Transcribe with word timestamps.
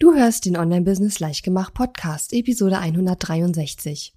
Du 0.00 0.12
hörst 0.12 0.44
den 0.44 0.56
Online-Business 0.56 1.20
Leichtgemacht 1.20 1.72
Podcast, 1.72 2.32
Episode 2.32 2.78
163. 2.78 4.12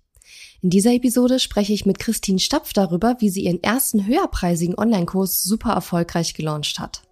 In 0.63 0.71
dieser 0.71 0.91
Episode 0.91 1.37
spreche 1.37 1.71
ich 1.71 1.85
mit 1.85 1.99
Christine 1.99 2.39
Stapf 2.39 2.73
darüber, 2.73 3.17
wie 3.19 3.29
sie 3.29 3.43
ihren 3.43 3.61
ersten 3.61 4.07
höherpreisigen 4.07 4.75
Online-Kurs 4.75 5.43
super 5.43 5.73
erfolgreich 5.73 6.33
gelauncht 6.33 6.79
hat. 6.79 7.03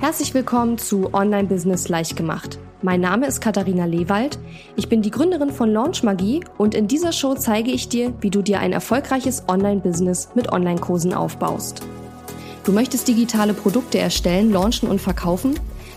Herzlich 0.00 0.32
willkommen 0.34 0.78
zu 0.78 1.12
Online-Business 1.12 1.88
Leichtgemacht. 1.88 2.60
Mein 2.80 3.00
Name 3.00 3.26
ist 3.26 3.40
Katharina 3.40 3.86
Lewald. 3.86 4.38
Ich 4.76 4.88
bin 4.88 5.02
die 5.02 5.10
Gründerin 5.10 5.50
von 5.50 5.72
Launch 5.72 6.04
Magie 6.04 6.44
und 6.58 6.76
in 6.76 6.86
dieser 6.86 7.10
Show 7.10 7.34
zeige 7.34 7.72
ich 7.72 7.88
dir, 7.88 8.14
wie 8.20 8.30
du 8.30 8.40
dir 8.40 8.60
ein 8.60 8.72
erfolgreiches 8.72 9.48
Online-Business 9.48 10.28
mit 10.36 10.52
Online-Kursen 10.52 11.12
aufbaust. 11.12 11.80
Du 12.62 12.70
möchtest 12.70 13.08
digitale 13.08 13.52
Produkte 13.52 13.98
erstellen, 13.98 14.52
launchen 14.52 14.88
und 14.88 15.00
verkaufen? 15.00 15.58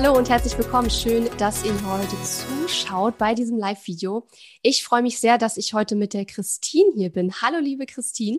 Hallo 0.00 0.16
und 0.16 0.30
herzlich 0.30 0.56
willkommen. 0.56 0.90
Schön, 0.90 1.28
dass 1.38 1.64
ihr 1.64 1.74
heute 1.84 2.14
zuschaut 2.22 3.18
bei 3.18 3.34
diesem 3.34 3.58
Live-Video. 3.58 4.28
Ich 4.62 4.84
freue 4.84 5.02
mich 5.02 5.18
sehr, 5.18 5.38
dass 5.38 5.56
ich 5.56 5.74
heute 5.74 5.96
mit 5.96 6.14
der 6.14 6.24
Christine 6.24 6.92
hier 6.94 7.10
bin. 7.10 7.32
Hallo, 7.42 7.58
liebe 7.58 7.84
Christine. 7.84 8.38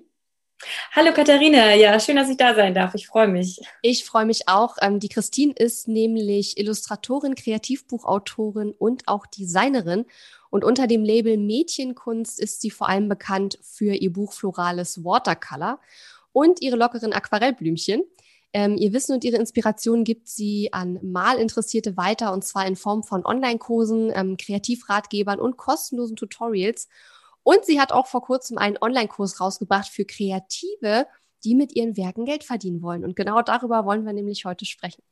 Hallo 0.93 1.11
Katharina, 1.11 1.73
ja, 1.73 1.99
schön, 1.99 2.15
dass 2.15 2.29
ich 2.29 2.37
da 2.37 2.55
sein 2.55 2.73
darf. 2.73 2.95
Ich 2.95 3.07
freue 3.07 3.27
mich. 3.27 3.59
Ich 3.81 4.05
freue 4.05 4.25
mich 4.25 4.47
auch. 4.47 4.77
Ähm, 4.81 5.01
die 5.01 5.09
Christine 5.09 5.51
ist 5.53 5.89
nämlich 5.89 6.57
Illustratorin, 6.57 7.35
Kreativbuchautorin 7.35 8.71
und 8.71 9.09
auch 9.09 9.25
Designerin. 9.25 10.05
Und 10.49 10.63
unter 10.63 10.87
dem 10.87 11.03
Label 11.03 11.35
Mädchenkunst 11.35 12.39
ist 12.39 12.61
sie 12.61 12.71
vor 12.71 12.87
allem 12.87 13.09
bekannt 13.09 13.59
für 13.61 13.95
ihr 13.95 14.13
Buch 14.13 14.31
Florales 14.31 15.03
Watercolor 15.03 15.81
und 16.31 16.61
ihre 16.61 16.77
lockeren 16.77 17.11
Aquarellblümchen. 17.11 18.03
Ähm, 18.51 18.77
ihr 18.77 18.93
Wissen 18.93 19.13
und 19.13 19.23
ihre 19.23 19.37
Inspiration 19.37 20.03
gibt 20.03 20.27
sie 20.27 20.73
an 20.73 20.99
Malinteressierte 21.03 21.97
weiter 21.97 22.33
und 22.33 22.43
zwar 22.43 22.65
in 22.65 22.75
Form 22.75 23.03
von 23.03 23.25
Online-Kursen, 23.25 24.11
ähm, 24.15 24.37
Kreativratgebern 24.37 25.39
und 25.39 25.57
kostenlosen 25.57 26.15
Tutorials. 26.15 26.87
Und 27.43 27.63
sie 27.65 27.79
hat 27.79 27.91
auch 27.91 28.07
vor 28.07 28.21
kurzem 28.21 28.57
einen 28.57 28.77
Online-Kurs 28.81 29.39
rausgebracht 29.39 29.89
für 29.89 30.05
Kreative, 30.05 31.07
die 31.43 31.55
mit 31.55 31.75
ihren 31.75 31.95
Werken 31.95 32.25
Geld 32.25 32.43
verdienen 32.43 32.81
wollen. 32.81 33.05
Und 33.05 33.15
genau 33.15 33.41
darüber 33.41 33.85
wollen 33.85 34.05
wir 34.05 34.13
nämlich 34.13 34.45
heute 34.45 34.65
sprechen. 34.65 35.03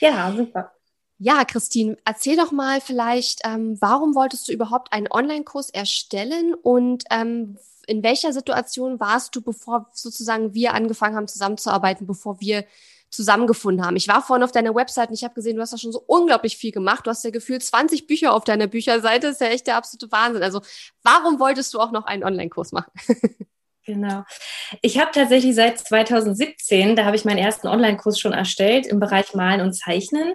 Ja, 0.00 0.32
super. 0.32 0.72
Ja, 1.22 1.44
Christine, 1.44 1.98
erzähl 2.06 2.34
doch 2.38 2.50
mal 2.50 2.80
vielleicht, 2.80 3.40
ähm, 3.44 3.76
warum 3.78 4.14
wolltest 4.14 4.48
du 4.48 4.52
überhaupt 4.52 4.90
einen 4.90 5.06
Online-Kurs 5.10 5.68
erstellen 5.68 6.54
und 6.54 7.04
ähm, 7.10 7.58
in 7.86 8.02
welcher 8.02 8.32
Situation 8.32 8.98
warst 9.00 9.36
du, 9.36 9.42
bevor 9.42 9.90
sozusagen 9.92 10.54
wir 10.54 10.72
angefangen 10.72 11.16
haben 11.16 11.28
zusammenzuarbeiten, 11.28 12.06
bevor 12.06 12.40
wir 12.40 12.64
zusammengefunden 13.10 13.84
haben? 13.84 13.96
Ich 13.96 14.08
war 14.08 14.22
vorhin 14.22 14.42
auf 14.42 14.52
deiner 14.52 14.74
Website 14.74 15.10
und 15.10 15.14
ich 15.14 15.22
habe 15.22 15.34
gesehen, 15.34 15.56
du 15.56 15.62
hast 15.62 15.74
da 15.74 15.76
schon 15.76 15.92
so 15.92 16.02
unglaublich 16.06 16.56
viel 16.56 16.72
gemacht. 16.72 17.06
Du 17.06 17.10
hast 17.10 17.22
ja 17.22 17.28
gefühlt 17.28 17.62
20 17.62 18.06
Bücher 18.06 18.32
auf 18.32 18.44
deiner 18.44 18.66
Bücherseite. 18.66 19.26
Das 19.26 19.32
ist 19.32 19.40
ja 19.42 19.48
echt 19.48 19.66
der 19.66 19.76
absolute 19.76 20.10
Wahnsinn. 20.10 20.42
Also 20.42 20.62
warum 21.02 21.38
wolltest 21.38 21.74
du 21.74 21.80
auch 21.80 21.92
noch 21.92 22.06
einen 22.06 22.24
Online-Kurs 22.24 22.72
machen? 22.72 22.92
Genau. 23.86 24.24
Ich 24.82 25.00
habe 25.00 25.10
tatsächlich 25.12 25.54
seit 25.54 25.78
2017, 25.78 26.94
da 26.94 27.06
habe 27.06 27.16
ich 27.16 27.24
meinen 27.24 27.38
ersten 27.38 27.66
Online-Kurs 27.66 28.20
schon 28.20 28.32
erstellt 28.32 28.86
im 28.86 29.00
Bereich 29.00 29.34
Malen 29.34 29.62
und 29.62 29.72
Zeichnen 29.72 30.34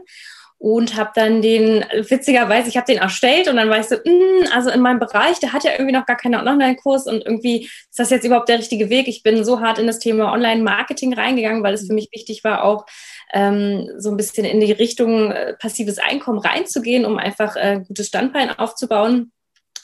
und 0.57 0.95
habe 0.95 1.11
dann 1.13 1.41
den, 1.41 1.83
witzigerweise, 2.09 2.69
ich 2.69 2.77
habe 2.77 2.87
den 2.87 2.97
erstellt 2.97 3.47
und 3.47 3.57
dann 3.57 3.69
war 3.69 3.79
ich 3.79 3.87
so, 3.87 3.95
mh, 3.95 4.03
hm, 4.05 4.47
also 4.53 4.69
in 4.69 4.81
meinem 4.81 4.99
Bereich, 4.99 5.39
der 5.39 5.53
hat 5.53 5.63
ja 5.63 5.71
irgendwie 5.71 5.91
noch 5.91 6.05
gar 6.05 6.15
keinen 6.15 6.35
Online-Kurs 6.35 7.07
und 7.07 7.25
irgendwie 7.25 7.65
ist 7.65 7.99
das 7.99 8.09
jetzt 8.09 8.25
überhaupt 8.25 8.49
der 8.49 8.59
richtige 8.59 8.89
Weg. 8.89 9.07
Ich 9.07 9.21
bin 9.21 9.43
so 9.43 9.59
hart 9.59 9.79
in 9.79 9.87
das 9.87 9.99
Thema 9.99 10.31
Online-Marketing 10.31 11.13
reingegangen, 11.13 11.61
weil 11.61 11.73
es 11.73 11.87
für 11.87 11.93
mich 11.93 12.09
wichtig 12.11 12.43
war, 12.43 12.63
auch 12.63 12.85
ähm, 13.33 13.89
so 13.97 14.09
ein 14.09 14.17
bisschen 14.17 14.45
in 14.45 14.59
die 14.59 14.71
Richtung 14.71 15.31
äh, 15.31 15.53
passives 15.53 15.99
Einkommen 15.99 16.39
reinzugehen, 16.39 17.05
um 17.05 17.17
einfach 17.17 17.55
äh, 17.57 17.81
gutes 17.85 18.07
Standbein 18.07 18.49
aufzubauen, 18.49 19.31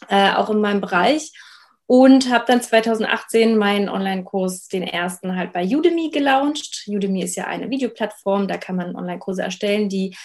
äh, 0.07 0.31
auch 0.31 0.49
in 0.49 0.61
meinem 0.61 0.81
Bereich 0.81 1.31
und 1.93 2.31
habe 2.31 2.45
dann 2.47 2.61
2018 2.61 3.57
meinen 3.57 3.89
Online-Kurs, 3.89 4.69
den 4.69 4.83
ersten, 4.83 5.35
halt 5.35 5.51
bei 5.51 5.65
Udemy 5.65 6.09
gelauncht. 6.09 6.85
Udemy 6.87 7.21
ist 7.21 7.35
ja 7.35 7.47
eine 7.47 7.69
Videoplattform, 7.69 8.47
da 8.47 8.55
kann 8.55 8.77
man 8.77 8.95
Online-Kurse 8.95 9.41
erstellen, 9.41 9.89
die 9.89 10.15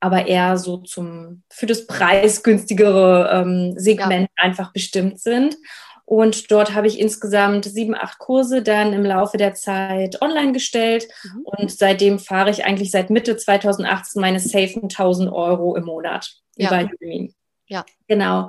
aber 0.00 0.26
eher 0.26 0.58
so 0.58 0.78
zum 0.78 1.42
für 1.50 1.66
das 1.66 1.86
preisgünstigere 1.86 3.30
ähm, 3.32 3.74
Segment 3.76 4.28
ja. 4.36 4.44
einfach 4.44 4.72
bestimmt 4.72 5.20
sind. 5.20 5.56
Und 6.04 6.50
dort 6.50 6.74
habe 6.74 6.86
ich 6.86 6.98
insgesamt 6.98 7.66
sieben, 7.66 7.94
acht 7.94 8.18
Kurse 8.18 8.62
dann 8.62 8.94
im 8.94 9.04
Laufe 9.04 9.36
der 9.36 9.52
Zeit 9.52 10.22
online 10.22 10.52
gestellt. 10.52 11.06
Mhm. 11.22 11.42
Und 11.44 11.70
seitdem 11.70 12.18
fahre 12.18 12.48
ich 12.48 12.64
eigentlich 12.64 12.90
seit 12.90 13.10
Mitte 13.10 13.36
2018 13.36 14.18
meine 14.18 14.40
safen 14.40 14.84
1000 14.84 15.30
Euro 15.30 15.76
im 15.76 15.84
Monat 15.84 16.32
ja. 16.56 16.68
über 16.68 16.90
Udemy. 16.90 17.34
Ja. 17.66 17.84
Genau. 18.06 18.48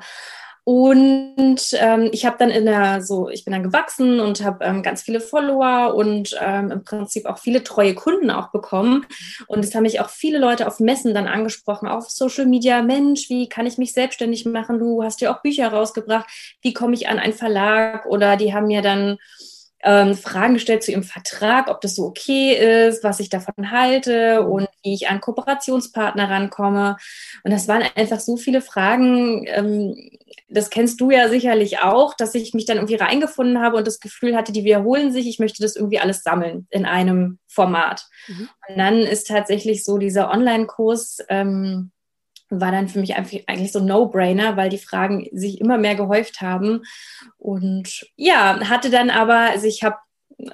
Und 0.71 1.75
ähm, 1.79 2.09
ich 2.11 2.27
habe 2.27 2.35
dann 2.37 2.51
in 2.51 2.67
der, 2.67 3.01
so, 3.01 3.27
ich 3.27 3.43
bin 3.43 3.53
dann 3.53 3.63
gewachsen 3.63 4.19
und 4.19 4.43
habe 4.43 4.63
ähm, 4.63 4.83
ganz 4.83 5.01
viele 5.01 5.19
Follower 5.19 5.95
und 5.95 6.37
ähm, 6.39 6.69
im 6.69 6.83
Prinzip 6.83 7.25
auch 7.25 7.39
viele 7.39 7.63
treue 7.63 7.95
Kunden 7.95 8.29
auch 8.29 8.51
bekommen. 8.51 9.07
Und 9.47 9.65
es 9.65 9.73
haben 9.73 9.81
mich 9.81 9.99
auch 9.99 10.11
viele 10.11 10.37
Leute 10.37 10.67
auf 10.67 10.79
Messen 10.79 11.15
dann 11.15 11.25
angesprochen, 11.25 11.87
auf 11.87 12.11
Social 12.11 12.45
Media, 12.45 12.83
Mensch, 12.83 13.31
wie 13.31 13.49
kann 13.49 13.65
ich 13.65 13.79
mich 13.79 13.93
selbstständig 13.93 14.45
machen? 14.45 14.77
Du 14.77 15.01
hast 15.01 15.21
ja 15.21 15.35
auch 15.35 15.41
Bücher 15.41 15.69
rausgebracht, 15.69 16.29
wie 16.61 16.75
komme 16.75 16.93
ich 16.93 17.07
an 17.07 17.17
einen 17.17 17.33
Verlag? 17.33 18.05
Oder 18.05 18.37
die 18.37 18.53
haben 18.53 18.67
mir 18.67 18.83
dann 18.83 19.17
ähm, 19.83 20.15
Fragen 20.15 20.55
gestellt 20.55 20.83
zu 20.83 20.91
ihrem 20.91 21.03
Vertrag, 21.03 21.69
ob 21.69 21.81
das 21.81 21.95
so 21.95 22.05
okay 22.05 22.87
ist, 22.87 23.03
was 23.03 23.19
ich 23.19 23.29
davon 23.29 23.71
halte 23.71 24.43
und 24.43 24.67
wie 24.83 24.93
ich 24.93 25.09
an 25.09 25.21
Kooperationspartner 25.21 26.29
rankomme. 26.29 26.97
Und 27.43 27.51
das 27.51 27.67
waren 27.67 27.83
einfach 27.95 28.19
so 28.19 28.35
viele 28.37 28.61
Fragen. 28.61 29.45
Ähm, 29.47 29.95
das 30.49 30.69
kennst 30.69 30.99
du 30.99 31.11
ja 31.11 31.29
sicherlich 31.29 31.79
auch, 31.79 32.13
dass 32.15 32.35
ich 32.35 32.53
mich 32.53 32.65
dann 32.65 32.77
irgendwie 32.77 32.95
reingefunden 32.95 33.61
habe 33.61 33.77
und 33.77 33.87
das 33.87 33.99
Gefühl 33.99 34.35
hatte, 34.35 34.51
die 34.51 34.63
wiederholen 34.63 35.11
sich. 35.11 35.27
Ich 35.27 35.39
möchte 35.39 35.61
das 35.61 35.75
irgendwie 35.75 35.99
alles 35.99 36.23
sammeln 36.23 36.67
in 36.71 36.85
einem 36.85 37.39
Format. 37.47 38.07
Mhm. 38.27 38.49
Und 38.67 38.77
dann 38.77 38.97
ist 38.99 39.27
tatsächlich 39.27 39.85
so 39.85 39.97
dieser 39.97 40.31
Online-Kurs. 40.31 41.19
Ähm, 41.29 41.91
war 42.49 42.71
dann 42.71 42.87
für 42.87 42.99
mich 42.99 43.15
eigentlich 43.15 43.71
so 43.71 43.79
ein 43.79 43.85
No-Brainer, 43.85 44.57
weil 44.57 44.69
die 44.69 44.77
Fragen 44.77 45.27
sich 45.31 45.61
immer 45.61 45.77
mehr 45.77 45.95
gehäuft 45.95 46.41
haben. 46.41 46.81
Und 47.37 48.07
ja, 48.15 48.59
hatte 48.67 48.89
dann 48.89 49.09
aber, 49.09 49.51
also 49.51 49.67
ich 49.67 49.83
habe 49.83 49.97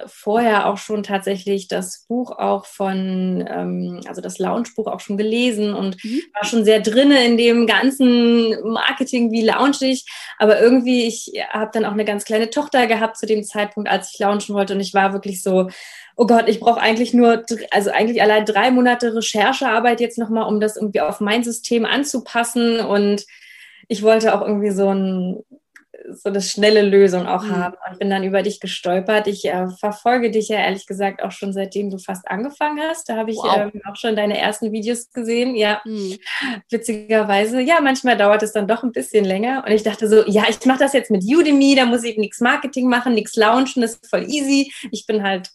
vorher 0.06 0.66
auch 0.66 0.78
schon 0.78 1.02
tatsächlich 1.02 1.68
das 1.68 2.04
Buch 2.08 2.32
auch 2.32 2.66
von, 2.66 3.44
ähm, 3.48 4.00
also 4.06 4.20
das 4.20 4.38
Lounge-Buch 4.38 4.86
auch 4.86 5.00
schon 5.00 5.16
gelesen 5.16 5.74
und 5.74 6.02
mhm. 6.04 6.22
war 6.34 6.44
schon 6.44 6.64
sehr 6.64 6.80
drinne 6.80 7.24
in 7.24 7.36
dem 7.36 7.66
ganzen 7.66 8.54
Marketing, 8.64 9.30
wie 9.30 9.42
launch 9.42 9.82
ich. 9.82 10.04
Aber 10.38 10.60
irgendwie, 10.60 11.06
ich 11.06 11.32
habe 11.50 11.70
dann 11.72 11.84
auch 11.84 11.92
eine 11.92 12.04
ganz 12.04 12.24
kleine 12.24 12.50
Tochter 12.50 12.86
gehabt 12.86 13.16
zu 13.16 13.26
dem 13.26 13.44
Zeitpunkt, 13.44 13.88
als 13.88 14.12
ich 14.12 14.18
launchen 14.18 14.54
wollte 14.54 14.74
und 14.74 14.80
ich 14.80 14.94
war 14.94 15.12
wirklich 15.12 15.42
so, 15.42 15.68
oh 16.16 16.26
Gott, 16.26 16.48
ich 16.48 16.60
brauche 16.60 16.80
eigentlich 16.80 17.12
nur, 17.14 17.44
also 17.70 17.90
eigentlich 17.90 18.22
allein 18.22 18.46
drei 18.46 18.70
Monate 18.70 19.14
Recherchearbeit 19.14 20.00
jetzt 20.00 20.18
nochmal, 20.18 20.48
um 20.48 20.60
das 20.60 20.76
irgendwie 20.76 21.02
auf 21.02 21.20
mein 21.20 21.44
System 21.44 21.84
anzupassen. 21.84 22.80
Und 22.80 23.26
ich 23.88 24.02
wollte 24.02 24.34
auch 24.34 24.40
irgendwie 24.40 24.70
so 24.70 24.88
ein 24.88 25.42
so 26.12 26.28
eine 26.28 26.40
schnelle 26.40 26.82
Lösung 26.82 27.26
auch 27.26 27.42
mhm. 27.42 27.56
haben 27.56 27.76
und 27.88 27.98
bin 27.98 28.10
dann 28.10 28.24
über 28.24 28.42
dich 28.42 28.60
gestolpert. 28.60 29.26
Ich 29.26 29.44
äh, 29.44 29.68
verfolge 29.68 30.30
dich 30.30 30.48
ja 30.48 30.58
ehrlich 30.58 30.86
gesagt 30.86 31.22
auch 31.22 31.32
schon 31.32 31.52
seitdem 31.52 31.90
du 31.90 31.98
fast 31.98 32.28
angefangen 32.28 32.80
hast. 32.80 33.08
Da 33.08 33.16
habe 33.16 33.30
ich 33.30 33.38
wow. 33.38 33.70
ähm, 33.72 33.82
auch 33.90 33.96
schon 33.96 34.16
deine 34.16 34.38
ersten 34.38 34.72
Videos 34.72 35.10
gesehen. 35.12 35.54
Ja, 35.54 35.80
mhm. 35.84 36.16
witzigerweise. 36.70 37.60
Ja, 37.60 37.80
manchmal 37.80 38.16
dauert 38.16 38.42
es 38.42 38.52
dann 38.52 38.68
doch 38.68 38.82
ein 38.82 38.92
bisschen 38.92 39.24
länger. 39.24 39.64
Und 39.66 39.72
ich 39.72 39.82
dachte 39.82 40.08
so, 40.08 40.24
ja, 40.26 40.44
ich 40.48 40.64
mache 40.66 40.80
das 40.80 40.92
jetzt 40.92 41.10
mit 41.10 41.24
Udemy, 41.24 41.74
da 41.74 41.86
muss 41.86 42.04
ich 42.04 42.16
nichts 42.16 42.40
Marketing 42.40 42.88
machen, 42.88 43.14
nichts 43.14 43.36
launchen, 43.36 43.82
das 43.82 43.94
ist 43.94 44.10
voll 44.10 44.24
easy. 44.24 44.72
Ich 44.90 45.06
bin 45.06 45.22
halt 45.22 45.50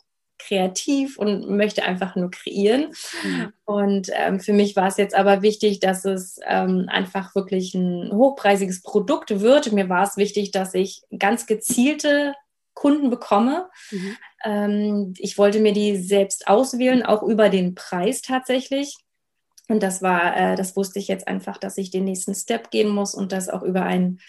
kreativ 0.46 1.18
und 1.18 1.50
möchte 1.50 1.84
einfach 1.84 2.16
nur 2.16 2.32
kreieren. 2.32 2.94
Mhm. 3.24 3.54
Und 3.66 4.10
ähm, 4.14 4.40
für 4.40 4.54
mich 4.54 4.76
war 4.76 4.88
es 4.88 4.98
jetzt 4.98 5.16
aber 5.16 5.42
wichtig, 5.42 5.80
dass 5.80 6.06
es 6.06 6.40
ähm, 6.46 6.86
einfach 6.90 7.36
wirklich 7.36 7.74
ein 7.74 8.12
hochpreisiges 8.12 8.82
Produkt 8.82 9.40
wird. 9.40 9.72
Mir 9.72 9.90
war 9.90 10.04
es 10.04 10.18
wichtig, 10.18 10.52
dass 10.52 10.74
ich 10.74 11.04
ganz 11.18 11.46
gezielte 11.46 12.34
Kunden 12.74 13.10
bekomme. 13.10 13.70
Mhm. 13.92 14.18
Ähm, 14.44 15.14
ich 15.18 15.38
wollte 15.38 15.60
mir 15.60 15.74
die 15.74 15.98
selbst 15.98 16.48
auswählen, 16.48 17.04
auch 17.04 17.24
über 17.24 17.50
den 17.50 17.76
Preis 17.76 18.22
tatsächlich. 18.22 18.98
Und 19.68 19.84
das 19.84 20.02
war, 20.02 20.36
äh, 20.36 20.56
das 20.56 20.76
wusste 20.76 21.00
ich 21.00 21.08
jetzt 21.08 21.28
einfach, 21.28 21.58
dass 21.58 21.78
ich 21.78 21.92
den 21.92 22.06
nächsten 22.06 22.36
Step 22.36 22.72
gehen 22.72 22.90
muss 22.90 23.14
und 23.14 23.32
das 23.32 23.50
auch 23.50 23.64
über 23.64 23.84
ein 23.84 24.20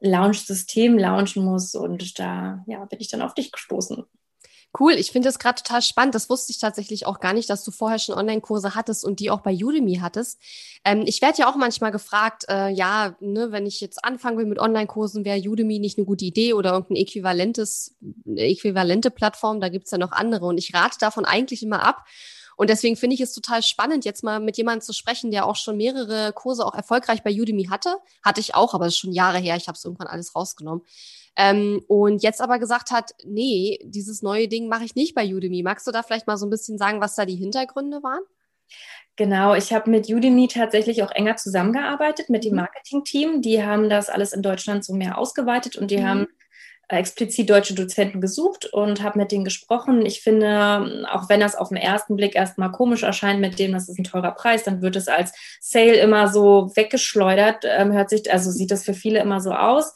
Launch-System 0.00 0.98
launchen 0.98 1.44
muss. 1.44 1.74
Und 1.74 2.18
da 2.18 2.64
ja, 2.66 2.84
bin 2.86 3.00
ich 3.00 3.08
dann 3.08 3.22
auf 3.22 3.34
dich 3.34 3.52
gestoßen. 3.52 4.04
Cool, 4.78 4.92
ich 4.92 5.10
finde 5.10 5.28
das 5.28 5.38
gerade 5.38 5.62
total 5.62 5.80
spannend. 5.80 6.14
Das 6.14 6.28
wusste 6.28 6.52
ich 6.52 6.58
tatsächlich 6.58 7.06
auch 7.06 7.20
gar 7.20 7.32
nicht, 7.32 7.48
dass 7.48 7.64
du 7.64 7.70
vorher 7.70 7.98
schon 7.98 8.14
Online-Kurse 8.14 8.74
hattest 8.74 9.04
und 9.04 9.20
die 9.20 9.30
auch 9.30 9.40
bei 9.40 9.52
Udemy 9.52 9.96
hattest. 10.02 10.38
Ähm, 10.84 11.04
ich 11.06 11.22
werde 11.22 11.38
ja 11.38 11.50
auch 11.50 11.56
manchmal 11.56 11.92
gefragt, 11.92 12.44
äh, 12.48 12.68
ja, 12.68 13.16
ne, 13.20 13.52
wenn 13.52 13.64
ich 13.64 13.80
jetzt 13.80 14.04
anfangen 14.04 14.36
will 14.36 14.44
mit 14.44 14.58
Online-Kursen, 14.58 15.24
wäre 15.24 15.38
Udemy 15.38 15.78
nicht 15.78 15.96
eine 15.96 16.04
gute 16.04 16.26
Idee 16.26 16.52
oder 16.52 16.72
irgendein 16.72 16.96
äquivalentes, 16.96 17.94
äquivalente 18.34 19.10
Plattform, 19.10 19.60
da 19.60 19.70
gibt's 19.70 19.92
ja 19.92 19.98
noch 19.98 20.12
andere. 20.12 20.44
Und 20.44 20.58
ich 20.58 20.74
rate 20.74 20.98
davon 21.00 21.24
eigentlich 21.24 21.62
immer 21.62 21.82
ab. 21.82 22.04
Und 22.56 22.70
deswegen 22.70 22.96
finde 22.96 23.14
ich 23.14 23.20
es 23.20 23.34
total 23.34 23.62
spannend, 23.62 24.04
jetzt 24.04 24.24
mal 24.24 24.40
mit 24.40 24.56
jemandem 24.56 24.80
zu 24.80 24.92
sprechen, 24.92 25.30
der 25.30 25.46
auch 25.46 25.56
schon 25.56 25.76
mehrere 25.76 26.32
Kurse 26.32 26.66
auch 26.66 26.74
erfolgreich 26.74 27.22
bei 27.22 27.30
Udemy 27.30 27.66
hatte. 27.66 27.96
Hatte 28.24 28.40
ich 28.40 28.54
auch, 28.54 28.74
aber 28.74 28.86
das 28.86 28.94
ist 28.94 29.00
schon 29.00 29.12
Jahre 29.12 29.38
her. 29.38 29.56
Ich 29.56 29.68
habe 29.68 29.76
es 29.76 29.84
irgendwann 29.84 30.08
alles 30.08 30.34
rausgenommen. 30.34 30.82
Ähm, 31.36 31.84
und 31.86 32.22
jetzt 32.22 32.40
aber 32.40 32.58
gesagt 32.58 32.90
hat, 32.90 33.12
nee, 33.24 33.78
dieses 33.84 34.22
neue 34.22 34.48
Ding 34.48 34.68
mache 34.68 34.84
ich 34.84 34.94
nicht 34.94 35.14
bei 35.14 35.26
Udemy. 35.26 35.62
Magst 35.62 35.86
du 35.86 35.90
da 35.90 36.02
vielleicht 36.02 36.26
mal 36.26 36.38
so 36.38 36.46
ein 36.46 36.50
bisschen 36.50 36.78
sagen, 36.78 37.00
was 37.00 37.14
da 37.14 37.26
die 37.26 37.36
Hintergründe 37.36 38.02
waren? 38.02 38.22
Genau, 39.16 39.54
ich 39.54 39.72
habe 39.72 39.90
mit 39.90 40.08
Udemy 40.08 40.48
tatsächlich 40.48 41.02
auch 41.02 41.10
enger 41.10 41.36
zusammengearbeitet 41.36 42.28
mit 42.30 42.44
dem 42.44 42.52
mhm. 42.52 42.60
Marketing-Team. 42.60 43.42
Die 43.42 43.62
haben 43.62 43.88
das 43.88 44.08
alles 44.08 44.32
in 44.32 44.42
Deutschland 44.42 44.84
so 44.84 44.94
mehr 44.94 45.18
ausgeweitet 45.18 45.76
und 45.76 45.90
die 45.90 45.98
mhm. 45.98 46.06
haben 46.06 46.26
explizit 46.88 47.50
deutsche 47.50 47.74
Dozenten 47.74 48.20
gesucht 48.20 48.66
und 48.66 49.02
habe 49.02 49.18
mit 49.18 49.32
denen 49.32 49.44
gesprochen. 49.44 50.06
Ich 50.06 50.20
finde, 50.22 51.06
auch 51.10 51.28
wenn 51.28 51.40
das 51.40 51.56
auf 51.56 51.70
den 51.70 51.78
ersten 51.78 52.16
Blick 52.16 52.36
erstmal 52.36 52.70
komisch 52.70 53.02
erscheint, 53.02 53.40
mit 53.40 53.58
dem, 53.58 53.72
das 53.72 53.88
ist 53.88 53.98
ein 53.98 54.04
teurer 54.04 54.32
Preis, 54.32 54.62
dann 54.62 54.82
wird 54.82 54.94
es 54.94 55.08
als 55.08 55.32
Sale 55.60 55.96
immer 55.96 56.28
so 56.28 56.70
weggeschleudert. 56.76 57.64
Ähm, 57.64 57.92
hört 57.92 58.10
sich, 58.10 58.32
also 58.32 58.50
sieht 58.50 58.70
das 58.70 58.84
für 58.84 58.94
viele 58.94 59.18
immer 59.18 59.40
so 59.40 59.50
aus. 59.52 59.92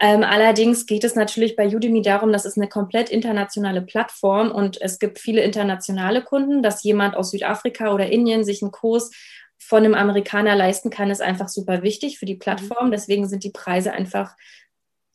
Ähm, 0.00 0.22
allerdings 0.22 0.86
geht 0.86 1.02
es 1.02 1.14
natürlich 1.16 1.56
bei 1.56 1.66
Udemy 1.66 2.02
darum, 2.02 2.30
dass 2.30 2.44
es 2.44 2.56
eine 2.56 2.68
komplett 2.68 3.10
internationale 3.10 3.82
Plattform 3.82 4.52
und 4.52 4.80
es 4.80 4.98
gibt 4.98 5.18
viele 5.18 5.42
internationale 5.42 6.22
Kunden, 6.22 6.62
dass 6.62 6.84
jemand 6.84 7.16
aus 7.16 7.30
Südafrika 7.30 7.92
oder 7.92 8.06
Indien 8.06 8.44
sich 8.44 8.62
einen 8.62 8.70
Kurs 8.70 9.10
von 9.56 9.84
einem 9.84 9.94
Amerikaner 9.94 10.54
leisten 10.54 10.90
kann, 10.90 11.10
ist 11.10 11.20
einfach 11.20 11.48
super 11.48 11.82
wichtig 11.82 12.18
für 12.18 12.26
die 12.26 12.36
Plattform. 12.36 12.92
Deswegen 12.92 13.28
sind 13.28 13.42
die 13.42 13.50
Preise 13.50 13.92
einfach 13.92 14.36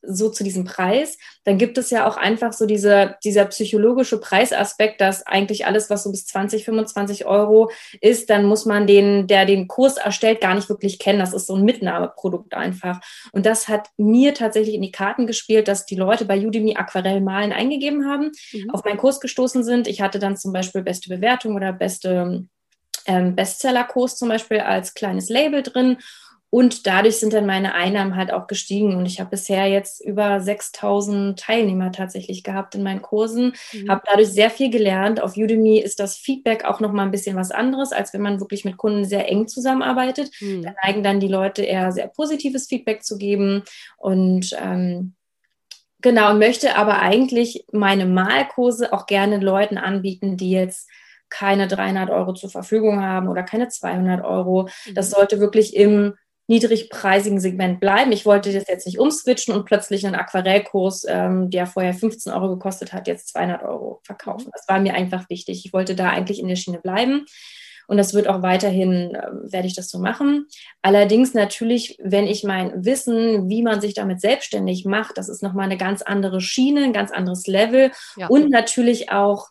so 0.05 0.29
zu 0.29 0.43
diesem 0.43 0.65
Preis, 0.65 1.17
dann 1.45 1.57
gibt 1.57 1.77
es 1.77 1.89
ja 1.89 2.07
auch 2.07 2.17
einfach 2.17 2.53
so 2.53 2.65
diese, 2.65 3.15
dieser 3.23 3.45
psychologische 3.45 4.19
Preisaspekt, 4.19 5.01
dass 5.01 5.25
eigentlich 5.25 5.65
alles, 5.65 5.89
was 5.89 6.03
so 6.03 6.11
bis 6.11 6.25
20, 6.25 6.65
25 6.65 7.25
Euro 7.25 7.71
ist, 8.01 8.29
dann 8.29 8.45
muss 8.45 8.65
man 8.65 8.85
den, 8.85 9.27
der 9.27 9.45
den 9.45 9.67
Kurs 9.67 9.97
erstellt, 9.97 10.41
gar 10.41 10.55
nicht 10.55 10.69
wirklich 10.69 10.99
kennen. 10.99 11.19
Das 11.19 11.33
ist 11.33 11.47
so 11.47 11.55
ein 11.55 11.63
Mitnahmeprodukt 11.63 12.53
einfach. 12.53 12.99
Und 13.31 13.45
das 13.45 13.67
hat 13.67 13.89
mir 13.97 14.33
tatsächlich 14.33 14.75
in 14.75 14.81
die 14.81 14.91
Karten 14.91 15.25
gespielt, 15.25 15.67
dass 15.67 15.85
die 15.85 15.95
Leute 15.95 16.25
bei 16.25 16.45
Udemy 16.45 16.75
Aquarellmalen 16.75 17.53
eingegeben 17.53 18.05
haben, 18.05 18.31
mhm. 18.51 18.69
auf 18.71 18.83
meinen 18.83 18.97
Kurs 18.97 19.21
gestoßen 19.21 19.63
sind. 19.63 19.87
Ich 19.87 20.01
hatte 20.01 20.19
dann 20.19 20.37
zum 20.37 20.51
Beispiel 20.51 20.81
beste 20.81 21.09
Bewertung 21.09 21.55
oder 21.55 21.71
beste 21.71 22.45
ähm, 23.05 23.35
Bestseller-Kurs 23.35 24.17
zum 24.17 24.29
Beispiel 24.29 24.59
als 24.59 24.93
kleines 24.93 25.29
Label 25.29 25.63
drin 25.63 25.97
und 26.53 26.85
dadurch 26.85 27.17
sind 27.17 27.33
dann 27.33 27.47
meine 27.47 27.73
Einnahmen 27.73 28.15
halt 28.15 28.31
auch 28.31 28.45
gestiegen. 28.45 28.95
Und 28.95 29.07
ich 29.07 29.19
habe 29.19 29.31
bisher 29.31 29.65
jetzt 29.65 30.05
über 30.05 30.39
6000 30.39 31.39
Teilnehmer 31.39 31.91
tatsächlich 31.91 32.43
gehabt 32.43 32.75
in 32.75 32.83
meinen 32.83 33.01
Kursen, 33.01 33.53
mhm. 33.71 33.89
habe 33.89 34.03
dadurch 34.07 34.27
sehr 34.27 34.51
viel 34.51 34.69
gelernt. 34.69 35.19
Auf 35.19 35.35
Udemy 35.35 35.79
ist 35.79 35.99
das 35.99 36.15
Feedback 36.15 36.63
auch 36.65 36.79
nochmal 36.79 37.07
ein 37.07 37.11
bisschen 37.11 37.35
was 37.35 37.49
anderes, 37.49 37.91
als 37.91 38.13
wenn 38.13 38.21
man 38.21 38.39
wirklich 38.39 38.65
mit 38.65 38.77
Kunden 38.77 39.03
sehr 39.03 39.27
eng 39.31 39.47
zusammenarbeitet. 39.47 40.29
Mhm. 40.41 40.61
Da 40.61 40.75
neigen 40.83 41.01
dann 41.01 41.19
die 41.19 41.27
Leute 41.27 41.63
eher 41.63 41.91
sehr 41.91 42.07
positives 42.07 42.67
Feedback 42.67 43.03
zu 43.03 43.17
geben. 43.17 43.63
Und 43.97 44.55
ähm, 44.63 45.15
genau, 46.01 46.29
und 46.29 46.37
möchte 46.37 46.75
aber 46.75 46.99
eigentlich 46.99 47.65
meine 47.71 48.05
Malkurse 48.05 48.93
auch 48.93 49.07
gerne 49.07 49.39
Leuten 49.39 49.79
anbieten, 49.79 50.37
die 50.37 50.51
jetzt 50.51 50.87
keine 51.31 51.67
300 51.67 52.11
Euro 52.11 52.35
zur 52.35 52.51
Verfügung 52.51 53.01
haben 53.01 53.27
oder 53.27 53.41
keine 53.41 53.69
200 53.69 54.23
Euro. 54.23 54.69
Das 54.93 55.09
mhm. 55.09 55.15
sollte 55.15 55.39
wirklich 55.39 55.75
im 55.75 56.13
niedrigpreisigen 56.47 57.39
Segment 57.39 57.79
bleiben. 57.79 58.11
Ich 58.11 58.25
wollte 58.25 58.51
das 58.51 58.67
jetzt 58.67 58.85
nicht 58.85 58.99
umswitchen 58.99 59.53
und 59.53 59.65
plötzlich 59.65 60.05
einen 60.05 60.15
Aquarellkurs, 60.15 61.05
ähm, 61.07 61.49
der 61.49 61.67
vorher 61.67 61.93
15 61.93 62.33
Euro 62.33 62.49
gekostet 62.49 62.91
hat, 62.91 63.07
jetzt 63.07 63.29
200 63.29 63.63
Euro 63.63 64.01
verkaufen. 64.03 64.49
Das 64.51 64.67
war 64.67 64.79
mir 64.79 64.93
einfach 64.93 65.29
wichtig. 65.29 65.65
Ich 65.65 65.73
wollte 65.73 65.95
da 65.95 66.09
eigentlich 66.09 66.39
in 66.39 66.47
der 66.47 66.57
Schiene 66.57 66.79
bleiben. 66.79 67.25
Und 67.87 67.97
das 67.97 68.13
wird 68.13 68.27
auch 68.27 68.41
weiterhin, 68.41 69.13
äh, 69.13 69.51
werde 69.51 69.67
ich 69.67 69.75
das 69.75 69.89
so 69.89 69.99
machen. 69.99 70.47
Allerdings 70.81 71.33
natürlich, 71.33 71.97
wenn 72.01 72.27
ich 72.27 72.43
mein 72.43 72.85
Wissen, 72.85 73.49
wie 73.49 73.61
man 73.61 73.81
sich 73.81 73.93
damit 73.93 74.21
selbstständig 74.21 74.85
macht, 74.85 75.17
das 75.17 75.29
ist 75.29 75.43
nochmal 75.43 75.65
eine 75.65 75.77
ganz 75.77 76.01
andere 76.01 76.41
Schiene, 76.41 76.83
ein 76.83 76.93
ganz 76.93 77.11
anderes 77.11 77.45
Level. 77.47 77.91
Ja. 78.15 78.27
Und 78.27 78.49
natürlich 78.49 79.11
auch 79.11 79.49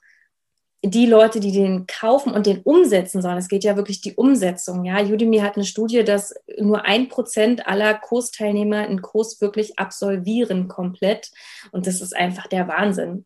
die 0.84 1.06
Leute, 1.06 1.38
die 1.38 1.52
den 1.52 1.86
kaufen 1.86 2.32
und 2.32 2.46
den 2.46 2.60
umsetzen 2.62 3.22
sollen. 3.22 3.38
Es 3.38 3.48
geht 3.48 3.62
ja 3.62 3.76
wirklich 3.76 4.00
die 4.00 4.14
Umsetzung. 4.14 4.84
Ja, 4.84 5.00
Udemy 5.00 5.38
hat 5.38 5.54
eine 5.56 5.64
Studie, 5.64 6.02
dass 6.02 6.34
nur 6.58 6.84
ein 6.84 7.08
Prozent 7.08 7.68
aller 7.68 7.94
Kursteilnehmer 7.94 8.78
einen 8.78 9.00
Kurs 9.00 9.40
wirklich 9.40 9.78
absolvieren 9.78 10.66
komplett. 10.66 11.30
Und 11.70 11.86
das 11.86 12.00
ist 12.00 12.16
einfach 12.16 12.48
der 12.48 12.66
Wahnsinn. 12.66 13.24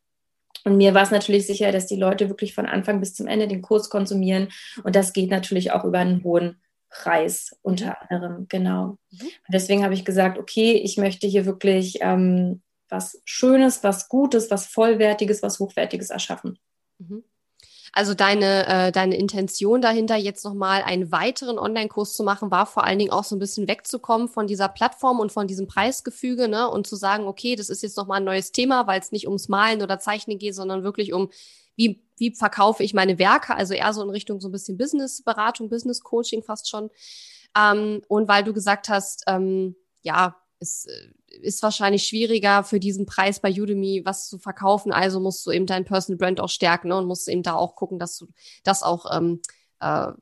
Und 0.64 0.76
mir 0.76 0.94
war 0.94 1.02
es 1.02 1.10
natürlich 1.10 1.46
sicher, 1.46 1.72
dass 1.72 1.86
die 1.86 1.96
Leute 1.96 2.28
wirklich 2.28 2.54
von 2.54 2.66
Anfang 2.66 3.00
bis 3.00 3.14
zum 3.14 3.26
Ende 3.26 3.48
den 3.48 3.62
Kurs 3.62 3.88
konsumieren. 3.88 4.48
Und 4.84 4.94
das 4.94 5.12
geht 5.12 5.30
natürlich 5.30 5.72
auch 5.72 5.84
über 5.84 6.00
einen 6.00 6.24
hohen 6.24 6.60
Preis 6.90 7.56
unter 7.62 8.02
anderem. 8.02 8.46
Genau. 8.48 8.98
Mhm. 9.10 9.28
deswegen 9.48 9.82
habe 9.82 9.94
ich 9.94 10.04
gesagt, 10.04 10.38
okay, 10.38 10.72
ich 10.72 10.98
möchte 10.98 11.26
hier 11.26 11.46
wirklich 11.46 11.98
ähm, 12.00 12.62
was 12.88 13.20
Schönes, 13.24 13.82
was 13.82 14.08
Gutes, 14.08 14.50
was 14.50 14.66
Vollwertiges, 14.66 15.42
was 15.42 15.58
Hochwertiges 15.58 16.10
erschaffen. 16.10 16.58
Mhm. 16.98 17.24
Also 17.96 18.12
deine, 18.12 18.66
äh, 18.66 18.92
deine 18.92 19.16
Intention 19.16 19.80
dahinter, 19.80 20.16
jetzt 20.16 20.44
nochmal 20.44 20.82
einen 20.82 21.12
weiteren 21.12 21.58
Online-Kurs 21.58 22.12
zu 22.12 22.24
machen, 22.24 22.50
war 22.50 22.66
vor 22.66 22.84
allen 22.84 22.98
Dingen 22.98 23.10
auch 23.10 23.24
so 23.24 23.34
ein 23.34 23.38
bisschen 23.38 23.68
wegzukommen 23.68 24.28
von 24.28 24.46
dieser 24.46 24.68
Plattform 24.68 25.18
und 25.18 25.32
von 25.32 25.46
diesem 25.46 25.66
Preisgefüge, 25.66 26.46
ne? 26.46 26.68
Und 26.68 26.86
zu 26.86 26.94
sagen, 26.94 27.26
okay, 27.26 27.56
das 27.56 27.70
ist 27.70 27.82
jetzt 27.82 27.96
nochmal 27.96 28.18
ein 28.18 28.24
neues 28.24 28.52
Thema, 28.52 28.86
weil 28.86 29.00
es 29.00 29.12
nicht 29.12 29.26
ums 29.28 29.48
Malen 29.48 29.80
oder 29.80 29.98
Zeichnen 29.98 30.38
geht, 30.38 30.54
sondern 30.54 30.82
wirklich 30.82 31.14
um, 31.14 31.30
wie, 31.74 32.02
wie 32.18 32.34
verkaufe 32.34 32.82
ich 32.82 32.92
meine 32.92 33.18
Werke, 33.18 33.54
also 33.54 33.72
eher 33.72 33.94
so 33.94 34.02
in 34.02 34.10
Richtung 34.10 34.42
so 34.42 34.48
ein 34.50 34.52
bisschen 34.52 34.76
Business-Beratung, 34.76 35.70
Business-Coaching 35.70 36.42
fast 36.42 36.68
schon. 36.68 36.90
Ähm, 37.56 38.02
und 38.08 38.28
weil 38.28 38.44
du 38.44 38.52
gesagt 38.52 38.90
hast, 38.90 39.24
ähm, 39.26 39.74
ja, 40.02 40.36
es 40.58 40.86
äh, 40.86 41.36
ist 41.42 41.62
wahrscheinlich 41.62 42.06
schwieriger 42.06 42.64
für 42.64 42.80
diesen 42.80 43.06
Preis 43.06 43.40
bei 43.40 43.50
Udemy 43.50 44.02
was 44.04 44.28
zu 44.28 44.38
verkaufen. 44.38 44.92
Also 44.92 45.20
musst 45.20 45.44
du 45.46 45.50
eben 45.50 45.66
dein 45.66 45.84
Personal 45.84 46.18
Brand 46.18 46.40
auch 46.40 46.48
stärken 46.48 46.88
ne? 46.88 46.96
und 46.96 47.06
musst 47.06 47.28
eben 47.28 47.42
da 47.42 47.54
auch 47.54 47.76
gucken, 47.76 47.98
dass 47.98 48.16
du 48.16 48.28
das 48.64 48.82
auch 48.82 49.06
ähm, 49.14 49.40
äh, 49.80 50.12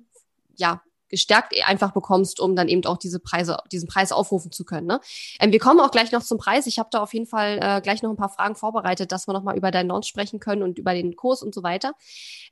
ja 0.56 0.82
gestärkt 1.14 1.54
einfach 1.64 1.92
bekommst, 1.92 2.40
um 2.40 2.56
dann 2.56 2.66
eben 2.68 2.84
auch 2.86 2.96
diese 2.96 3.20
Preise, 3.20 3.58
diesen 3.70 3.88
Preis 3.88 4.10
aufrufen 4.10 4.50
zu 4.50 4.64
können. 4.64 4.88
Ne? 4.88 5.00
Ähm, 5.38 5.52
wir 5.52 5.60
kommen 5.60 5.78
auch 5.78 5.92
gleich 5.92 6.10
noch 6.10 6.24
zum 6.24 6.38
Preis. 6.38 6.66
Ich 6.66 6.80
habe 6.80 6.88
da 6.90 7.00
auf 7.00 7.14
jeden 7.14 7.26
Fall 7.26 7.60
äh, 7.62 7.80
gleich 7.80 8.02
noch 8.02 8.10
ein 8.10 8.16
paar 8.16 8.30
Fragen 8.30 8.56
vorbereitet, 8.56 9.12
dass 9.12 9.28
wir 9.28 9.32
nochmal 9.32 9.56
über 9.56 9.70
deinen 9.70 9.88
Launch 9.88 10.06
sprechen 10.06 10.40
können 10.40 10.64
und 10.64 10.76
über 10.76 10.92
den 10.92 11.14
Kurs 11.14 11.40
und 11.40 11.54
so 11.54 11.62
weiter. 11.62 11.94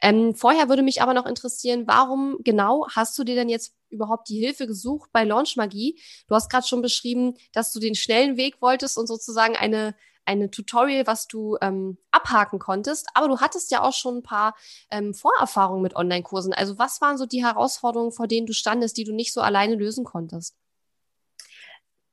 Ähm, 0.00 0.36
vorher 0.36 0.68
würde 0.68 0.82
mich 0.82 1.02
aber 1.02 1.12
noch 1.12 1.26
interessieren, 1.26 1.88
warum 1.88 2.38
genau 2.44 2.86
hast 2.88 3.18
du 3.18 3.24
dir 3.24 3.34
denn 3.34 3.48
jetzt 3.48 3.74
überhaupt 3.90 4.28
die 4.28 4.38
Hilfe 4.38 4.68
gesucht 4.68 5.10
bei 5.12 5.24
Launch 5.24 5.56
Magie? 5.56 6.00
Du 6.28 6.36
hast 6.36 6.48
gerade 6.48 6.66
schon 6.66 6.82
beschrieben, 6.82 7.34
dass 7.52 7.72
du 7.72 7.80
den 7.80 7.96
schnellen 7.96 8.36
Weg 8.36 8.62
wolltest 8.62 8.96
und 8.96 9.08
sozusagen 9.08 9.56
eine 9.56 9.96
eine 10.24 10.50
Tutorial, 10.50 11.06
was 11.06 11.26
du 11.26 11.56
ähm, 11.60 11.98
abhaken 12.10 12.58
konntest. 12.58 13.08
Aber 13.14 13.28
du 13.28 13.40
hattest 13.40 13.70
ja 13.70 13.82
auch 13.82 13.92
schon 13.92 14.18
ein 14.18 14.22
paar 14.22 14.54
ähm, 14.90 15.14
Vorerfahrungen 15.14 15.82
mit 15.82 15.96
Online-Kursen. 15.96 16.52
Also 16.52 16.78
was 16.78 17.00
waren 17.00 17.18
so 17.18 17.26
die 17.26 17.44
Herausforderungen, 17.44 18.12
vor 18.12 18.28
denen 18.28 18.46
du 18.46 18.52
standest, 18.52 18.96
die 18.96 19.04
du 19.04 19.12
nicht 19.14 19.32
so 19.32 19.40
alleine 19.40 19.74
lösen 19.74 20.04
konntest? 20.04 20.56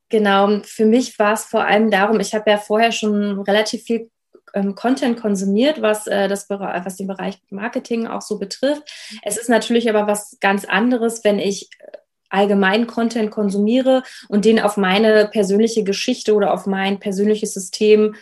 Genau, 0.09 0.61
für 0.63 0.85
mich 0.85 1.19
war 1.19 1.33
es 1.33 1.45
vor 1.45 1.65
allem 1.65 1.91
darum, 1.91 2.19
ich 2.19 2.33
habe 2.33 2.49
ja 2.49 2.57
vorher 2.57 2.91
schon 2.91 3.41
relativ 3.41 3.83
viel 3.83 4.09
ähm, 4.55 4.73
Content 4.73 5.19
konsumiert, 5.19 5.81
was, 5.83 6.07
äh, 6.07 6.27
das, 6.27 6.49
was 6.49 6.95
den 6.95 7.05
Bereich 7.05 7.39
Marketing 7.51 8.07
auch 8.07 8.21
so 8.21 8.39
betrifft. 8.39 8.81
Mhm. 9.11 9.19
Es 9.23 9.37
ist 9.37 9.49
natürlich 9.49 9.89
aber 9.89 10.07
was 10.07 10.37
ganz 10.39 10.65
anderes, 10.65 11.23
wenn 11.23 11.37
ich 11.37 11.69
allgemein 12.29 12.87
Content 12.87 13.31
konsumiere 13.31 14.03
und 14.27 14.45
den 14.45 14.59
auf 14.59 14.77
meine 14.77 15.27
persönliche 15.31 15.83
Geschichte 15.83 16.33
oder 16.33 16.53
auf 16.53 16.65
mein 16.65 16.99
persönliches 16.99 17.53
System 17.53 18.15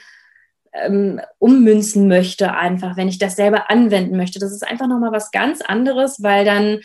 ähm, 0.73 1.21
ummünzen 1.39 2.07
möchte, 2.07 2.53
einfach, 2.53 2.97
wenn 2.97 3.07
ich 3.07 3.17
das 3.17 3.35
selber 3.35 3.69
anwenden 3.69 4.17
möchte. 4.17 4.39
Das 4.39 4.51
ist 4.51 4.67
einfach 4.67 4.87
nochmal 4.87 5.11
was 5.11 5.31
ganz 5.31 5.61
anderes, 5.61 6.21
weil 6.21 6.45
dann 6.45 6.79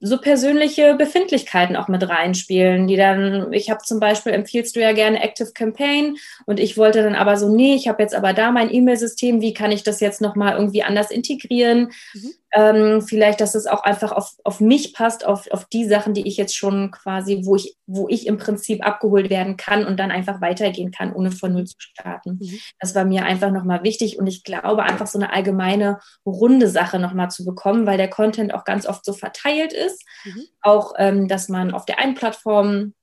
so 0.00 0.18
persönliche 0.18 0.94
Befindlichkeiten 0.94 1.74
auch 1.74 1.88
mit 1.88 2.08
reinspielen, 2.08 2.86
die 2.86 2.96
dann, 2.96 3.52
ich 3.52 3.68
habe 3.68 3.82
zum 3.82 3.98
Beispiel, 3.98 4.32
empfiehlst 4.32 4.76
du 4.76 4.80
ja 4.80 4.92
gerne 4.92 5.20
Active 5.20 5.50
Campaign 5.52 6.16
und 6.46 6.60
ich 6.60 6.76
wollte 6.76 7.02
dann 7.02 7.16
aber 7.16 7.36
so, 7.36 7.48
nee, 7.54 7.74
ich 7.74 7.88
habe 7.88 8.02
jetzt 8.02 8.14
aber 8.14 8.32
da 8.32 8.52
mein 8.52 8.72
E-Mail-System, 8.72 9.40
wie 9.40 9.54
kann 9.54 9.72
ich 9.72 9.82
das 9.82 9.98
jetzt 9.98 10.20
nochmal 10.20 10.54
irgendwie 10.54 10.84
anders 10.84 11.10
integrieren? 11.10 11.90
Mhm 12.14 12.30
Ähm, 12.52 13.02
vielleicht, 13.02 13.40
dass 13.40 13.54
es 13.54 13.66
auch 13.66 13.82
einfach 13.82 14.12
auf, 14.12 14.34
auf 14.42 14.60
mich 14.60 14.94
passt, 14.94 15.26
auf, 15.26 15.50
auf 15.50 15.66
die 15.66 15.86
Sachen, 15.86 16.14
die 16.14 16.26
ich 16.26 16.36
jetzt 16.38 16.56
schon 16.56 16.90
quasi, 16.90 17.42
wo 17.44 17.56
ich, 17.56 17.76
wo 17.86 18.08
ich 18.08 18.26
im 18.26 18.38
Prinzip 18.38 18.84
abgeholt 18.86 19.28
werden 19.28 19.56
kann 19.56 19.84
und 19.84 19.98
dann 19.98 20.10
einfach 20.10 20.40
weitergehen 20.40 20.90
kann, 20.90 21.12
ohne 21.12 21.30
von 21.30 21.52
null 21.52 21.66
zu 21.66 21.76
starten. 21.78 22.38
Mhm. 22.40 22.58
Das 22.80 22.94
war 22.94 23.04
mir 23.04 23.24
einfach 23.24 23.50
nochmal 23.50 23.82
wichtig 23.82 24.18
und 24.18 24.26
ich 24.26 24.44
glaube, 24.44 24.82
einfach 24.82 25.06
so 25.06 25.18
eine 25.18 25.32
allgemeine 25.32 25.98
runde 26.24 26.68
Sache 26.68 26.98
nochmal 26.98 27.30
zu 27.30 27.44
bekommen, 27.44 27.86
weil 27.86 27.98
der 27.98 28.08
Content 28.08 28.54
auch 28.54 28.64
ganz 28.64 28.86
oft 28.86 29.04
so 29.04 29.12
verteilt 29.12 29.74
ist. 29.74 30.02
Mhm. 30.24 30.44
Auch, 30.62 30.94
ähm, 30.96 31.28
dass 31.28 31.48
man 31.48 31.72
auf 31.74 31.84
der 31.84 31.98
einen 31.98 32.14
Plattform 32.14 32.94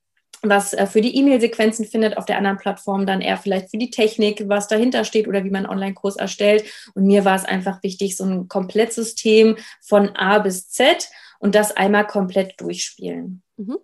was 0.42 0.72
äh, 0.72 0.86
für 0.86 1.00
die 1.00 1.16
E-Mail-Sequenzen 1.16 1.86
findet, 1.86 2.16
auf 2.16 2.26
der 2.26 2.38
anderen 2.38 2.58
Plattform 2.58 3.06
dann 3.06 3.20
eher 3.20 3.36
vielleicht 3.36 3.70
für 3.70 3.78
die 3.78 3.90
Technik, 3.90 4.48
was 4.48 4.68
dahinter 4.68 5.04
steht 5.04 5.28
oder 5.28 5.44
wie 5.44 5.50
man 5.50 5.64
einen 5.64 5.72
Online-Kurs 5.72 6.16
erstellt. 6.16 6.64
Und 6.94 7.06
mir 7.06 7.24
war 7.24 7.36
es 7.36 7.44
einfach 7.44 7.82
wichtig, 7.82 8.16
so 8.16 8.24
ein 8.24 8.48
Komplettsystem 8.48 9.56
von 9.80 10.14
A 10.16 10.38
bis 10.38 10.68
Z 10.68 11.08
und 11.38 11.54
das 11.54 11.76
einmal 11.76 12.06
komplett 12.06 12.60
durchspielen. 12.60 13.42
Mhm. 13.56 13.78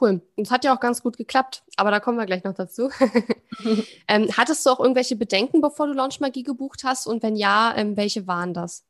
Cool. 0.00 0.20
Und 0.36 0.44
es 0.44 0.50
hat 0.50 0.64
ja 0.64 0.74
auch 0.74 0.80
ganz 0.80 1.02
gut 1.02 1.16
geklappt, 1.16 1.62
aber 1.76 1.92
da 1.92 2.00
kommen 2.00 2.18
wir 2.18 2.26
gleich 2.26 2.44
noch 2.44 2.54
dazu. 2.54 2.90
ähm, 4.08 4.28
hattest 4.36 4.66
du 4.66 4.70
auch 4.70 4.80
irgendwelche 4.80 5.16
Bedenken, 5.16 5.60
bevor 5.60 5.86
du 5.86 5.92
Launchmagie 5.92 6.42
gebucht 6.42 6.82
hast? 6.84 7.06
Und 7.06 7.22
wenn 7.22 7.36
ja, 7.36 7.74
ähm, 7.76 7.96
welche 7.96 8.26
waren 8.26 8.54
das? 8.54 8.84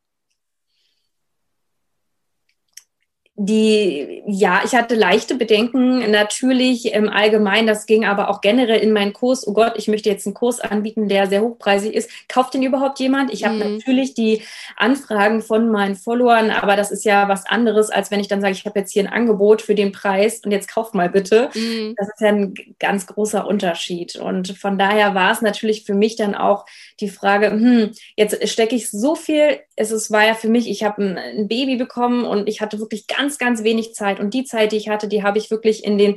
Die, 3.37 4.23
ja, 4.29 4.63
ich 4.65 4.77
hatte 4.77 4.95
leichte 4.95 5.35
Bedenken 5.35 6.09
natürlich 6.13 6.93
im 6.95 7.09
Allgemeinen. 7.09 7.67
Das 7.67 7.87
ging 7.87 8.05
aber 8.05 8.31
auch 8.31 8.41
generell 8.41 8.79
in 8.79 8.93
meinen 8.93 9.13
Kurs. 9.13 9.45
Oh 9.45 9.53
Gott, 9.53 9.73
ich 9.77 9.89
möchte 9.89 10.09
jetzt 10.09 10.25
einen 10.25 10.35
Kurs 10.35 10.61
anbieten, 10.61 11.09
der 11.09 11.27
sehr 11.27 11.43
hochpreisig 11.43 11.95
ist. 11.95 12.11
Kauft 12.29 12.55
den 12.55 12.63
überhaupt 12.63 13.01
jemand? 13.01 13.33
Ich 13.33 13.45
habe 13.45 13.57
mhm. 13.57 13.75
natürlich 13.75 14.15
die 14.15 14.43
Anfragen 14.77 15.43
von 15.43 15.69
meinen 15.69 15.97
Followern, 15.97 16.51
aber 16.51 16.77
das 16.77 16.93
ist 16.93 17.05
ja 17.05 17.29
was 17.29 17.45
anderes, 17.47 17.91
als 17.91 18.13
wenn 18.13 18.21
ich 18.21 18.29
dann 18.29 18.41
sage, 18.41 18.53
ich 18.53 18.67
habe 18.67 18.79
jetzt 18.79 18.93
hier 18.93 19.03
ein 19.03 19.13
Angebot 19.13 19.63
für 19.63 19.75
den 19.75 19.91
Preis 19.91 20.41
und 20.45 20.53
jetzt 20.53 20.73
kauft 20.73 20.95
mal 20.95 21.09
bitte. 21.09 21.51
Mhm. 21.55 21.95
Das 21.97 22.09
ist 22.09 22.21
ja 22.21 22.29
ein 22.29 22.55
ganz 22.79 23.09
großer 23.09 23.49
Unterschied. 23.49 24.15
Und 24.15 24.57
von 24.57 24.79
daher 24.79 25.17
war 25.17 25.33
es 25.33 25.43
natürlich 25.43 25.83
für 25.85 25.95
mich 25.95 26.15
dann 26.15 26.37
auch 26.37 26.67
die 27.01 27.09
Frage, 27.09 27.51
hm, 27.51 27.91
jetzt 28.17 28.49
stecke 28.49 28.77
ich 28.77 28.93
so 28.93 29.17
viel. 29.17 29.59
Es 29.75 30.13
war 30.13 30.25
ja 30.25 30.35
für 30.35 30.49
mich, 30.49 30.71
ich 30.71 30.85
habe 30.85 31.03
ein, 31.03 31.19
ein 31.19 31.49
Baby 31.49 31.75
bekommen 31.75 32.25
und 32.25 32.49
ich 32.49 32.61
hatte 32.61 32.79
wirklich 32.79 33.09
ganz 33.09 33.24
ganz, 33.25 33.39
ganz 33.39 33.65
wenig 33.65 33.95
Zeit. 33.95 34.21
Und 34.21 34.35
die 34.35 34.45
Zeit, 34.45 34.73
die 34.73 34.77
ich 34.77 34.89
hatte, 34.89 35.09
die 35.09 35.23
habe 35.23 35.39
ich 35.39 35.51
wirklich 35.51 35.85
in 35.85 35.97
den 35.97 36.17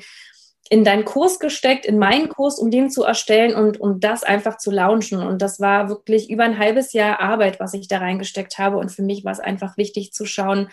in 0.70 0.84
deinen 0.84 1.06
Kurs 1.06 1.40
gesteckt, 1.40 1.86
in 1.86 1.98
meinen 1.98 2.28
Kurs, 2.28 2.60
um 2.60 2.70
den 2.70 2.90
zu 2.90 3.06
erstellen 3.06 3.56
und 3.56 3.80
um 3.80 4.02
das 4.02 4.24
einfach 4.24 4.58
zu 4.58 4.70
launchen. 4.70 5.20
Und 5.20 5.42
das 5.42 5.62
war 5.62 5.88
wirklich 5.88 6.30
über 6.30 6.44
ein 6.44 6.60
halbes 6.60 6.92
Jahr 6.92 7.22
Arbeit, 7.22 7.62
was 7.62 7.74
ich 7.74 7.88
da 7.88 8.00
reingesteckt 8.00 8.58
habe. 8.58 8.76
Und 8.76 8.92
für 8.92 9.02
mich 9.02 9.24
war 9.24 9.32
es 9.32 9.40
einfach 9.40 9.78
wichtig 9.78 10.12
zu 10.12 10.26
schauen, 10.26 10.68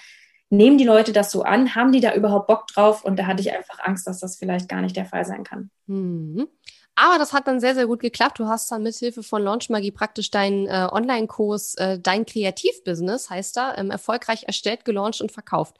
nehmen 0.50 0.78
die 0.78 0.84
Leute 0.84 1.12
das 1.12 1.30
so 1.30 1.42
an? 1.42 1.76
Haben 1.76 1.92
die 1.92 2.00
da 2.00 2.12
überhaupt 2.12 2.48
Bock 2.48 2.66
drauf? 2.66 3.04
Und 3.04 3.20
da 3.20 3.26
hatte 3.26 3.40
ich 3.40 3.52
einfach 3.52 3.78
Angst, 3.84 4.08
dass 4.08 4.18
das 4.18 4.36
vielleicht 4.36 4.68
gar 4.68 4.80
nicht 4.80 4.96
der 4.96 5.06
Fall 5.06 5.24
sein 5.24 5.44
kann. 5.44 5.70
Mhm. 5.86 6.48
Aber 6.96 7.18
das 7.18 7.32
hat 7.32 7.48
dann 7.48 7.58
sehr, 7.58 7.74
sehr 7.74 7.86
gut 7.86 8.00
geklappt. 8.00 8.38
Du 8.38 8.46
hast 8.46 8.70
dann 8.70 8.84
mithilfe 8.84 9.24
von 9.24 9.42
Launchmagie 9.42 9.90
praktisch 9.90 10.30
deinen 10.30 10.68
äh, 10.68 10.88
Online-Kurs, 10.92 11.74
äh, 11.74 11.98
dein 11.98 12.24
Kreativbusiness, 12.24 13.30
heißt 13.30 13.56
da, 13.56 13.76
ähm, 13.76 13.90
erfolgreich 13.90 14.44
erstellt, 14.44 14.84
gelauncht 14.84 15.20
und 15.20 15.32
verkauft. 15.32 15.76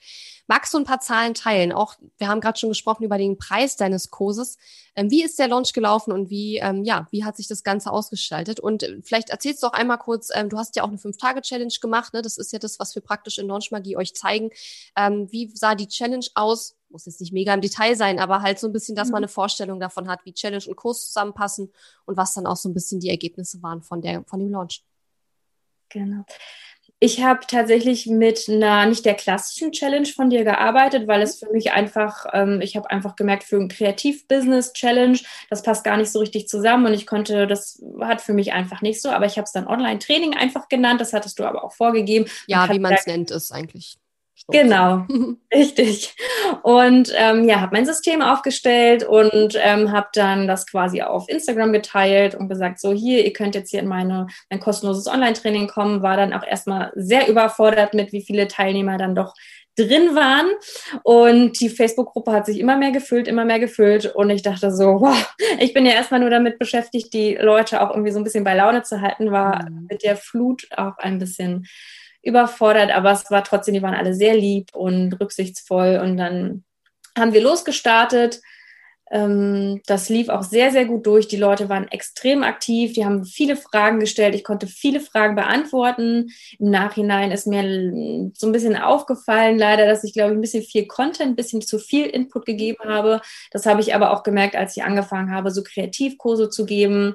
Magst 0.48 0.74
du 0.74 0.78
ein 0.78 0.84
paar 0.84 1.00
Zahlen 1.00 1.34
teilen? 1.34 1.72
Auch, 1.72 1.94
wir 2.18 2.28
haben 2.28 2.40
gerade 2.40 2.58
schon 2.58 2.68
gesprochen 2.68 3.04
über 3.04 3.16
den 3.16 3.38
Preis 3.38 3.76
deines 3.76 4.10
Kurses. 4.10 4.58
Ähm, 4.96 5.08
wie 5.10 5.22
ist 5.22 5.38
der 5.38 5.46
Launch 5.48 5.72
gelaufen 5.72 6.12
und 6.12 6.30
wie, 6.30 6.58
ähm, 6.58 6.82
ja, 6.84 7.06
wie 7.12 7.24
hat 7.24 7.36
sich 7.36 7.46
das 7.46 7.62
Ganze 7.62 7.92
ausgestaltet? 7.92 8.58
Und 8.58 8.82
äh, 8.82 9.00
vielleicht 9.02 9.30
erzählst 9.30 9.62
du 9.62 9.68
auch 9.68 9.72
einmal 9.72 9.98
kurz, 9.98 10.30
ähm, 10.34 10.48
du 10.48 10.58
hast 10.58 10.74
ja 10.74 10.82
auch 10.82 10.88
eine 10.88 10.98
Fünf-Tage-Challenge 10.98 11.74
gemacht, 11.80 12.12
ne? 12.12 12.22
Das 12.22 12.36
ist 12.38 12.52
ja 12.52 12.58
das, 12.58 12.80
was 12.80 12.94
wir 12.94 13.02
praktisch 13.02 13.38
in 13.38 13.46
Launchmagie 13.46 13.96
euch 13.96 14.14
zeigen. 14.14 14.50
Ähm, 14.96 15.28
wie 15.30 15.50
sah 15.54 15.76
die 15.76 15.88
Challenge 15.88 16.26
aus? 16.34 16.76
Muss 16.94 17.06
jetzt 17.06 17.20
nicht 17.20 17.32
mega 17.32 17.52
im 17.52 17.60
Detail 17.60 17.96
sein, 17.96 18.20
aber 18.20 18.40
halt 18.40 18.60
so 18.60 18.68
ein 18.68 18.72
bisschen, 18.72 18.94
dass 18.94 19.08
man 19.08 19.14
mhm. 19.18 19.24
eine 19.24 19.28
Vorstellung 19.28 19.80
davon 19.80 20.06
hat, 20.06 20.24
wie 20.24 20.32
Challenge 20.32 20.62
und 20.68 20.76
Kurs 20.76 21.08
zusammenpassen 21.08 21.72
und 22.04 22.16
was 22.16 22.34
dann 22.34 22.46
auch 22.46 22.54
so 22.54 22.68
ein 22.68 22.72
bisschen 22.72 23.00
die 23.00 23.10
Ergebnisse 23.10 23.60
waren 23.64 23.82
von 23.82 24.00
der, 24.00 24.22
von 24.28 24.38
dem 24.38 24.52
Launch. 24.52 24.84
Genau. 25.88 26.24
Ich 27.00 27.20
habe 27.20 27.40
tatsächlich 27.48 28.06
mit 28.06 28.48
einer 28.48 28.86
nicht 28.86 29.04
der 29.04 29.14
klassischen 29.14 29.72
Challenge 29.72 30.06
von 30.06 30.30
dir 30.30 30.44
gearbeitet, 30.44 31.08
weil 31.08 31.20
es 31.20 31.40
für 31.40 31.50
mich 31.50 31.72
einfach, 31.72 32.26
ähm, 32.32 32.60
ich 32.60 32.76
habe 32.76 32.88
einfach 32.92 33.16
gemerkt, 33.16 33.42
für 33.42 33.56
ein 33.56 33.66
Kreativ-Business-Challenge, 33.66 35.18
das 35.50 35.62
passt 35.62 35.82
gar 35.82 35.96
nicht 35.96 36.12
so 36.12 36.20
richtig 36.20 36.46
zusammen 36.46 36.86
und 36.86 36.94
ich 36.94 37.08
konnte, 37.08 37.48
das 37.48 37.82
hat 38.02 38.20
für 38.20 38.34
mich 38.34 38.52
einfach 38.52 38.82
nicht 38.82 39.02
so, 39.02 39.10
aber 39.10 39.26
ich 39.26 39.36
habe 39.36 39.46
es 39.46 39.52
dann 39.52 39.66
Online-Training 39.66 40.34
einfach 40.34 40.68
genannt, 40.68 41.00
das 41.00 41.12
hattest 41.12 41.40
du 41.40 41.44
aber 41.44 41.64
auch 41.64 41.72
vorgegeben. 41.72 42.26
Ja, 42.46 42.72
wie 42.72 42.78
man 42.78 42.94
es 42.94 43.04
nennt, 43.06 43.32
ist 43.32 43.50
eigentlich. 43.50 43.98
Genau, 44.48 45.06
richtig. 45.54 46.14
Und 46.62 47.12
ähm, 47.16 47.48
ja, 47.48 47.60
habe 47.60 47.74
mein 47.74 47.86
System 47.86 48.20
aufgestellt 48.20 49.02
und 49.02 49.56
ähm, 49.58 49.90
habe 49.90 50.08
dann 50.12 50.46
das 50.46 50.66
quasi 50.66 51.00
auf 51.00 51.28
Instagram 51.28 51.72
geteilt 51.72 52.34
und 52.34 52.48
gesagt, 52.48 52.78
so 52.78 52.92
hier, 52.92 53.24
ihr 53.24 53.32
könnt 53.32 53.54
jetzt 53.54 53.70
hier 53.70 53.80
in 53.80 53.88
meine, 53.88 54.26
mein 54.50 54.60
kostenloses 54.60 55.06
Online-Training 55.06 55.68
kommen. 55.68 56.02
War 56.02 56.18
dann 56.18 56.34
auch 56.34 56.46
erstmal 56.46 56.92
sehr 56.94 57.28
überfordert 57.28 57.94
mit, 57.94 58.12
wie 58.12 58.22
viele 58.22 58.46
Teilnehmer 58.46 58.98
dann 58.98 59.14
doch 59.14 59.34
drin 59.76 60.14
waren. 60.14 60.46
Und 61.02 61.58
die 61.60 61.70
Facebook-Gruppe 61.70 62.32
hat 62.32 62.46
sich 62.46 62.60
immer 62.60 62.76
mehr 62.76 62.92
gefüllt, 62.92 63.28
immer 63.28 63.46
mehr 63.46 63.58
gefüllt. 63.58 64.14
Und 64.14 64.30
ich 64.30 64.42
dachte 64.42 64.70
so, 64.70 65.00
wow, 65.00 65.34
ich 65.58 65.72
bin 65.72 65.86
ja 65.86 65.92
erstmal 65.92 66.20
nur 66.20 66.30
damit 66.30 66.58
beschäftigt, 66.58 67.12
die 67.14 67.34
Leute 67.34 67.80
auch 67.80 67.90
irgendwie 67.90 68.12
so 68.12 68.18
ein 68.18 68.24
bisschen 68.24 68.44
bei 68.44 68.54
Laune 68.54 68.82
zu 68.82 69.00
halten, 69.00 69.32
war 69.32 69.70
mhm. 69.70 69.86
mit 69.88 70.02
der 70.02 70.16
Flut 70.16 70.66
auch 70.76 70.98
ein 70.98 71.18
bisschen 71.18 71.66
überfordert, 72.24 72.90
aber 72.90 73.12
es 73.12 73.30
war 73.30 73.44
trotzdem, 73.44 73.74
die 73.74 73.82
waren 73.82 73.94
alle 73.94 74.14
sehr 74.14 74.34
lieb 74.34 74.74
und 74.74 75.12
rücksichtsvoll. 75.20 76.00
Und 76.02 76.16
dann 76.16 76.64
haben 77.16 77.32
wir 77.32 77.42
losgestartet. 77.42 78.40
Ähm, 79.10 79.82
das 79.86 80.08
lief 80.08 80.28
auch 80.28 80.42
sehr, 80.42 80.70
sehr 80.70 80.86
gut 80.86 81.06
durch. 81.06 81.28
Die 81.28 81.36
Leute 81.36 81.68
waren 81.68 81.88
extrem 81.88 82.42
aktiv, 82.42 82.94
die 82.94 83.04
haben 83.04 83.24
viele 83.24 83.56
Fragen 83.56 84.00
gestellt. 84.00 84.34
Ich 84.34 84.44
konnte 84.44 84.66
viele 84.66 85.00
Fragen 85.00 85.34
beantworten. 85.34 86.30
Im 86.58 86.70
Nachhinein 86.70 87.30
ist 87.30 87.46
mir 87.46 88.32
so 88.34 88.46
ein 88.46 88.52
bisschen 88.52 88.76
aufgefallen, 88.76 89.58
leider, 89.58 89.86
dass 89.86 90.04
ich, 90.04 90.14
glaube 90.14 90.32
ich, 90.32 90.38
ein 90.38 90.40
bisschen 90.40 90.64
viel 90.64 90.86
Content, 90.86 91.30
ein 91.30 91.36
bisschen 91.36 91.60
zu 91.60 91.78
viel 91.78 92.06
Input 92.06 92.46
gegeben 92.46 92.82
habe. 92.84 93.20
Das 93.50 93.66
habe 93.66 93.80
ich 93.80 93.94
aber 93.94 94.10
auch 94.10 94.22
gemerkt, 94.22 94.56
als 94.56 94.76
ich 94.76 94.82
angefangen 94.82 95.30
habe, 95.32 95.50
so 95.50 95.62
Kreativkurse 95.62 96.48
zu 96.48 96.64
geben. 96.64 97.14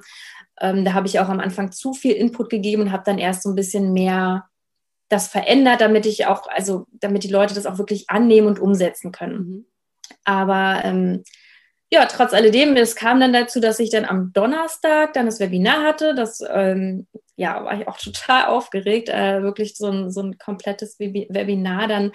Ähm, 0.62 0.86
da 0.86 0.94
habe 0.94 1.08
ich 1.08 1.20
auch 1.20 1.30
am 1.30 1.40
Anfang 1.40 1.72
zu 1.72 1.94
viel 1.94 2.14
Input 2.14 2.50
gegeben 2.50 2.84
und 2.84 2.92
habe 2.92 3.04
dann 3.06 3.18
erst 3.18 3.44
so 3.44 3.50
ein 3.50 3.56
bisschen 3.56 3.94
mehr 3.94 4.49
das 5.10 5.28
verändert, 5.28 5.82
damit 5.82 6.06
ich 6.06 6.28
auch, 6.28 6.48
also 6.48 6.86
damit 6.92 7.24
die 7.24 7.30
Leute 7.30 7.56
das 7.56 7.66
auch 7.66 7.78
wirklich 7.78 8.10
annehmen 8.10 8.48
und 8.48 8.60
umsetzen 8.60 9.12
können. 9.12 9.38
Mhm. 9.38 9.66
Aber 10.24 10.82
ähm, 10.84 11.24
ja, 11.92 12.06
trotz 12.06 12.34
alledem, 12.34 12.76
es 12.78 12.96
kam 12.96 13.20
dann 13.20 13.34
dazu, 13.34 13.60
dass 13.60 13.80
ich 13.80 13.90
dann 13.90 14.06
am 14.06 14.32
Donnerstag 14.32 15.14
dann 15.14 15.26
das 15.26 15.40
Webinar 15.40 15.84
hatte. 15.84 16.14
Das 16.14 16.42
ähm, 16.48 17.08
ja, 17.36 17.64
war 17.64 17.80
ich 17.80 17.88
auch 17.88 17.98
total 18.04 18.46
aufgeregt, 18.46 19.10
äh, 19.10 19.42
wirklich 19.42 19.76
so 19.76 19.88
ein, 19.88 20.12
so 20.12 20.22
ein 20.22 20.38
komplettes 20.38 21.00
Webinar 21.00 21.88
dann 21.88 22.12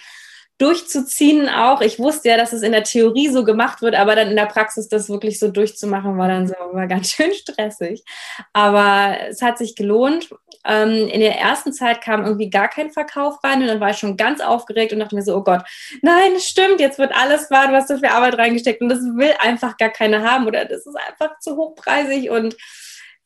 durchzuziehen 0.59 1.49
auch. 1.49 1.81
Ich 1.81 1.99
wusste 1.99 2.29
ja, 2.29 2.37
dass 2.37 2.53
es 2.53 2.63
in 2.63 2.73
der 2.73 2.85
Theorie 2.85 3.29
so 3.29 3.45
gemacht 3.45 3.83
wird, 3.83 3.97
aber 3.97 4.15
dann 4.15 4.29
in 4.29 4.37
der 4.37 4.47
Praxis 4.47 4.89
das 4.89 5.09
wirklich 5.09 5.41
so 5.41 5.49
durchzumachen, 5.49 6.17
war 6.17 6.29
dann 6.29 6.47
so 6.47 6.55
war 6.73 6.87
ganz 6.87 7.11
schön 7.13 7.33
stressig. 7.35 8.05
Aber 8.53 9.17
es 9.29 9.43
hat 9.43 9.59
sich 9.59 9.75
gelohnt. 9.75 10.31
Ähm, 10.67 11.09
in 11.09 11.21
der 11.21 11.39
ersten 11.39 11.73
Zeit 11.73 12.01
kam 12.01 12.25
irgendwie 12.25 12.51
gar 12.51 12.69
kein 12.69 12.91
Verkauf 12.91 13.43
rein 13.45 13.61
und 13.61 13.67
dann 13.67 13.81
war 13.81 13.91
ich 13.91 13.99
schon 13.99 14.17
ganz 14.17 14.41
aufgeregt 14.41 14.93
und 14.93 15.01
dachte 15.01 15.15
mir 15.15 15.23
so, 15.23 15.37
oh 15.37 15.43
Gott, 15.43 15.63
nein, 16.01 16.39
stimmt, 16.39 16.81
jetzt 16.81 16.99
wird 16.99 17.13
alles 17.15 17.51
wahr, 17.51 17.69
du 17.69 17.75
hast 17.75 17.89
so 17.89 17.99
viel 17.99 18.09
Arbeit 18.09 18.39
reingesteckt 18.39 18.81
und 18.81 18.89
das 18.89 19.01
will 19.01 19.35
einfach 19.41 19.77
gar 19.77 19.91
keiner 19.91 20.23
haben 20.23 20.47
oder 20.47 20.65
das 20.65 20.87
ist 20.87 20.97
einfach 20.97 21.39
zu 21.41 21.57
hochpreisig 21.57 22.31
und 22.31 22.57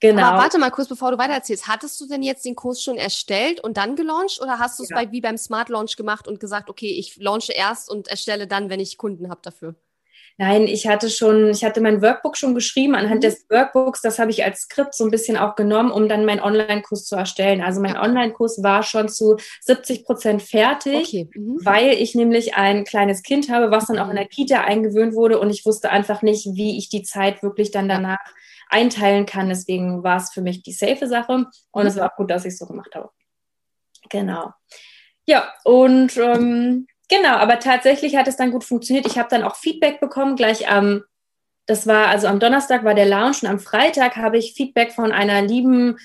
Genau. 0.00 0.22
Aber 0.22 0.38
warte 0.38 0.58
mal 0.58 0.70
kurz, 0.70 0.88
bevor 0.88 1.10
du 1.10 1.18
weitererzählst. 1.18 1.66
Hattest 1.66 2.00
du 2.00 2.06
denn 2.06 2.22
jetzt 2.22 2.44
den 2.44 2.54
Kurs 2.54 2.82
schon 2.82 2.96
erstellt 2.96 3.60
und 3.60 3.76
dann 3.76 3.96
gelauncht 3.96 4.40
oder 4.40 4.58
hast 4.58 4.78
du 4.78 4.84
es 4.84 4.90
ja. 4.90 4.96
bei, 4.96 5.10
wie 5.10 5.20
beim 5.20 5.36
Smart 5.36 5.68
Launch 5.68 5.96
gemacht 5.96 6.28
und 6.28 6.38
gesagt, 6.38 6.70
okay, 6.70 6.90
ich 6.90 7.16
launche 7.16 7.52
erst 7.52 7.90
und 7.90 8.08
erstelle 8.08 8.46
dann, 8.46 8.70
wenn 8.70 8.80
ich 8.80 8.96
Kunden 8.96 9.28
habe 9.28 9.40
dafür? 9.42 9.74
Nein, 10.40 10.68
ich 10.68 10.86
hatte 10.86 11.10
schon, 11.10 11.50
ich 11.50 11.64
hatte 11.64 11.80
mein 11.80 12.00
Workbook 12.00 12.36
schon 12.36 12.54
geschrieben. 12.54 12.94
Anhand 12.94 13.16
mhm. 13.16 13.20
des 13.22 13.46
Workbooks, 13.50 14.02
das 14.02 14.20
habe 14.20 14.30
ich 14.30 14.44
als 14.44 14.60
Skript 14.60 14.94
so 14.94 15.02
ein 15.02 15.10
bisschen 15.10 15.36
auch 15.36 15.56
genommen, 15.56 15.90
um 15.90 16.08
dann 16.08 16.24
meinen 16.24 16.40
Online-Kurs 16.40 17.06
zu 17.06 17.16
erstellen. 17.16 17.60
Also 17.60 17.80
mein 17.80 17.96
Online-Kurs 17.96 18.62
war 18.62 18.84
schon 18.84 19.08
zu 19.08 19.36
70 19.62 20.04
Prozent 20.04 20.42
fertig, 20.42 21.08
okay. 21.08 21.28
mhm. 21.34 21.58
weil 21.64 21.90
ich 21.94 22.14
nämlich 22.14 22.54
ein 22.54 22.84
kleines 22.84 23.24
Kind 23.24 23.50
habe, 23.50 23.72
was 23.72 23.86
dann 23.86 23.98
auch 23.98 24.10
in 24.10 24.14
der 24.14 24.28
Kita 24.28 24.60
eingewöhnt 24.60 25.14
wurde 25.14 25.40
und 25.40 25.50
ich 25.50 25.66
wusste 25.66 25.90
einfach 25.90 26.22
nicht, 26.22 26.46
wie 26.54 26.78
ich 26.78 26.88
die 26.88 27.02
Zeit 27.02 27.42
wirklich 27.42 27.72
dann 27.72 27.88
danach 27.88 28.20
einteilen 28.68 29.26
kann. 29.26 29.48
Deswegen 29.48 30.02
war 30.02 30.16
es 30.16 30.30
für 30.30 30.42
mich 30.42 30.62
die 30.62 30.72
safe 30.72 31.06
Sache 31.06 31.46
und 31.70 31.86
es 31.86 31.96
war 31.96 32.10
auch 32.10 32.16
gut, 32.16 32.30
dass 32.30 32.44
ich 32.44 32.52
es 32.52 32.58
so 32.58 32.66
gemacht 32.66 32.94
habe. 32.94 33.10
Genau. 34.10 34.52
Ja, 35.26 35.52
und 35.64 36.16
ähm, 36.16 36.86
genau, 37.08 37.36
aber 37.36 37.58
tatsächlich 37.58 38.16
hat 38.16 38.28
es 38.28 38.36
dann 38.36 38.50
gut 38.50 38.64
funktioniert. 38.64 39.06
Ich 39.06 39.18
habe 39.18 39.28
dann 39.30 39.42
auch 39.42 39.56
Feedback 39.56 40.00
bekommen, 40.00 40.36
gleich 40.36 40.70
am, 40.70 41.04
das 41.66 41.86
war 41.86 42.06
also 42.06 42.28
am 42.28 42.40
Donnerstag 42.40 42.84
war 42.84 42.94
der 42.94 43.06
Lounge 43.06 43.38
und 43.42 43.48
am 43.48 43.58
Freitag 43.58 44.16
habe 44.16 44.38
ich 44.38 44.54
Feedback 44.54 44.92
von 44.92 45.12
einer 45.12 45.42
lieben 45.42 45.98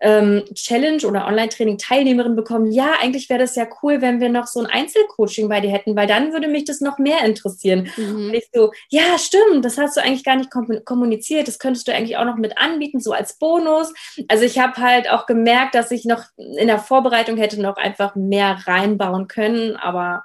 ähm, 0.00 0.44
Challenge 0.54 1.06
oder 1.06 1.26
Online-Training-Teilnehmerin 1.26 2.36
bekommen, 2.36 2.70
ja, 2.70 2.94
eigentlich 3.00 3.28
wäre 3.28 3.40
das 3.40 3.56
ja 3.56 3.66
cool, 3.82 4.02
wenn 4.02 4.20
wir 4.20 4.28
noch 4.28 4.46
so 4.46 4.60
ein 4.60 4.66
Einzelcoaching 4.66 5.48
bei 5.48 5.60
dir 5.60 5.70
hätten, 5.70 5.96
weil 5.96 6.06
dann 6.06 6.32
würde 6.32 6.48
mich 6.48 6.64
das 6.64 6.80
noch 6.80 6.98
mehr 6.98 7.24
interessieren. 7.24 7.90
Mhm. 7.96 8.26
Und 8.26 8.34
ich 8.34 8.48
so, 8.52 8.72
ja, 8.90 9.18
stimmt, 9.18 9.64
das 9.64 9.78
hast 9.78 9.96
du 9.96 10.02
eigentlich 10.02 10.24
gar 10.24 10.36
nicht 10.36 10.50
kommuniziert, 10.84 11.48
das 11.48 11.58
könntest 11.58 11.88
du 11.88 11.94
eigentlich 11.94 12.16
auch 12.16 12.24
noch 12.24 12.36
mit 12.36 12.58
anbieten, 12.58 13.00
so 13.00 13.12
als 13.12 13.38
Bonus. 13.38 13.92
Also 14.28 14.44
ich 14.44 14.58
habe 14.58 14.76
halt 14.76 15.10
auch 15.10 15.26
gemerkt, 15.26 15.74
dass 15.74 15.90
ich 15.90 16.04
noch 16.04 16.24
in 16.36 16.66
der 16.66 16.78
Vorbereitung 16.78 17.36
hätte 17.36 17.60
noch 17.60 17.76
einfach 17.76 18.14
mehr 18.16 18.58
reinbauen 18.66 19.28
können, 19.28 19.76
aber 19.76 20.24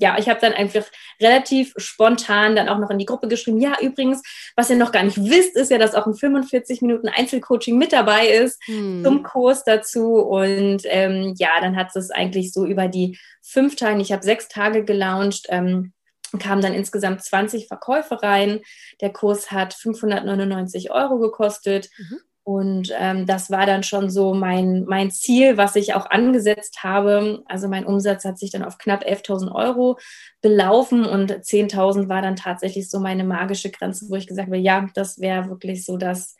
ja, 0.00 0.16
ich 0.16 0.28
habe 0.28 0.40
dann 0.40 0.52
einfach 0.52 0.84
relativ 1.20 1.74
spontan 1.76 2.54
dann 2.54 2.68
auch 2.68 2.78
noch 2.78 2.90
in 2.90 2.98
die 2.98 3.04
Gruppe 3.04 3.26
geschrieben, 3.26 3.58
ja, 3.58 3.76
übrigens, 3.80 4.22
was 4.54 4.70
ihr 4.70 4.76
noch 4.76 4.92
gar 4.92 5.02
nicht 5.02 5.18
wisst, 5.18 5.56
ist 5.56 5.72
ja, 5.72 5.78
dass 5.78 5.96
auch 5.96 6.06
ein 6.06 6.14
45 6.14 6.82
Minuten 6.82 7.08
Einzelcoaching 7.08 7.76
mit 7.76 7.92
dabei 7.92 8.28
ist 8.28 8.62
hm. 8.66 9.02
zum 9.04 9.24
Kurs 9.24 9.64
dazu. 9.64 10.14
Und 10.14 10.82
ähm, 10.84 11.34
ja, 11.36 11.50
dann 11.60 11.76
hat 11.76 11.94
es 11.96 12.12
eigentlich 12.12 12.52
so 12.52 12.64
über 12.64 12.86
die 12.86 13.18
fünf 13.42 13.74
Tage, 13.74 14.00
ich 14.00 14.12
habe 14.12 14.22
sechs 14.22 14.46
Tage 14.46 14.84
gelauncht, 14.84 15.46
ähm, 15.48 15.92
kamen 16.38 16.62
dann 16.62 16.74
insgesamt 16.74 17.24
20 17.24 17.66
Verkäufe 17.66 18.22
rein. 18.22 18.60
Der 19.00 19.12
Kurs 19.12 19.50
hat 19.50 19.74
599 19.74 20.92
Euro 20.92 21.18
gekostet. 21.18 21.88
Mhm. 21.98 22.20
Und 22.48 22.90
ähm, 22.98 23.26
das 23.26 23.50
war 23.50 23.66
dann 23.66 23.82
schon 23.82 24.08
so 24.08 24.32
mein, 24.32 24.86
mein 24.86 25.10
Ziel, 25.10 25.58
was 25.58 25.76
ich 25.76 25.92
auch 25.92 26.08
angesetzt 26.08 26.82
habe. 26.82 27.42
Also 27.44 27.68
mein 27.68 27.84
Umsatz 27.84 28.24
hat 28.24 28.38
sich 28.38 28.50
dann 28.50 28.64
auf 28.64 28.78
knapp 28.78 29.04
11.000 29.04 29.54
Euro 29.54 29.98
belaufen 30.40 31.04
und 31.04 31.30
10.000 31.30 32.08
war 32.08 32.22
dann 32.22 32.36
tatsächlich 32.36 32.88
so 32.88 33.00
meine 33.00 33.22
magische 33.22 33.70
Grenze, 33.70 34.06
wo 34.08 34.14
ich 34.14 34.26
gesagt 34.26 34.46
habe, 34.46 34.56
ja, 34.56 34.86
das 34.94 35.20
wäre 35.20 35.50
wirklich 35.50 35.84
so 35.84 35.98
das, 35.98 36.36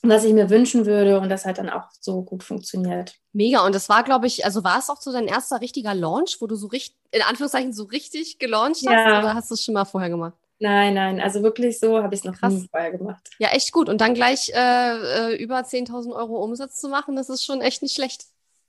was 0.00 0.22
ich 0.22 0.32
mir 0.32 0.48
wünschen 0.48 0.86
würde. 0.86 1.18
Und 1.18 1.28
das 1.28 1.44
hat 1.44 1.58
dann 1.58 1.70
auch 1.70 1.88
so 1.98 2.22
gut 2.22 2.44
funktioniert. 2.44 3.16
Mega. 3.32 3.66
Und 3.66 3.74
das 3.74 3.88
war, 3.88 4.04
glaube 4.04 4.28
ich, 4.28 4.44
also 4.44 4.62
war 4.62 4.78
es 4.78 4.90
auch 4.90 5.00
so 5.00 5.10
dein 5.10 5.26
erster 5.26 5.60
richtiger 5.60 5.92
Launch, 5.92 6.36
wo 6.38 6.46
du 6.46 6.54
so 6.54 6.68
richtig, 6.68 6.96
in 7.10 7.22
Anführungszeichen, 7.22 7.72
so 7.72 7.82
richtig 7.82 8.38
gelauncht 8.38 8.86
hast? 8.86 8.92
Ja. 8.92 9.18
Oder 9.18 9.34
hast 9.34 9.50
du 9.50 9.54
es 9.54 9.64
schon 9.64 9.74
mal 9.74 9.86
vorher 9.86 10.10
gemacht? 10.10 10.34
Nein, 10.62 10.92
nein, 10.92 11.20
also 11.20 11.42
wirklich 11.42 11.80
so 11.80 12.02
habe 12.02 12.14
ich 12.14 12.20
es 12.20 12.24
noch 12.24 12.36
Krass. 12.36 12.52
nie 12.52 12.68
vorher 12.70 12.90
gemacht. 12.90 13.30
Ja, 13.38 13.48
echt 13.48 13.72
gut. 13.72 13.88
Und 13.88 14.02
dann 14.02 14.12
gleich 14.12 14.50
äh, 14.54 15.32
äh 15.32 15.42
über 15.42 15.58
10.000 15.60 16.14
Euro 16.14 16.44
Umsatz 16.44 16.78
zu 16.78 16.88
machen, 16.88 17.16
das 17.16 17.30
ist 17.30 17.44
schon 17.44 17.62
echt 17.62 17.80
nicht 17.82 17.94
schlecht. 17.94 18.26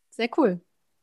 Sehr 0.10 0.30
cool. 0.38 0.62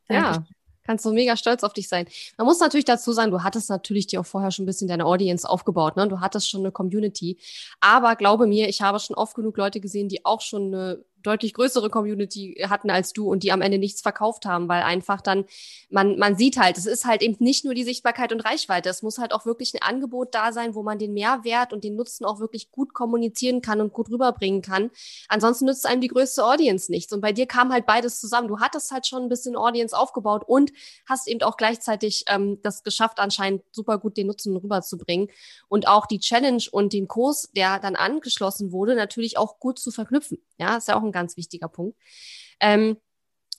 Danke. 0.08 0.24
Ja, 0.24 0.46
kannst 0.84 1.04
du 1.04 1.12
mega 1.12 1.36
stolz 1.36 1.62
auf 1.62 1.74
dich 1.74 1.88
sein. 1.88 2.08
Man 2.38 2.46
muss 2.46 2.58
natürlich 2.60 2.86
dazu 2.86 3.12
sagen, 3.12 3.30
du 3.30 3.42
hattest 3.42 3.68
natürlich 3.68 4.06
dir 4.06 4.20
auch 4.20 4.26
vorher 4.26 4.50
schon 4.50 4.62
ein 4.62 4.66
bisschen 4.66 4.88
deine 4.88 5.04
Audience 5.04 5.46
aufgebaut, 5.46 5.96
ne? 5.96 6.08
Du 6.08 6.20
hattest 6.20 6.48
schon 6.48 6.62
eine 6.62 6.72
Community. 6.72 7.38
Aber 7.80 8.16
glaube 8.16 8.46
mir, 8.46 8.70
ich 8.70 8.80
habe 8.80 8.98
schon 8.98 9.14
oft 9.14 9.34
genug 9.34 9.58
Leute 9.58 9.80
gesehen, 9.80 10.08
die 10.08 10.24
auch 10.24 10.40
schon 10.40 10.74
eine 10.74 11.04
deutlich 11.22 11.54
größere 11.54 11.90
Community 11.90 12.64
hatten 12.68 12.90
als 12.90 13.12
du 13.12 13.28
und 13.30 13.42
die 13.42 13.52
am 13.52 13.62
Ende 13.62 13.78
nichts 13.78 14.00
verkauft 14.00 14.46
haben, 14.46 14.68
weil 14.68 14.82
einfach 14.82 15.20
dann, 15.20 15.44
man, 15.90 16.18
man 16.18 16.36
sieht 16.36 16.58
halt, 16.58 16.78
es 16.78 16.86
ist 16.86 17.04
halt 17.04 17.22
eben 17.22 17.36
nicht 17.38 17.64
nur 17.64 17.74
die 17.74 17.84
Sichtbarkeit 17.84 18.32
und 18.32 18.40
Reichweite, 18.40 18.88
es 18.88 19.02
muss 19.02 19.18
halt 19.18 19.32
auch 19.32 19.46
wirklich 19.46 19.74
ein 19.74 19.82
Angebot 19.82 20.34
da 20.34 20.52
sein, 20.52 20.74
wo 20.74 20.82
man 20.82 20.98
den 20.98 21.12
Mehrwert 21.12 21.72
und 21.72 21.84
den 21.84 21.96
Nutzen 21.96 22.24
auch 22.24 22.40
wirklich 22.40 22.70
gut 22.70 22.94
kommunizieren 22.94 23.62
kann 23.62 23.80
und 23.80 23.92
gut 23.92 24.10
rüberbringen 24.10 24.62
kann. 24.62 24.90
Ansonsten 25.28 25.66
nützt 25.66 25.86
einem 25.86 26.00
die 26.00 26.08
größte 26.08 26.44
Audience 26.44 26.90
nichts. 26.90 27.12
Und 27.12 27.20
bei 27.20 27.32
dir 27.32 27.46
kam 27.46 27.72
halt 27.72 27.86
beides 27.86 28.20
zusammen. 28.20 28.48
Du 28.48 28.60
hattest 28.60 28.90
halt 28.90 29.06
schon 29.06 29.22
ein 29.22 29.28
bisschen 29.28 29.56
Audience 29.56 29.96
aufgebaut 29.96 30.44
und 30.46 30.72
hast 31.06 31.28
eben 31.28 31.42
auch 31.42 31.56
gleichzeitig 31.56 32.24
ähm, 32.28 32.60
das 32.62 32.82
geschafft, 32.82 33.18
anscheinend 33.18 33.62
super 33.72 33.98
gut 33.98 34.16
den 34.16 34.26
Nutzen 34.26 34.56
rüberzubringen 34.56 35.28
und 35.68 35.88
auch 35.88 36.06
die 36.06 36.20
Challenge 36.20 36.62
und 36.70 36.92
den 36.92 37.08
Kurs, 37.08 37.50
der 37.54 37.78
dann 37.78 37.96
angeschlossen 37.96 38.72
wurde, 38.72 38.94
natürlich 38.94 39.38
auch 39.38 39.58
gut 39.58 39.78
zu 39.78 39.90
verknüpfen. 39.90 40.38
Ja, 40.58 40.76
ist 40.76 40.88
ja 40.88 40.96
auch 40.96 41.02
ein 41.02 41.12
ganz 41.12 41.36
wichtiger 41.36 41.68
Punkt. 41.68 41.96
Ähm, 42.60 42.96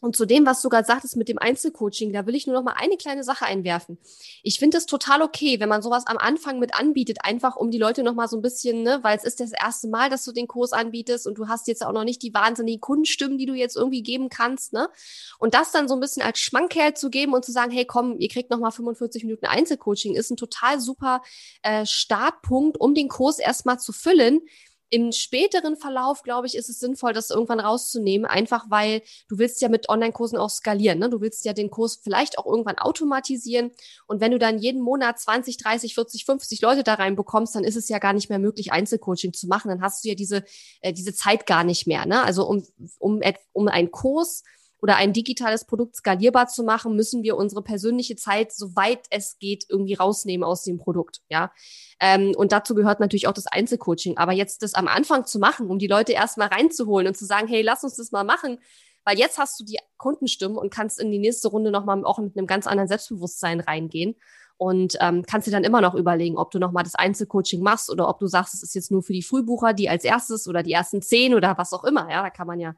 und 0.02 0.16
zu 0.16 0.26
dem, 0.26 0.46
was 0.46 0.62
du 0.62 0.70
gerade 0.70 0.86
sagtest 0.86 1.18
mit 1.18 1.28
dem 1.28 1.38
Einzelcoaching, 1.38 2.14
da 2.14 2.26
will 2.26 2.36
ich 2.36 2.48
nur 2.48 2.56
noch 2.56 2.64
mal 2.64 2.76
eine 2.78 2.96
kleine 2.96 3.24
Sache 3.24 3.46
einwerfen. 3.46 3.98
Ich 4.44 4.58
finde 4.58 4.78
es 4.78 4.86
total 4.86 5.22
okay, 5.22 5.60
wenn 5.60 5.68
man 5.68 5.82
sowas 5.82 6.08
am 6.08 6.18
Anfang 6.18 6.58
mit 6.60 6.74
anbietet, 6.74 7.20
einfach 7.24 7.58
um 7.58 7.70
die 7.70 7.78
Leute 7.78 8.04
noch 8.04 8.14
mal 8.14 8.30
so 8.30 8.38
ein 8.38 8.42
bisschen, 8.42 8.84
ne, 8.84 9.00
weil 9.02 9.18
es 9.18 9.26
ist 9.26 9.42
das 9.42 9.52
erste 9.52 9.90
Mal, 9.90 10.10
dass 10.10 10.24
du 10.24 10.32
den 10.32 10.48
Kurs 10.48 10.72
anbietest 10.72 11.28
und 11.28 11.38
du 11.38 11.50
hast 11.50 11.68
jetzt 11.68 11.86
auch 11.86 11.92
noch 11.92 12.06
nicht 12.06 12.24
die 12.24 12.34
wahnsinnigen 12.34 12.80
Kundenstimmen, 12.80 13.38
die 13.38 13.46
du 13.46 13.54
jetzt 13.54 13.76
irgendwie 13.76 14.02
geben 14.02 14.30
kannst, 14.30 14.72
ne? 14.72 14.90
Und 15.38 15.54
das 15.54 15.72
dann 15.72 15.90
so 15.90 15.96
ein 15.96 16.00
bisschen 16.00 16.24
als 16.24 16.40
Schmankerl 16.40 16.94
zu 16.94 17.10
geben 17.10 17.34
und 17.34 17.44
zu 17.44 17.52
sagen, 17.52 17.72
hey, 17.72 17.86
komm, 17.86 18.18
ihr 18.20 18.30
kriegt 18.30 18.52
noch 18.52 18.60
mal 18.60 18.72
45 18.72 19.26
Minuten 19.26 19.48
Einzelcoaching, 19.48 20.16
ist 20.16 20.32
ein 20.32 20.38
total 20.38 20.80
super 20.80 21.22
äh, 21.62 21.86
Startpunkt, 21.86 22.80
um 22.80 22.94
den 22.94 23.10
Kurs 23.10 23.40
erstmal 23.40 23.80
zu 23.80 23.92
füllen, 23.92 24.42
im 24.90 25.12
späteren 25.12 25.78
Verlauf, 25.78 26.24
glaube 26.24 26.48
ich, 26.48 26.56
ist 26.56 26.70
es 26.70 26.80
sinnvoll, 26.80 27.14
das 27.14 27.30
irgendwann 27.30 27.60
rauszunehmen, 27.60 28.26
einfach 28.26 28.66
weil 28.70 29.02
du 29.28 29.38
willst 29.38 29.62
ja 29.62 29.70
mit 29.70 29.90
Online-Kursen 29.90 30.38
auch 30.38 30.50
skalieren. 30.50 31.00
Ne? 31.00 31.10
Du 31.10 31.22
willst 31.22 31.46
ja 31.46 31.54
den 31.54 31.70
Kurs 31.70 32.00
vielleicht 32.02 32.38
auch 32.38 32.46
irgendwann 32.46 32.78
automatisieren. 32.78 33.72
Und 34.08 34.20
wenn 34.20 34.32
du 34.32 34.40
dann 34.40 34.58
jeden 34.58 34.82
Monat 34.82 35.20
20, 35.20 35.58
30, 35.58 35.94
40, 35.94 36.26
50 36.26 36.62
Leute 36.62 36.84
da 36.84 36.96
reinbekommst, 36.96 37.56
dann 37.56 37.64
ist 37.64 37.76
es 37.76 37.90
ja 37.90 38.00
gar 38.00 38.14
nicht 38.14 38.30
mehr 38.30 38.40
möglich, 38.40 38.72
Einzelcoaching 38.72 39.34
zu 39.34 39.48
machen. 39.48 39.70
Dann 39.70 39.82
hast 39.82 40.04
du 40.04 40.10
ja 40.10 40.16
diese, 40.16 40.44
äh, 40.82 40.94
diese 40.94 41.14
Zeit 41.14 41.46
gar 41.46 41.64
nicht 41.64 41.86
mehr. 41.86 42.06
Ne? 42.06 42.24
Also 42.24 42.48
um, 42.48 42.66
um, 42.98 43.22
um 43.54 43.68
einen 43.68 43.92
Kurs 43.92 44.44
oder 44.82 44.96
ein 44.96 45.14
digitales 45.14 45.66
Produkt 45.66 45.96
skalierbar 45.96 46.48
zu 46.48 46.64
machen, 46.64 46.96
müssen 46.96 47.24
wir 47.24 47.36
unsere 47.38 47.62
persönliche 47.62 48.16
Zeit, 48.16 48.52
soweit 48.52 49.08
es 49.10 49.38
geht, 49.40 49.66
irgendwie 49.70 49.96
rausnehmen 49.96 50.44
aus 50.44 50.64
dem 50.64 50.78
Produkt. 50.78 51.22
Ja. 51.30 51.52
Ähm, 52.00 52.34
und 52.36 52.52
dazu 52.52 52.76
gehört 52.76 53.00
natürlich 53.00 53.28
auch 53.28 53.34
das 53.34 53.48
Einzelcoaching. 53.48 54.18
Aber 54.18 54.32
jetzt 54.32 54.64
das 54.64 54.74
am 54.74 54.88
Anfang 54.88 55.26
zu 55.26 55.40
machen, 55.40 55.70
um 55.70 55.80
die 55.80 55.88
Leute 55.88 56.14
erstmal 56.14 56.48
reinzuholen 56.48 57.08
und 57.08 57.18
zu 57.18 57.26
sagen, 57.26 57.48
hey, 57.48 57.62
lass 57.62 57.84
uns 57.84 57.98
das 57.98 58.12
mal 58.12 58.24
machen, 58.24 58.60
weil 59.04 59.18
jetzt 59.18 59.38
hast 59.38 59.60
du 59.60 59.66
die 59.66 59.80
Kundenstimmen 59.98 60.58
und 60.58 60.72
kannst 60.72 61.00
in 61.00 61.12
die 61.12 61.20
nächste 61.20 61.50
Runde 61.50 61.72
nochmal 61.72 62.04
auch 62.06 62.20
mit 62.20 62.38
einem 62.38 62.48
ganz 62.48 62.68
anderen 62.68 62.88
Selbstbewusstsein 62.88 63.60
reingehen 63.60 64.16
und 64.60 64.98
ähm, 65.00 65.24
kannst 65.26 65.48
dir 65.48 65.52
dann 65.52 65.64
immer 65.64 65.80
noch 65.80 65.96
überlegen, 65.96 66.38
ob 66.38 66.52
du 66.52 66.60
nochmal 66.60 66.84
das 66.84 66.96
Einzelcoaching 66.96 67.62
machst 67.62 67.90
oder 67.90 68.10
ob 68.10 68.20
du 68.20 68.28
sagst, 68.28 68.54
es 68.54 68.62
ist 68.62 68.76
jetzt 68.76 68.92
nur 68.92 69.02
für 69.02 69.14
die 69.14 69.24
Frühbucher, 69.24 69.74
die 69.74 69.90
als 69.90 70.04
erstes 70.04 70.48
oder 70.50 70.64
die 70.64 70.74
ersten 70.74 71.02
zehn 71.02 71.34
oder 71.34 71.58
was 71.58 71.72
auch 71.72 71.86
immer. 71.86 72.10
Ja, 72.12 72.22
da 72.22 72.30
kann 72.30 72.46
man 72.46 72.60
ja 72.60 72.76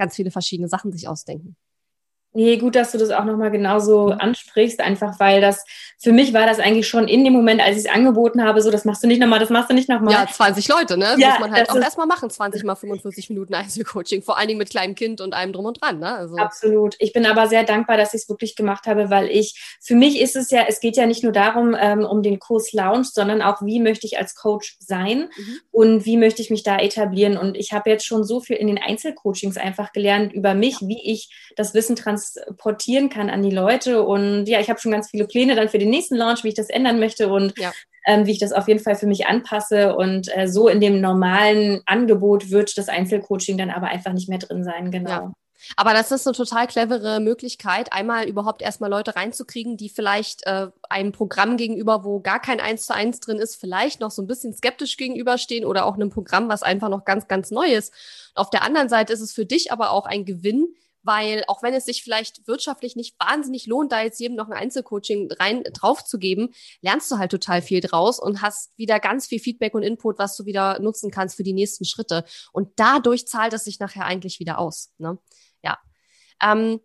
ganz 0.00 0.16
viele 0.16 0.30
verschiedene 0.30 0.68
Sachen 0.68 0.92
sich 0.92 1.06
ausdenken. 1.08 1.56
Nee, 2.32 2.58
gut, 2.58 2.76
dass 2.76 2.92
du 2.92 2.98
das 2.98 3.10
auch 3.10 3.24
nochmal 3.24 3.50
genauso 3.50 4.10
ansprichst, 4.10 4.80
einfach 4.80 5.18
weil 5.18 5.40
das, 5.40 5.64
für 5.98 6.12
mich 6.12 6.32
war 6.32 6.46
das 6.46 6.60
eigentlich 6.60 6.86
schon 6.86 7.08
in 7.08 7.24
dem 7.24 7.32
Moment, 7.32 7.60
als 7.60 7.76
ich 7.76 7.86
es 7.86 7.90
angeboten 7.90 8.44
habe, 8.44 8.62
so, 8.62 8.70
das 8.70 8.84
machst 8.84 9.02
du 9.02 9.08
nicht 9.08 9.20
nochmal, 9.20 9.40
das 9.40 9.50
machst 9.50 9.68
du 9.68 9.74
nicht 9.74 9.88
nochmal. 9.88 10.14
Ja, 10.14 10.26
20 10.28 10.68
Leute, 10.68 10.96
ne? 10.96 11.16
Ja, 11.18 11.30
muss 11.30 11.40
man 11.40 11.52
halt 11.52 11.70
auch 11.70 11.76
erstmal 11.76 12.06
machen, 12.06 12.30
20 12.30 12.62
mal 12.62 12.76
45 12.76 13.30
Minuten 13.30 13.54
Einzelcoaching, 13.54 14.22
vor 14.22 14.38
allen 14.38 14.46
Dingen 14.46 14.58
mit 14.58 14.70
kleinem 14.70 14.94
Kind 14.94 15.20
und 15.20 15.34
allem 15.34 15.52
drum 15.52 15.64
und 15.64 15.82
dran, 15.82 15.98
ne? 15.98 16.14
Also. 16.14 16.36
Absolut. 16.36 16.94
Ich 17.00 17.12
bin 17.12 17.26
aber 17.26 17.48
sehr 17.48 17.64
dankbar, 17.64 17.96
dass 17.96 18.14
ich 18.14 18.22
es 18.22 18.28
wirklich 18.28 18.54
gemacht 18.54 18.86
habe, 18.86 19.10
weil 19.10 19.28
ich, 19.28 19.60
für 19.80 19.96
mich 19.96 20.20
ist 20.20 20.36
es 20.36 20.50
ja, 20.50 20.66
es 20.68 20.78
geht 20.78 20.96
ja 20.96 21.06
nicht 21.06 21.24
nur 21.24 21.32
darum, 21.32 21.76
ähm, 21.78 22.04
um 22.04 22.22
den 22.22 22.38
Kurs 22.38 22.72
Lounge, 22.72 23.08
sondern 23.12 23.42
auch, 23.42 23.60
wie 23.62 23.80
möchte 23.80 24.06
ich 24.06 24.18
als 24.18 24.36
Coach 24.36 24.76
sein 24.78 25.30
mhm. 25.36 25.58
und 25.72 26.04
wie 26.04 26.16
möchte 26.16 26.42
ich 26.42 26.50
mich 26.50 26.62
da 26.62 26.78
etablieren. 26.78 27.36
Und 27.36 27.56
ich 27.56 27.72
habe 27.72 27.90
jetzt 27.90 28.06
schon 28.06 28.22
so 28.22 28.40
viel 28.40 28.54
in 28.54 28.68
den 28.68 28.78
Einzelcoachings 28.78 29.56
einfach 29.56 29.92
gelernt 29.92 30.32
über 30.32 30.54
mich, 30.54 30.76
wie 30.82 31.00
ich 31.02 31.52
das 31.56 31.74
Wissen 31.74 31.96
transportieren 32.20 33.08
kann 33.08 33.30
an 33.30 33.42
die 33.42 33.50
Leute. 33.50 34.02
Und 34.02 34.46
ja, 34.46 34.60
ich 34.60 34.70
habe 34.70 34.80
schon 34.80 34.92
ganz 34.92 35.10
viele 35.10 35.26
Pläne 35.26 35.54
dann 35.54 35.68
für 35.68 35.78
den 35.78 35.90
nächsten 35.90 36.16
Launch, 36.16 36.44
wie 36.44 36.48
ich 36.48 36.54
das 36.54 36.70
ändern 36.70 37.00
möchte 37.00 37.28
und 37.28 37.58
ja. 37.58 37.72
ähm, 38.06 38.26
wie 38.26 38.32
ich 38.32 38.38
das 38.38 38.52
auf 38.52 38.68
jeden 38.68 38.80
Fall 38.80 38.96
für 38.96 39.06
mich 39.06 39.26
anpasse. 39.26 39.94
Und 39.96 40.34
äh, 40.36 40.48
so 40.48 40.68
in 40.68 40.80
dem 40.80 41.00
normalen 41.00 41.80
Angebot 41.86 42.50
wird 42.50 42.76
das 42.76 42.88
Einzelcoaching 42.88 43.58
dann 43.58 43.70
aber 43.70 43.88
einfach 43.88 44.12
nicht 44.12 44.28
mehr 44.28 44.38
drin 44.38 44.64
sein, 44.64 44.90
genau. 44.90 45.10
Ja. 45.10 45.32
Aber 45.76 45.92
das 45.92 46.10
ist 46.10 46.26
eine 46.26 46.34
total 46.34 46.66
clevere 46.66 47.20
Möglichkeit, 47.20 47.92
einmal 47.92 48.26
überhaupt 48.26 48.62
erstmal 48.62 48.88
Leute 48.88 49.14
reinzukriegen, 49.14 49.76
die 49.76 49.90
vielleicht 49.90 50.46
äh, 50.46 50.68
einem 50.88 51.12
Programm 51.12 51.58
gegenüber, 51.58 52.02
wo 52.02 52.20
gar 52.20 52.40
kein 52.40 52.60
Eins 52.60 52.86
zu 52.86 52.94
eins 52.94 53.20
drin 53.20 53.38
ist, 53.38 53.56
vielleicht 53.56 54.00
noch 54.00 54.10
so 54.10 54.22
ein 54.22 54.26
bisschen 54.26 54.54
skeptisch 54.54 54.96
gegenüberstehen 54.96 55.66
oder 55.66 55.84
auch 55.84 55.94
einem 55.94 56.08
Programm, 56.08 56.48
was 56.48 56.62
einfach 56.62 56.88
noch 56.88 57.04
ganz, 57.04 57.28
ganz 57.28 57.50
neu 57.50 57.66
ist. 57.66 57.92
Auf 58.34 58.48
der 58.48 58.62
anderen 58.62 58.88
Seite 58.88 59.12
ist 59.12 59.20
es 59.20 59.32
für 59.32 59.44
dich 59.44 59.70
aber 59.70 59.90
auch 59.90 60.06
ein 60.06 60.24
Gewinn, 60.24 60.74
weil 61.02 61.44
auch 61.48 61.62
wenn 61.62 61.74
es 61.74 61.84
sich 61.84 62.02
vielleicht 62.02 62.46
wirtschaftlich 62.46 62.96
nicht 62.96 63.14
wahnsinnig 63.18 63.66
lohnt, 63.66 63.92
da 63.92 64.02
jetzt 64.02 64.20
jedem 64.20 64.36
noch 64.36 64.48
ein 64.48 64.52
Einzelcoaching 64.52 65.30
rein 65.32 65.62
drauf 65.72 66.04
zu 66.04 66.18
geben, 66.18 66.50
lernst 66.80 67.10
du 67.10 67.18
halt 67.18 67.30
total 67.30 67.62
viel 67.62 67.80
draus 67.80 68.18
und 68.18 68.42
hast 68.42 68.76
wieder 68.76 69.00
ganz 69.00 69.26
viel 69.26 69.40
Feedback 69.40 69.74
und 69.74 69.82
Input, 69.82 70.18
was 70.18 70.36
du 70.36 70.44
wieder 70.44 70.78
nutzen 70.80 71.10
kannst 71.10 71.36
für 71.36 71.42
die 71.42 71.52
nächsten 71.52 71.84
Schritte. 71.84 72.24
Und 72.52 72.72
dadurch 72.76 73.26
zahlt 73.26 73.52
es 73.52 73.64
sich 73.64 73.80
nachher 73.80 74.04
eigentlich 74.04 74.40
wieder 74.40 74.58
aus. 74.58 74.92
Ne? 74.98 75.18
Ja. 75.62 75.78
Ähm, 76.42 76.80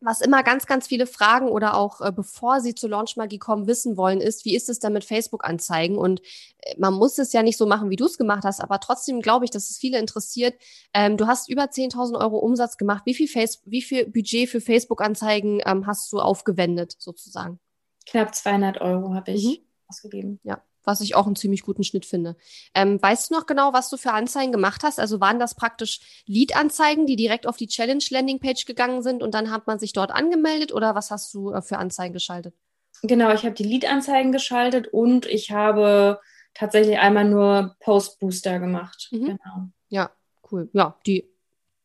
was 0.00 0.20
immer 0.20 0.42
ganz, 0.42 0.66
ganz 0.66 0.86
viele 0.86 1.06
Fragen 1.06 1.48
oder 1.48 1.76
auch 1.76 2.00
äh, 2.00 2.10
bevor 2.10 2.60
sie 2.60 2.74
zur 2.74 2.90
Launchmagie 2.90 3.38
kommen, 3.38 3.66
wissen 3.66 3.96
wollen, 3.96 4.20
ist, 4.20 4.44
wie 4.44 4.56
ist 4.56 4.68
es 4.68 4.78
denn 4.78 4.92
mit 4.92 5.04
Facebook-Anzeigen? 5.04 5.98
Und 5.98 6.20
äh, 6.58 6.74
man 6.78 6.94
muss 6.94 7.18
es 7.18 7.32
ja 7.32 7.42
nicht 7.42 7.58
so 7.58 7.66
machen, 7.66 7.90
wie 7.90 7.96
du 7.96 8.06
es 8.06 8.16
gemacht 8.16 8.44
hast, 8.44 8.60
aber 8.60 8.80
trotzdem 8.80 9.20
glaube 9.20 9.44
ich, 9.44 9.50
dass 9.50 9.70
es 9.70 9.78
viele 9.78 9.98
interessiert. 9.98 10.54
Ähm, 10.94 11.16
du 11.16 11.26
hast 11.26 11.48
über 11.48 11.64
10.000 11.64 12.18
Euro 12.18 12.38
Umsatz 12.38 12.76
gemacht. 12.76 13.02
Wie 13.04 13.14
viel, 13.14 13.28
Face 13.28 13.60
wie 13.66 13.82
viel 13.82 14.06
Budget 14.06 14.48
für 14.48 14.60
Facebook-Anzeigen 14.60 15.60
ähm, 15.66 15.86
hast 15.86 16.12
du 16.12 16.20
aufgewendet, 16.20 16.96
sozusagen? 16.98 17.60
Knapp 18.06 18.34
200 18.34 18.80
Euro 18.80 19.14
habe 19.14 19.32
ich 19.32 19.44
mhm. 19.44 19.64
ausgegeben. 19.88 20.40
Ja, 20.42 20.62
was 20.84 21.00
ich 21.00 21.14
auch 21.14 21.26
einen 21.26 21.36
ziemlich 21.36 21.62
guten 21.62 21.84
Schnitt 21.84 22.06
finde. 22.06 22.36
Ähm, 22.74 23.00
weißt 23.00 23.30
du 23.30 23.34
noch 23.34 23.46
genau, 23.46 23.72
was 23.72 23.90
du 23.90 23.96
für 23.96 24.12
Anzeigen 24.12 24.52
gemacht 24.52 24.82
hast? 24.82 24.98
Also 24.98 25.20
waren 25.20 25.38
das 25.38 25.54
praktisch 25.54 26.00
Lead-Anzeigen, 26.26 27.06
die 27.06 27.16
direkt 27.16 27.46
auf 27.46 27.56
die 27.56 27.66
Challenge-Landing-Page 27.66 28.64
gegangen 28.66 29.02
sind 29.02 29.22
und 29.22 29.34
dann 29.34 29.50
hat 29.50 29.66
man 29.66 29.78
sich 29.78 29.92
dort 29.92 30.10
angemeldet 30.10 30.72
oder 30.72 30.94
was 30.94 31.10
hast 31.10 31.32
du 31.34 31.52
äh, 31.52 31.62
für 31.62 31.78
Anzeigen 31.78 32.14
geschaltet? 32.14 32.54
Genau, 33.02 33.32
ich 33.32 33.44
habe 33.44 33.54
die 33.54 33.64
Lead-Anzeigen 33.64 34.32
geschaltet 34.32 34.88
und 34.88 35.26
ich 35.26 35.50
habe 35.50 36.20
tatsächlich 36.54 36.98
einmal 36.98 37.24
nur 37.24 37.76
Post-Booster 37.80 38.58
gemacht. 38.58 39.08
Mhm. 39.12 39.24
Genau. 39.24 39.68
Ja, 39.88 40.10
cool. 40.50 40.68
Ja, 40.72 40.98
die 41.06 41.29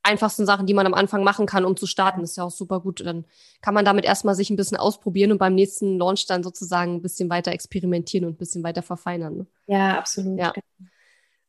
einfachsten 0.06 0.46
Sachen, 0.46 0.66
die 0.66 0.74
man 0.74 0.86
am 0.86 0.94
Anfang 0.94 1.24
machen 1.24 1.46
kann, 1.46 1.66
um 1.66 1.76
zu 1.76 1.88
starten. 1.88 2.22
ist 2.22 2.38
ja 2.38 2.44
auch 2.44 2.52
super 2.52 2.80
gut. 2.80 3.02
Dann 3.06 3.26
kann 3.62 3.74
man 3.74 3.86
damit 3.86 4.06
erstmal 4.06 4.36
sich 4.36 4.50
ein 4.50 4.56
bisschen 4.56 4.78
ausprobieren 4.78 5.32
und 5.32 5.38
beim 5.38 5.56
nächsten 5.56 5.98
Launch 5.98 6.26
dann 6.28 6.44
sozusagen 6.44 6.96
ein 6.96 7.02
bisschen 7.02 7.30
weiter 7.30 7.52
experimentieren 7.52 8.26
und 8.26 8.34
ein 8.34 8.38
bisschen 8.38 8.64
weiter 8.64 8.82
verfeinern. 8.82 9.38
Ne? 9.38 9.48
Ja, 9.68 9.98
absolut. 9.98 10.40
Ja. 10.40 10.54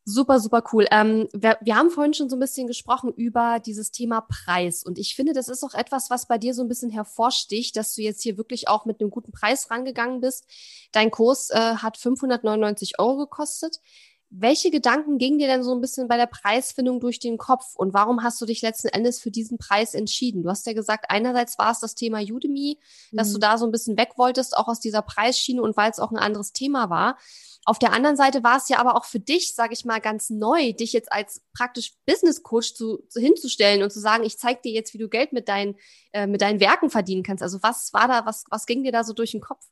Super, 0.09 0.39
super 0.39 0.63
cool. 0.71 0.85
Ähm, 0.89 1.27
wir, 1.33 1.57
wir 1.59 1.75
haben 1.75 1.89
vorhin 1.89 2.13
schon 2.13 2.29
so 2.29 2.37
ein 2.37 2.39
bisschen 2.39 2.65
gesprochen 2.65 3.11
über 3.13 3.59
dieses 3.59 3.91
Thema 3.91 4.21
Preis. 4.21 4.83
Und 4.83 4.97
ich 4.97 5.15
finde, 5.15 5.33
das 5.33 5.49
ist 5.49 5.65
auch 5.65 5.73
etwas, 5.73 6.09
was 6.09 6.27
bei 6.27 6.37
dir 6.37 6.53
so 6.53 6.61
ein 6.61 6.69
bisschen 6.69 6.89
hervorsticht, 6.89 7.75
dass 7.75 7.93
du 7.93 8.01
jetzt 8.01 8.21
hier 8.23 8.37
wirklich 8.37 8.69
auch 8.69 8.85
mit 8.85 9.01
einem 9.01 9.09
guten 9.09 9.33
Preis 9.33 9.69
rangegangen 9.69 10.21
bist. 10.21 10.45
Dein 10.93 11.11
Kurs 11.11 11.49
äh, 11.49 11.75
hat 11.75 11.97
599 11.97 12.99
Euro 12.99 13.17
gekostet. 13.17 13.81
Welche 14.29 14.71
Gedanken 14.71 15.17
gingen 15.17 15.39
dir 15.39 15.47
denn 15.47 15.63
so 15.63 15.73
ein 15.73 15.79
bisschen 15.79 16.09
bei 16.09 16.17
der 16.17 16.25
Preisfindung 16.25 16.99
durch 16.99 17.19
den 17.19 17.37
Kopf 17.37 17.75
und 17.75 17.93
warum 17.93 18.23
hast 18.23 18.41
du 18.41 18.45
dich 18.45 18.61
letzten 18.61 18.89
Endes 18.89 19.21
für 19.21 19.31
diesen 19.31 19.57
Preis 19.57 19.93
entschieden? 19.93 20.43
Du 20.43 20.49
hast 20.49 20.65
ja 20.65 20.73
gesagt, 20.73 21.05
einerseits 21.09 21.57
war 21.57 21.71
es 21.71 21.79
das 21.79 21.95
Thema 21.95 22.19
Udemy, 22.19 22.77
mhm. 23.11 23.17
dass 23.17 23.31
du 23.31 23.37
mhm. 23.37 23.41
da 23.41 23.57
so 23.57 23.65
ein 23.65 23.71
bisschen 23.71 23.97
weg 23.97 24.11
wolltest, 24.17 24.57
auch 24.57 24.67
aus 24.67 24.81
dieser 24.81 25.01
Preisschiene 25.01 25.61
und 25.61 25.77
weil 25.77 25.89
es 25.89 25.99
auch 25.99 26.11
ein 26.11 26.17
anderes 26.17 26.51
Thema 26.51 26.89
war. 26.89 27.17
Auf 27.63 27.79
der 27.79 27.93
anderen 27.93 28.17
Seite 28.17 28.43
war 28.43 28.57
es 28.57 28.69
ja 28.69 28.79
aber 28.79 28.95
auch 28.95 29.05
für 29.05 29.19
dich, 29.19 29.53
sage 29.53 29.73
ich 29.73 29.85
mal, 29.85 29.99
ganz 29.99 30.29
neu, 30.29 30.73
dich 30.73 30.93
jetzt 30.93 31.11
als 31.11 31.41
praktisch 31.53 31.93
Business 32.05 32.43
Coach 32.43 32.73
zu, 32.73 33.03
zu 33.09 33.19
hinzustellen 33.19 33.83
und 33.83 33.91
zu 33.91 33.99
sagen, 33.99 34.23
ich 34.23 34.37
zeige 34.37 34.61
dir 34.61 34.71
jetzt, 34.71 34.93
wie 34.93 34.97
du 34.97 35.09
Geld 35.09 35.33
mit 35.33 35.49
deinen 35.49 35.75
äh, 36.13 36.27
mit 36.27 36.41
deinen 36.41 36.59
Werken 36.59 36.89
verdienen 36.89 37.23
kannst. 37.23 37.43
Also 37.43 37.59
was 37.63 37.91
war 37.93 38.07
da, 38.07 38.25
was 38.25 38.43
was 38.49 38.65
ging 38.65 38.83
dir 38.83 38.91
da 38.91 39.03
so 39.03 39.13
durch 39.13 39.31
den 39.31 39.41
Kopf? 39.41 39.65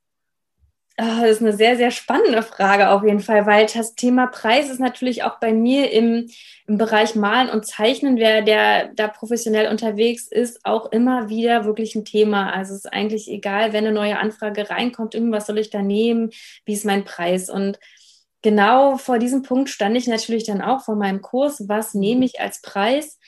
Ah, 0.98 1.24
das 1.24 1.32
ist 1.38 1.42
eine 1.42 1.52
sehr, 1.52 1.76
sehr 1.76 1.92
spannende 1.92 2.42
Frage 2.42 2.90
auf 2.90 3.04
jeden 3.04 3.20
Fall, 3.20 3.46
weil 3.46 3.66
das 3.66 3.96
Thema 3.96 4.28
Preis 4.28 4.70
ist 4.70 4.80
natürlich 4.80 5.24
auch 5.24 5.40
bei 5.42 5.52
mir 5.52 5.92
im, 5.92 6.30
im 6.68 6.78
Bereich 6.78 7.16
Malen 7.16 7.50
und 7.50 7.66
Zeichnen, 7.66 8.16
wer 8.16 8.42
der 8.42 8.94
da 8.94 9.10
professionell 9.10 9.70
unterwegs 9.70 10.28
ist, 10.32 10.66
auch 10.66 10.90
immer 10.94 11.28
wieder 11.28 11.66
wirklich 11.66 11.96
ein 11.96 12.06
Thema. 12.06 12.54
Also 12.54 12.72
es 12.74 12.86
ist 12.86 12.94
eigentlich 12.94 13.30
egal, 13.30 13.74
wenn 13.74 13.86
eine 13.86 13.94
neue 13.94 14.18
Anfrage 14.18 14.70
reinkommt, 14.70 15.16
irgendwas 15.16 15.48
soll 15.48 15.58
ich 15.58 15.70
da 15.70 15.82
nehmen, 15.82 16.30
wie 16.64 16.74
ist 16.74 16.86
mein 16.86 17.04
Preis? 17.04 17.50
Und 17.50 17.78
genau 18.42 18.96
vor 18.98 19.20
diesem 19.20 19.42
Punkt 19.42 19.70
stand 19.70 19.98
ich 19.98 20.08
natürlich 20.08 20.46
dann 20.46 20.62
auch 20.62 20.86
vor 20.86 20.96
meinem 20.96 21.22
Kurs, 21.22 21.68
was 21.68 21.94
nehme 21.94 22.24
ich 22.24 22.40
als 22.40 22.62
Preis? 22.62 23.20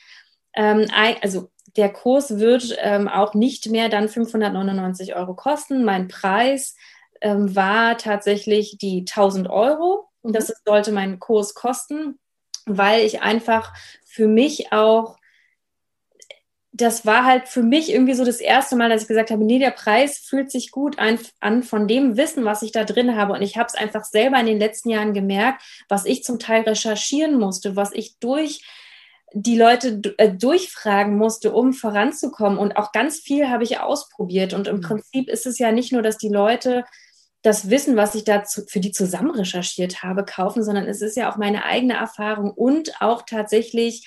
Ähm, 0.54 0.86
also 1.20 1.50
der 1.76 1.92
Kurs 1.92 2.38
wird 2.38 2.76
ähm, 2.80 3.08
auch 3.08 3.34
nicht 3.34 3.68
mehr 3.68 3.90
dann 3.90 4.08
599 4.08 5.14
Euro 5.16 5.34
kosten. 5.34 5.84
Mein 5.84 6.08
Preis 6.08 6.74
ähm, 7.20 7.54
war 7.54 7.98
tatsächlich 7.98 8.78
die 8.78 9.00
1000 9.00 9.48
Euro. 9.48 10.08
Und 10.20 10.34
das 10.34 10.48
mhm. 10.48 10.54
sollte 10.64 10.92
mein 10.92 11.18
Kurs 11.18 11.54
kosten, 11.54 12.18
weil 12.66 13.04
ich 13.04 13.22
einfach 13.22 13.72
für 14.04 14.28
mich 14.28 14.72
auch, 14.72 15.16
das 16.72 17.06
war 17.06 17.24
halt 17.24 17.48
für 17.48 17.62
mich 17.62 17.90
irgendwie 17.90 18.14
so 18.14 18.24
das 18.24 18.40
erste 18.40 18.76
Mal, 18.76 18.88
dass 18.88 19.02
ich 19.02 19.08
gesagt 19.08 19.30
habe, 19.30 19.44
nee, 19.44 19.58
der 19.58 19.70
Preis 19.70 20.18
fühlt 20.18 20.50
sich 20.50 20.70
gut 20.70 20.98
an, 20.98 21.18
an 21.40 21.62
von 21.62 21.88
dem 21.88 22.16
Wissen, 22.16 22.44
was 22.44 22.62
ich 22.62 22.72
da 22.72 22.84
drin 22.84 23.16
habe. 23.16 23.32
Und 23.32 23.42
ich 23.42 23.56
habe 23.56 23.66
es 23.66 23.74
einfach 23.74 24.04
selber 24.04 24.38
in 24.38 24.46
den 24.46 24.58
letzten 24.58 24.90
Jahren 24.90 25.12
gemerkt, 25.12 25.62
was 25.88 26.04
ich 26.04 26.22
zum 26.22 26.38
Teil 26.38 26.62
recherchieren 26.62 27.38
musste, 27.38 27.74
was 27.74 27.92
ich 27.92 28.18
durch 28.18 28.62
die 29.32 29.58
Leute 29.58 30.00
äh, 30.18 30.30
durchfragen 30.30 31.16
musste, 31.16 31.52
um 31.52 31.72
voranzukommen. 31.72 32.58
Und 32.58 32.76
auch 32.76 32.92
ganz 32.92 33.18
viel 33.18 33.48
habe 33.48 33.64
ich 33.64 33.80
ausprobiert. 33.80 34.54
Und 34.54 34.68
im 34.68 34.76
mhm. 34.76 34.82
Prinzip 34.82 35.28
ist 35.28 35.46
es 35.46 35.58
ja 35.58 35.72
nicht 35.72 35.92
nur, 35.92 36.02
dass 36.02 36.18
die 36.18 36.30
Leute 36.30 36.84
das 37.48 37.70
Wissen, 37.70 37.96
was 37.96 38.14
ich 38.14 38.24
da 38.24 38.44
für 38.44 38.78
die 38.78 38.92
zusammen 38.92 39.30
recherchiert 39.30 40.02
habe, 40.02 40.24
kaufen, 40.24 40.62
sondern 40.62 40.86
es 40.86 41.00
ist 41.00 41.16
ja 41.16 41.32
auch 41.32 41.38
meine 41.38 41.64
eigene 41.64 41.94
Erfahrung 41.94 42.50
und 42.50 43.00
auch 43.00 43.22
tatsächlich 43.22 44.06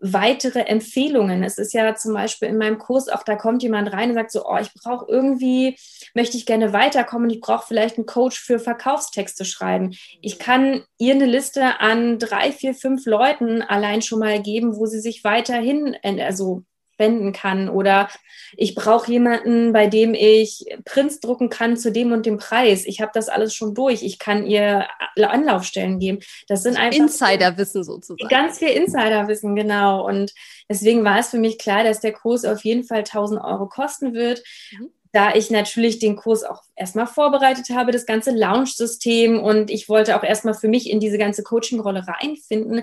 weitere 0.00 0.60
Empfehlungen. 0.60 1.42
Es 1.42 1.58
ist 1.58 1.74
ja 1.74 1.94
zum 1.96 2.14
Beispiel 2.14 2.48
in 2.48 2.56
meinem 2.56 2.78
Kurs 2.78 3.08
auch, 3.08 3.24
da 3.24 3.34
kommt 3.34 3.62
jemand 3.62 3.92
rein 3.92 4.10
und 4.10 4.14
sagt 4.14 4.30
so, 4.30 4.46
oh, 4.46 4.56
ich 4.58 4.72
brauche 4.72 5.04
irgendwie, 5.06 5.76
möchte 6.14 6.38
ich 6.38 6.46
gerne 6.46 6.72
weiterkommen, 6.72 7.28
ich 7.28 7.40
brauche 7.40 7.66
vielleicht 7.66 7.98
einen 7.98 8.06
Coach 8.06 8.40
für 8.40 8.58
Verkaufstexte 8.58 9.44
schreiben. 9.44 9.94
Ich 10.22 10.38
kann 10.38 10.82
ihr 10.96 11.14
eine 11.14 11.26
Liste 11.26 11.80
an 11.80 12.18
drei, 12.18 12.52
vier, 12.52 12.74
fünf 12.74 13.04
Leuten 13.04 13.60
allein 13.60 14.00
schon 14.00 14.20
mal 14.20 14.40
geben, 14.40 14.76
wo 14.76 14.86
sie 14.86 15.00
sich 15.00 15.24
weiterhin, 15.24 15.94
also 16.02 16.62
wenden 16.98 17.32
kann 17.32 17.68
oder 17.68 18.08
ich 18.56 18.74
brauche 18.74 19.10
jemanden, 19.10 19.72
bei 19.72 19.86
dem 19.86 20.14
ich 20.14 20.64
Prints 20.84 21.20
drucken 21.20 21.50
kann 21.50 21.76
zu 21.76 21.92
dem 21.92 22.12
und 22.12 22.26
dem 22.26 22.38
Preis. 22.38 22.84
Ich 22.86 23.00
habe 23.00 23.12
das 23.14 23.28
alles 23.28 23.54
schon 23.54 23.74
durch. 23.74 24.02
Ich 24.02 24.18
kann 24.18 24.46
ihr 24.46 24.86
Anlaufstellen 25.16 25.98
geben. 25.98 26.20
Das 26.48 26.62
sind 26.62 26.76
einfach 26.76 26.98
Insiderwissen 26.98 27.84
sozusagen. 27.84 28.28
Ganz 28.28 28.58
viel 28.58 28.68
Insiderwissen, 28.68 29.54
genau. 29.54 30.06
Und 30.06 30.32
deswegen 30.68 31.04
war 31.04 31.18
es 31.18 31.28
für 31.28 31.38
mich 31.38 31.58
klar, 31.58 31.84
dass 31.84 32.00
der 32.00 32.12
Kurs 32.12 32.44
auf 32.44 32.64
jeden 32.64 32.84
Fall 32.84 32.98
1000 32.98 33.42
Euro 33.42 33.68
kosten 33.68 34.14
wird. 34.14 34.42
Mhm 34.72 34.90
da 35.12 35.34
ich 35.34 35.50
natürlich 35.50 35.98
den 35.98 36.16
Kurs 36.16 36.44
auch 36.44 36.62
erstmal 36.76 37.06
vorbereitet 37.06 37.70
habe, 37.70 37.92
das 37.92 38.06
ganze 38.06 38.30
Launch-System 38.30 39.40
und 39.40 39.70
ich 39.70 39.88
wollte 39.88 40.16
auch 40.16 40.22
erstmal 40.22 40.54
für 40.54 40.68
mich 40.68 40.90
in 40.90 41.00
diese 41.00 41.18
ganze 41.18 41.42
Coaching-Rolle 41.42 42.06
reinfinden, 42.06 42.82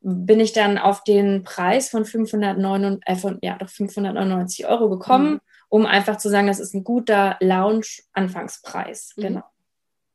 bin 0.00 0.40
ich 0.40 0.52
dann 0.52 0.78
auf 0.78 1.04
den 1.04 1.42
Preis 1.42 1.88
von, 1.88 2.04
509, 2.04 3.00
äh, 3.04 3.16
von 3.16 3.38
ja, 3.42 3.56
doch 3.58 3.68
599 3.68 4.66
Euro 4.66 4.88
gekommen, 4.88 5.34
mhm. 5.34 5.40
um 5.68 5.86
einfach 5.86 6.16
zu 6.18 6.28
sagen, 6.28 6.46
das 6.46 6.60
ist 6.60 6.74
ein 6.74 6.84
guter 6.84 7.36
Lounge-Anfangspreis. 7.40 9.12
Mhm. 9.16 9.22
Genau. 9.22 9.42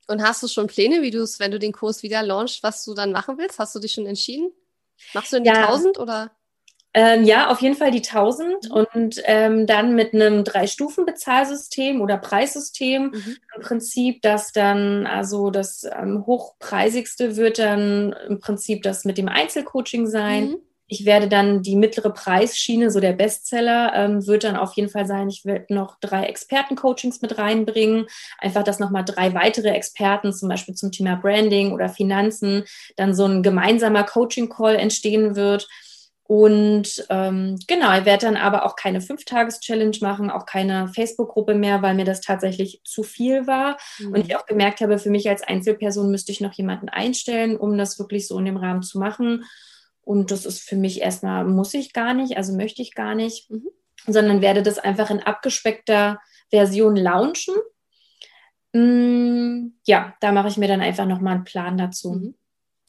Und 0.08 0.24
hast 0.24 0.44
du 0.44 0.48
schon 0.48 0.68
Pläne, 0.68 1.02
wie 1.02 1.12
du 1.12 1.22
es, 1.22 1.40
wenn 1.40 1.52
du 1.52 1.60
den 1.60 1.72
Kurs 1.72 2.04
wieder 2.04 2.22
launchst, 2.24 2.64
was 2.64 2.84
du 2.84 2.94
dann 2.94 3.12
machen 3.12 3.38
willst? 3.38 3.60
Hast 3.60 3.76
du 3.76 3.80
dich 3.80 3.94
schon 3.94 4.06
entschieden? 4.06 4.52
Machst 5.14 5.32
du 5.32 5.38
in 5.38 5.44
die 5.44 5.50
ja. 5.50 5.68
1000 5.68 6.00
oder? 6.00 6.32
Ähm, 6.94 7.24
ja, 7.24 7.50
auf 7.50 7.62
jeden 7.62 7.76
Fall 7.76 7.92
die 7.92 8.04
1000 8.04 8.70
mhm. 8.70 8.72
und 8.72 9.22
ähm, 9.26 9.66
dann 9.66 9.96
mit 9.96 10.14
einem 10.14 10.44
Drei-Stufen-Bezahlsystem 10.44 12.02
oder 12.02 12.18
Preissystem 12.18 13.12
mhm. 13.14 13.38
im 13.56 13.62
Prinzip, 13.62 14.22
dass 14.22 14.52
dann, 14.52 15.08
also 15.08 15.52
das 15.52 15.86
ähm, 15.86 16.26
hochpreisigste 16.26 17.38
wird 17.38 17.60
dann 17.60 18.14
im 18.28 18.40
Prinzip 18.40 18.84
das 18.84 19.06
mit 19.06 19.18
dem 19.18 19.30
Einzelcoaching 19.30 20.06
sein. 20.06 20.50
Mhm. 20.50 20.58
Ich 20.88 21.06
werde 21.06 21.30
dann 21.30 21.62
die 21.62 21.78
mittlere 21.78 22.10
Preisschiene, 22.10 22.92
so 22.92 23.00
der 23.00 23.14
Bestseller, 23.14 23.94
ähm, 23.96 24.28
wird 24.28 24.44
dann 24.44 24.58
auf 24.58 24.74
jeden 24.74 24.90
Fall 24.90 25.06
sein, 25.06 25.30
ich 25.30 25.46
werde 25.46 25.74
noch 25.74 25.98
drei 26.02 26.26
Expertencoachings 26.26 27.22
mit 27.22 27.38
reinbringen. 27.38 28.08
Einfach, 28.38 28.64
dass 28.64 28.80
nochmal 28.80 29.06
drei 29.06 29.34
weitere 29.34 29.70
Experten, 29.70 30.34
zum 30.34 30.50
Beispiel 30.50 30.76
zum 30.76 30.92
Thema 30.92 31.16
Branding 31.16 31.72
oder 31.72 31.88
Finanzen, 31.88 32.66
dann 32.98 33.16
so 33.16 33.24
ein 33.24 33.44
gemeinsamer 33.44 34.04
Coaching-Call 34.04 34.76
entstehen 34.76 35.38
wird 35.38 35.70
und 36.32 37.06
ähm, 37.10 37.60
genau, 37.68 37.92
ich 38.00 38.06
werde 38.06 38.28
dann 38.28 38.38
aber 38.38 38.66
auch 38.66 38.78
keine 38.78 39.02
Fünf-Tages-Challenge 39.02 39.98
machen, 40.00 40.30
auch 40.30 40.46
keine 40.46 40.88
Facebook-Gruppe 40.88 41.56
mehr, 41.56 41.82
weil 41.82 41.94
mir 41.94 42.06
das 42.06 42.22
tatsächlich 42.22 42.80
zu 42.86 43.04
viel 43.04 43.48
war. 43.48 43.78
Mhm. 44.00 44.14
Und 44.14 44.26
ich 44.26 44.38
auch 44.38 44.46
gemerkt 44.46 44.80
habe, 44.80 44.98
für 44.98 45.10
mich 45.10 45.28
als 45.28 45.44
Einzelperson 45.44 46.10
müsste 46.10 46.32
ich 46.32 46.40
noch 46.40 46.54
jemanden 46.54 46.88
einstellen, 46.88 47.58
um 47.58 47.78
das 47.78 48.00
wirklich 48.00 48.30
so 48.30 48.40
in 48.40 48.46
dem 48.46 48.56
Rahmen 48.56 48.82
zu 48.82 48.98
machen. 48.98 49.44
Und 50.04 50.32
das 50.32 50.46
ist 50.46 50.62
für 50.62 50.78
mich 50.78 51.02
erstmal, 51.02 51.44
muss 51.44 51.74
ich 51.74 51.92
gar 51.92 52.14
nicht, 52.14 52.38
also 52.38 52.56
möchte 52.56 52.82
ich 52.82 52.96
gar 52.96 53.14
nicht, 53.14 53.52
mhm. 53.52 53.68
sondern 54.08 54.40
werde 54.40 54.64
das 54.64 54.80
einfach 54.80 55.10
in 55.10 55.20
abgespeckter 55.20 56.22
Version 56.50 56.96
launchen. 56.96 57.56
Mm, 58.72 59.74
ja, 59.84 60.16
da 60.22 60.32
mache 60.32 60.48
ich 60.48 60.56
mir 60.56 60.70
dann 60.70 60.80
einfach 60.80 61.06
nochmal 61.06 61.36
einen 61.36 61.44
Plan 61.44 61.78
dazu. 61.78 62.14
Mhm. 62.14 62.36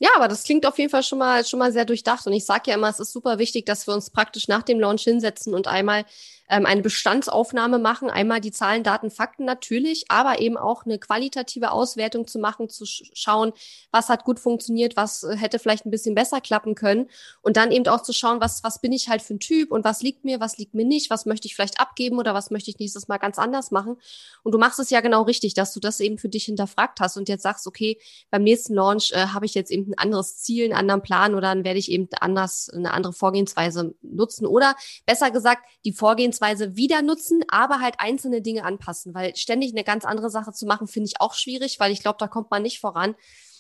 Ja, 0.03 0.09
aber 0.17 0.27
das 0.27 0.43
klingt 0.43 0.67
auf 0.67 0.79
jeden 0.79 0.91
Fall 0.91 1.05
schon 1.05 1.19
mal, 1.21 1.45
schon 1.45 1.61
mal 1.61 1.71
sehr 1.73 1.85
durchdacht. 1.85 2.27
Und 2.27 2.33
ich 2.33 2.45
sage 2.45 2.65
ja 2.67 2.75
immer, 2.75 2.88
es 2.88 2.99
ist 2.99 3.12
super 3.12 3.38
wichtig, 3.38 3.67
dass 3.67 3.87
wir 3.87 3.95
uns 3.95 4.11
praktisch 4.11 4.49
nach 4.49 4.65
dem 4.65 4.81
Launch 4.81 5.03
hinsetzen 5.05 5.55
und 5.55 5.69
einmal 5.69 6.05
ähm, 6.53 6.67
eine 6.67 6.83
Bestandsaufnahme 6.83 7.79
machen, 7.79 8.11
einmal 8.11 8.41
die 8.43 8.53
Zahlen, 8.53 8.83
Daten, 8.83 9.11
Fakten 9.11 9.47
natürlich, 9.47 10.05
aber 10.09 10.38
eben 10.38 10.59
auch 10.59 10.85
eine 10.85 10.99
qualitative 10.99 11.71
Auswertung 11.71 12.27
zu 12.27 12.38
machen, 12.38 12.69
zu 12.69 12.85
sch 12.85 13.11
schauen, 13.15 13.53
was 13.91 14.11
hat 14.11 14.25
gut 14.25 14.38
funktioniert, 14.38 14.95
was 14.95 15.23
äh, 15.23 15.35
hätte 15.35 15.59
vielleicht 15.59 15.87
ein 15.87 15.91
bisschen 15.91 16.15
besser 16.15 16.43
klappen 16.43 16.75
können. 16.75 17.09
Und 17.41 17.57
dann 17.57 17.73
eben 17.73 17.88
auch 17.88 18.03
zu 18.03 18.12
schauen, 18.12 18.43
was, 18.43 18.62
was 18.62 18.83
bin 18.83 18.93
ich 18.93 19.09
halt 19.09 19.23
für 19.23 19.35
ein 19.35 19.41
Typ 19.41 19.73
und 19.73 19.83
was 19.83 20.03
liegt 20.03 20.27
mir, 20.27 20.41
was 20.41 20.59
liegt 20.59 20.75
mir 20.75 20.85
nicht, 20.85 21.09
was 21.09 21.25
möchte 21.25 21.49
ich 21.49 21.55
vielleicht 21.55 21.81
abgeben 21.81 22.19
oder 22.19 22.35
was 22.35 22.51
möchte 22.51 22.71
ich 22.71 22.79
nächstes 22.79 23.09
Mal 23.09 23.17
ganz 23.17 23.38
anders 23.38 23.71
machen. 23.71 23.97
Und 24.43 24.53
du 24.53 24.59
machst 24.59 24.79
es 24.79 24.91
ja 24.91 25.01
genau 25.01 25.23
richtig, 25.23 25.55
dass 25.55 25.73
du 25.73 25.81
das 25.81 26.01
eben 26.01 26.19
für 26.19 26.29
dich 26.29 26.45
hinterfragt 26.45 27.01
hast 27.01 27.17
und 27.17 27.31
jetzt 27.31 27.43
sagst, 27.43 27.67
okay, 27.67 27.99
beim 28.31 28.43
nächsten 28.43 28.75
Launch 28.75 29.12
äh, 29.12 29.29
habe 29.29 29.47
ich 29.47 29.55
jetzt 29.55 29.71
eben 29.71 29.93
ein 29.93 29.99
anderes 29.99 30.37
Ziel, 30.37 30.67
einen 30.67 30.75
anderen 30.75 31.01
Plan 31.01 31.35
oder 31.35 31.49
dann 31.49 31.65
werde 31.65 31.79
ich 31.79 31.91
eben 31.91 32.11
anders, 32.21 32.69
eine 32.69 32.93
andere 32.93 33.15
Vorgehensweise 33.15 33.95
nutzen. 34.03 34.45
Oder 34.45 34.77
besser 35.07 35.31
gesagt, 35.31 35.62
die 35.87 35.93
Vorgehensweise 35.93 36.41
Vorgehensweise 36.42 36.76
wieder 36.76 37.02
nutzen, 37.02 37.44
aber 37.48 37.81
halt 37.81 37.94
einzelne 37.98 38.42
Dinge 38.42 38.64
anpassen, 38.64 39.14
weil 39.14 39.35
ständig 39.37 39.72
eine 39.72 39.85
ganz 39.85 40.05
andere 40.05 40.31
Sache 40.31 40.52
zu 40.52 40.66
machen, 40.66 40.88
finde 40.88 41.07
ich 41.09 41.20
auch 41.20 41.35
schwierig, 41.35 41.78
weil 41.78 41.92
ich 41.92 42.00
glaube, 42.00 42.16
da 42.18 42.26
kommt 42.26 42.50
man 42.50 42.62
nicht 42.62 42.81
voran, 42.81 43.14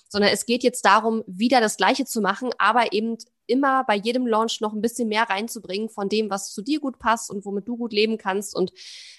sondern 0.08 0.30
es 0.30 0.46
geht 0.46 0.62
jetzt 0.62 0.84
darum, 0.84 1.22
wieder 1.26 1.60
das 1.60 1.76
Gleiche 1.76 2.04
zu 2.04 2.20
machen, 2.20 2.50
aber 2.58 2.92
eben 2.92 3.16
immer 3.46 3.84
bei 3.84 3.94
jedem 3.94 4.26
Launch 4.26 4.60
noch 4.60 4.72
ein 4.72 4.82
bisschen 4.82 5.08
mehr 5.08 5.28
reinzubringen 5.28 5.88
von 5.88 6.08
dem, 6.08 6.28
was 6.28 6.52
zu 6.52 6.62
dir 6.62 6.80
gut 6.80 6.98
passt 6.98 7.30
und 7.30 7.44
womit 7.44 7.68
du 7.68 7.76
gut 7.76 7.92
leben 7.92 8.18
kannst 8.18 8.54
und 8.54 8.72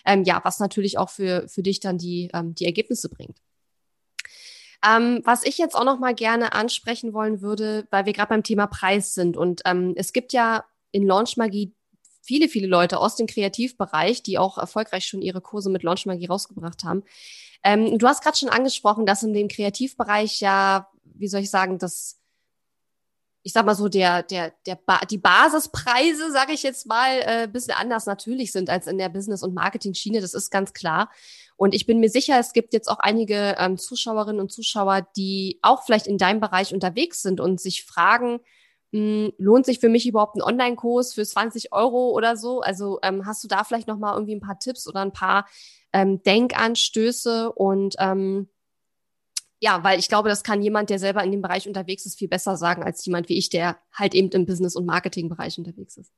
ähm, 0.06 0.24
ja, 0.24 0.42
was 0.44 0.60
natürlich 0.60 0.98
auch 0.98 1.10
für, 1.10 1.48
für 1.48 1.64
dich 1.64 1.80
dann 1.80 1.98
die, 1.98 2.30
ähm, 2.34 2.54
die 2.56 2.66
Ergebnisse 2.66 3.10
bringt. 3.10 3.38
Ähm, 4.86 5.22
was 5.24 5.46
ich 5.46 5.58
jetzt 5.58 5.76
auch 5.76 5.86
noch 5.86 6.00
mal 6.00 6.14
gerne 6.14 6.52
ansprechen 6.52 7.14
wollen 7.14 7.42
würde, 7.42 7.88
weil 7.90 8.06
wir 8.06 8.12
gerade 8.12 8.30
beim 8.30 8.44
Thema 8.44 8.68
Preis 8.68 9.14
sind 9.14 9.38
und 9.38 9.62
ähm, 9.66 9.94
es 9.96 10.12
gibt 10.12 10.34
ja 10.34 10.66
in 10.92 11.08
Launch 11.08 11.38
Magie 11.38 11.74
viele, 12.24 12.48
viele 12.48 12.68
Leute 12.68 13.00
aus 13.00 13.16
dem 13.16 13.28
Kreativbereich, 13.28 14.24
die 14.24 14.38
auch 14.38 14.58
erfolgreich 14.58 15.06
schon 15.06 15.22
ihre 15.22 15.42
Kurse 15.42 15.70
mit 15.70 15.84
Launch 15.84 16.06
Magie 16.06 16.28
rausgebracht 16.28 16.84
haben. 16.84 17.04
Ähm, 17.64 17.98
du 18.00 18.08
hast 18.08 18.24
gerade 18.24 18.38
schon 18.38 18.50
angesprochen, 18.50 19.06
dass 19.06 19.24
in 19.24 19.34
dem 19.34 19.50
Kreativbereich 19.50 20.40
ja, 20.40 20.88
wie 21.04 21.28
soll 21.28 21.42
ich 21.42 21.50
sagen, 21.50 21.78
das 21.78 22.20
ich 23.46 23.52
sag 23.52 23.66
mal 23.66 23.76
so, 23.76 23.90
der, 23.90 24.24
der, 24.24 24.54
der 24.66 24.76
ba 24.76 25.02
die 25.06 25.18
Basispreise, 25.18 26.32
sage 26.32 26.54
ich 26.54 26.64
jetzt 26.64 26.88
mal, 26.88 27.20
äh, 27.26 27.48
bisschen 27.52 27.76
anders 27.76 28.06
natürlich 28.06 28.54
sind 28.54 28.70
als 28.70 28.88
in 28.88 28.98
der 28.98 29.10
Business- 29.10 29.44
und 29.44 29.54
Marketing-Schiene, 29.54 30.22
das 30.22 30.34
ist 30.34 30.50
ganz 30.50 30.72
klar. 30.72 31.12
Und 31.58 31.76
ich 31.76 31.86
bin 31.86 32.00
mir 32.00 32.10
sicher, 32.10 32.40
es 32.40 32.54
gibt 32.54 32.74
jetzt 32.74 32.88
auch 32.88 33.00
einige 33.00 33.56
ähm, 33.60 33.78
Zuschauerinnen 33.78 34.40
und 34.40 34.52
Zuschauer, 34.52 35.06
die 35.18 35.60
auch 35.62 35.84
vielleicht 35.84 36.08
in 36.08 36.18
deinem 36.18 36.40
Bereich 36.40 36.74
unterwegs 36.74 37.22
sind 37.22 37.42
und 37.42 37.60
sich 37.60 37.84
fragen, 37.84 38.40
hm, 38.94 39.34
lohnt 39.40 39.66
sich 39.66 39.80
für 39.80 39.90
mich 39.90 40.08
überhaupt 40.08 40.36
ein 40.36 40.44
Online-Kurs 40.44 41.16
für 41.16 41.26
20 41.26 41.74
Euro 41.74 42.12
oder 42.12 42.38
so? 42.38 42.62
Also 42.62 43.00
ähm, 43.02 43.26
hast 43.26 43.44
du 43.44 43.48
da 43.48 43.64
vielleicht 43.64 43.88
noch 43.88 43.98
mal 43.98 44.14
irgendwie 44.14 44.36
ein 44.36 44.40
paar 44.40 44.60
Tipps 44.60 44.88
oder 44.88 45.02
ein 45.02 45.12
paar 45.12 45.48
ähm, 45.92 46.22
Denkanstöße 46.22 47.52
und 47.52 47.96
ähm, 47.98 48.50
ja, 49.60 49.84
weil 49.84 49.98
ich 49.98 50.10
glaube, 50.10 50.30
das 50.30 50.44
kann 50.44 50.62
jemand, 50.62 50.92
der 50.92 51.00
selber 51.00 51.24
in 51.24 51.32
dem 51.32 51.42
Bereich 51.42 51.68
unterwegs 51.68 52.06
ist, 52.06 52.20
viel 52.20 52.28
besser 52.28 52.56
sagen 52.56 52.84
als 52.84 53.04
jemand 53.06 53.30
wie 53.30 53.38
ich, 53.38 53.50
der 53.50 53.78
halt 53.94 54.14
eben 54.14 54.30
im 54.30 54.46
Business- 54.46 54.76
und 54.76 54.86
Marketing-Bereich 54.86 55.58
unterwegs 55.58 55.98
ist. 55.98 56.12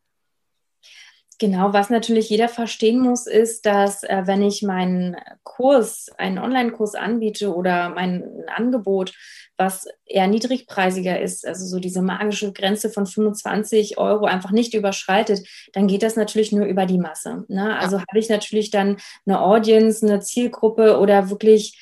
Genau, 1.38 1.74
was 1.74 1.89
natürlich 1.89 2.30
jeder 2.30 2.48
verstehen 2.48 3.00
muss, 3.00 3.28
ist, 3.28 3.65
dass 3.65 4.04
äh, 4.04 4.21
wenn 4.26 4.41
ich 4.41 4.62
meinen 4.62 5.17
Kurs, 5.43 6.08
einen 6.17 6.38
Online-Kurs 6.38 6.95
anbiete 6.95 7.54
oder 7.54 7.89
mein 7.89 8.24
Angebot, 8.48 9.13
was 9.58 9.86
eher 10.06 10.28
niedrigpreisiger 10.28 11.19
ist, 11.19 11.45
also 11.45 11.65
so 11.65 11.80
diese 11.80 12.02
magische 12.02 12.54
Grenze 12.54 12.89
von 12.89 13.06
25 13.06 13.98
Euro 13.98 14.26
einfach 14.26 14.52
nicht 14.52 14.74
überschreitet, 14.74 15.45
dann 15.74 15.88
geht 15.88 16.04
das 16.04 16.15
natürlich 16.15 16.54
nur 16.54 16.65
über 16.65 16.86
die 16.86 16.98
Masse. 16.98 17.43
Ne? 17.50 17.78
Also 17.78 17.98
ja. 17.98 18.04
habe 18.08 18.19
ich 18.19 18.30
natürlich 18.30 18.69
dann 18.69 18.98
eine 19.26 19.41
Audience, 19.41 20.06
eine 20.06 20.21
Zielgruppe 20.21 21.00
oder 21.00 21.30
wirklich 21.30 21.78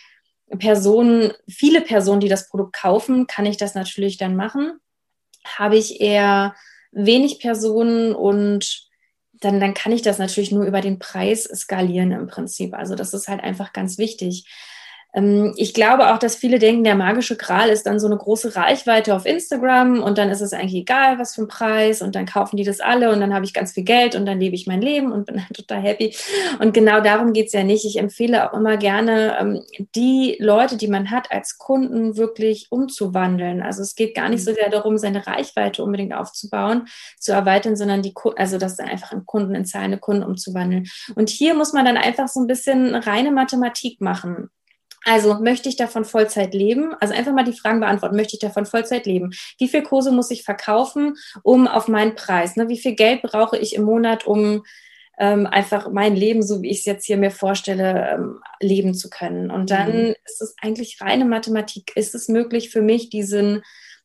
Personen, 0.57 1.31
viele 1.47 1.81
Personen, 1.81 2.21
die 2.21 2.29
das 2.29 2.49
Produkt 2.49 2.73
kaufen, 2.73 3.27
kann 3.27 3.45
ich 3.45 3.57
das 3.57 3.75
natürlich 3.75 4.17
dann 4.17 4.35
machen. 4.35 4.79
Habe 5.45 5.77
ich 5.77 6.01
eher 6.01 6.55
wenig 6.91 7.39
Personen 7.39 8.13
und 8.13 8.82
dann, 9.43 9.59
dann 9.59 9.73
kann 9.73 9.91
ich 9.91 10.01
das 10.01 10.17
natürlich 10.19 10.51
nur 10.51 10.65
über 10.65 10.81
den 10.81 10.99
Preis 10.99 11.43
skalieren 11.43 12.11
im 12.11 12.27
Prinzip. 12.27 12.73
Also 12.73 12.95
das 12.95 13.13
ist 13.13 13.27
halt 13.27 13.41
einfach 13.43 13.73
ganz 13.73 13.97
wichtig. 13.97 14.45
Ähm, 15.13 15.53
ich 15.55 15.73
glaube 15.73 16.13
auch, 16.13 16.17
dass 16.17 16.35
viele 16.35 16.59
denken, 16.59 16.83
der 16.83 16.95
magische 16.95 17.37
Gral 17.37 17.69
ist 17.69 17.85
dann 17.85 17.99
so 17.99 18.07
eine 18.07 18.17
große 18.17 18.55
Reichweite 18.55 19.15
auf 19.15 19.25
Instagram 19.25 20.01
und 20.01 20.17
dann 20.17 20.29
ist 20.29 20.41
es 20.41 20.53
eigentlich 20.53 20.81
egal, 20.81 21.19
was 21.19 21.35
für 21.35 21.43
ein 21.43 21.47
Preis 21.47 22.01
und 22.01 22.15
dann 22.15 22.25
kaufen 22.25 22.57
die 22.57 22.63
das 22.63 22.79
alle 22.79 23.11
und 23.11 23.19
dann 23.19 23.33
habe 23.33 23.45
ich 23.45 23.53
ganz 23.53 23.73
viel 23.73 23.83
Geld 23.83 24.15
und 24.15 24.25
dann 24.25 24.39
lebe 24.39 24.55
ich 24.55 24.67
mein 24.67 24.81
Leben 24.81 25.11
und 25.11 25.25
bin 25.25 25.41
total 25.53 25.81
happy. 25.81 26.15
Und 26.59 26.73
genau 26.73 27.01
darum 27.01 27.33
geht 27.33 27.47
es 27.47 27.53
ja 27.53 27.63
nicht. 27.63 27.85
Ich 27.85 27.97
empfehle 27.97 28.49
auch 28.49 28.57
immer 28.57 28.77
gerne, 28.77 29.37
ähm, 29.39 29.61
die 29.95 30.37
Leute, 30.39 30.77
die 30.77 30.87
man 30.87 31.11
hat, 31.11 31.31
als 31.31 31.57
Kunden 31.57 32.17
wirklich 32.17 32.67
umzuwandeln. 32.71 33.61
Also 33.61 33.81
es 33.81 33.95
geht 33.95 34.15
gar 34.15 34.29
nicht 34.29 34.43
so 34.43 34.51
mhm. 34.51 34.55
sehr 34.55 34.69
darum, 34.69 34.97
seine 34.97 35.25
Reichweite 35.25 35.83
unbedingt 35.83 36.13
aufzubauen, 36.13 36.87
zu 37.19 37.31
erweitern, 37.31 37.75
sondern 37.75 38.01
die, 38.01 38.13
also 38.35 38.57
das 38.57 38.77
dann 38.77 38.87
einfach 38.87 39.11
in 39.11 39.25
Kunden, 39.25 39.55
in 39.55 39.65
zahlende 39.65 39.97
Kunden 39.97 40.23
umzuwandeln. 40.23 40.87
Und 41.15 41.29
hier 41.29 41.53
muss 41.53 41.73
man 41.73 41.85
dann 41.85 41.97
einfach 41.97 42.27
so 42.27 42.39
ein 42.39 42.47
bisschen 42.47 42.95
reine 42.95 43.31
Mathematik 43.31 44.01
machen. 44.01 44.49
Also 45.05 45.35
möchte 45.35 45.69
ich 45.69 45.75
davon 45.75 46.05
Vollzeit 46.05 46.53
leben? 46.53 46.93
Also 46.99 47.13
einfach 47.13 47.33
mal 47.33 47.43
die 47.43 47.57
Fragen 47.57 47.79
beantworten. 47.79 48.15
Möchte 48.15 48.35
ich 48.35 48.39
davon 48.39 48.65
Vollzeit 48.65 49.05
leben? 49.05 49.31
Wie 49.57 49.67
viel 49.67 49.83
Kurse 49.83 50.11
muss 50.11 50.31
ich 50.31 50.43
verkaufen, 50.43 51.15
um 51.43 51.67
auf 51.67 51.87
meinen 51.87 52.15
Preis? 52.15 52.55
Ne? 52.55 52.69
Wie 52.69 52.77
viel 52.77 52.95
Geld 52.95 53.21
brauche 53.21 53.57
ich 53.57 53.75
im 53.75 53.83
Monat, 53.83 54.25
um 54.25 54.63
ähm, 55.19 55.45
einfach 55.45 55.91
mein 55.91 56.15
Leben, 56.15 56.41
so 56.41 56.61
wie 56.61 56.69
ich 56.69 56.79
es 56.79 56.85
jetzt 56.85 57.05
hier 57.05 57.17
mir 57.17 57.31
vorstelle, 57.31 58.11
ähm, 58.13 58.39
leben 58.59 58.93
zu 58.93 59.09
können? 59.09 59.51
Und 59.51 59.69
dann 59.71 60.07
mhm. 60.07 60.15
ist 60.25 60.41
es 60.41 60.55
eigentlich 60.61 60.99
reine 61.01 61.25
Mathematik. 61.25 61.91
Ist 61.95 62.15
es 62.15 62.29
möglich 62.29 62.69
für 62.69 62.81
mich, 62.81 63.09
diesen 63.09 63.61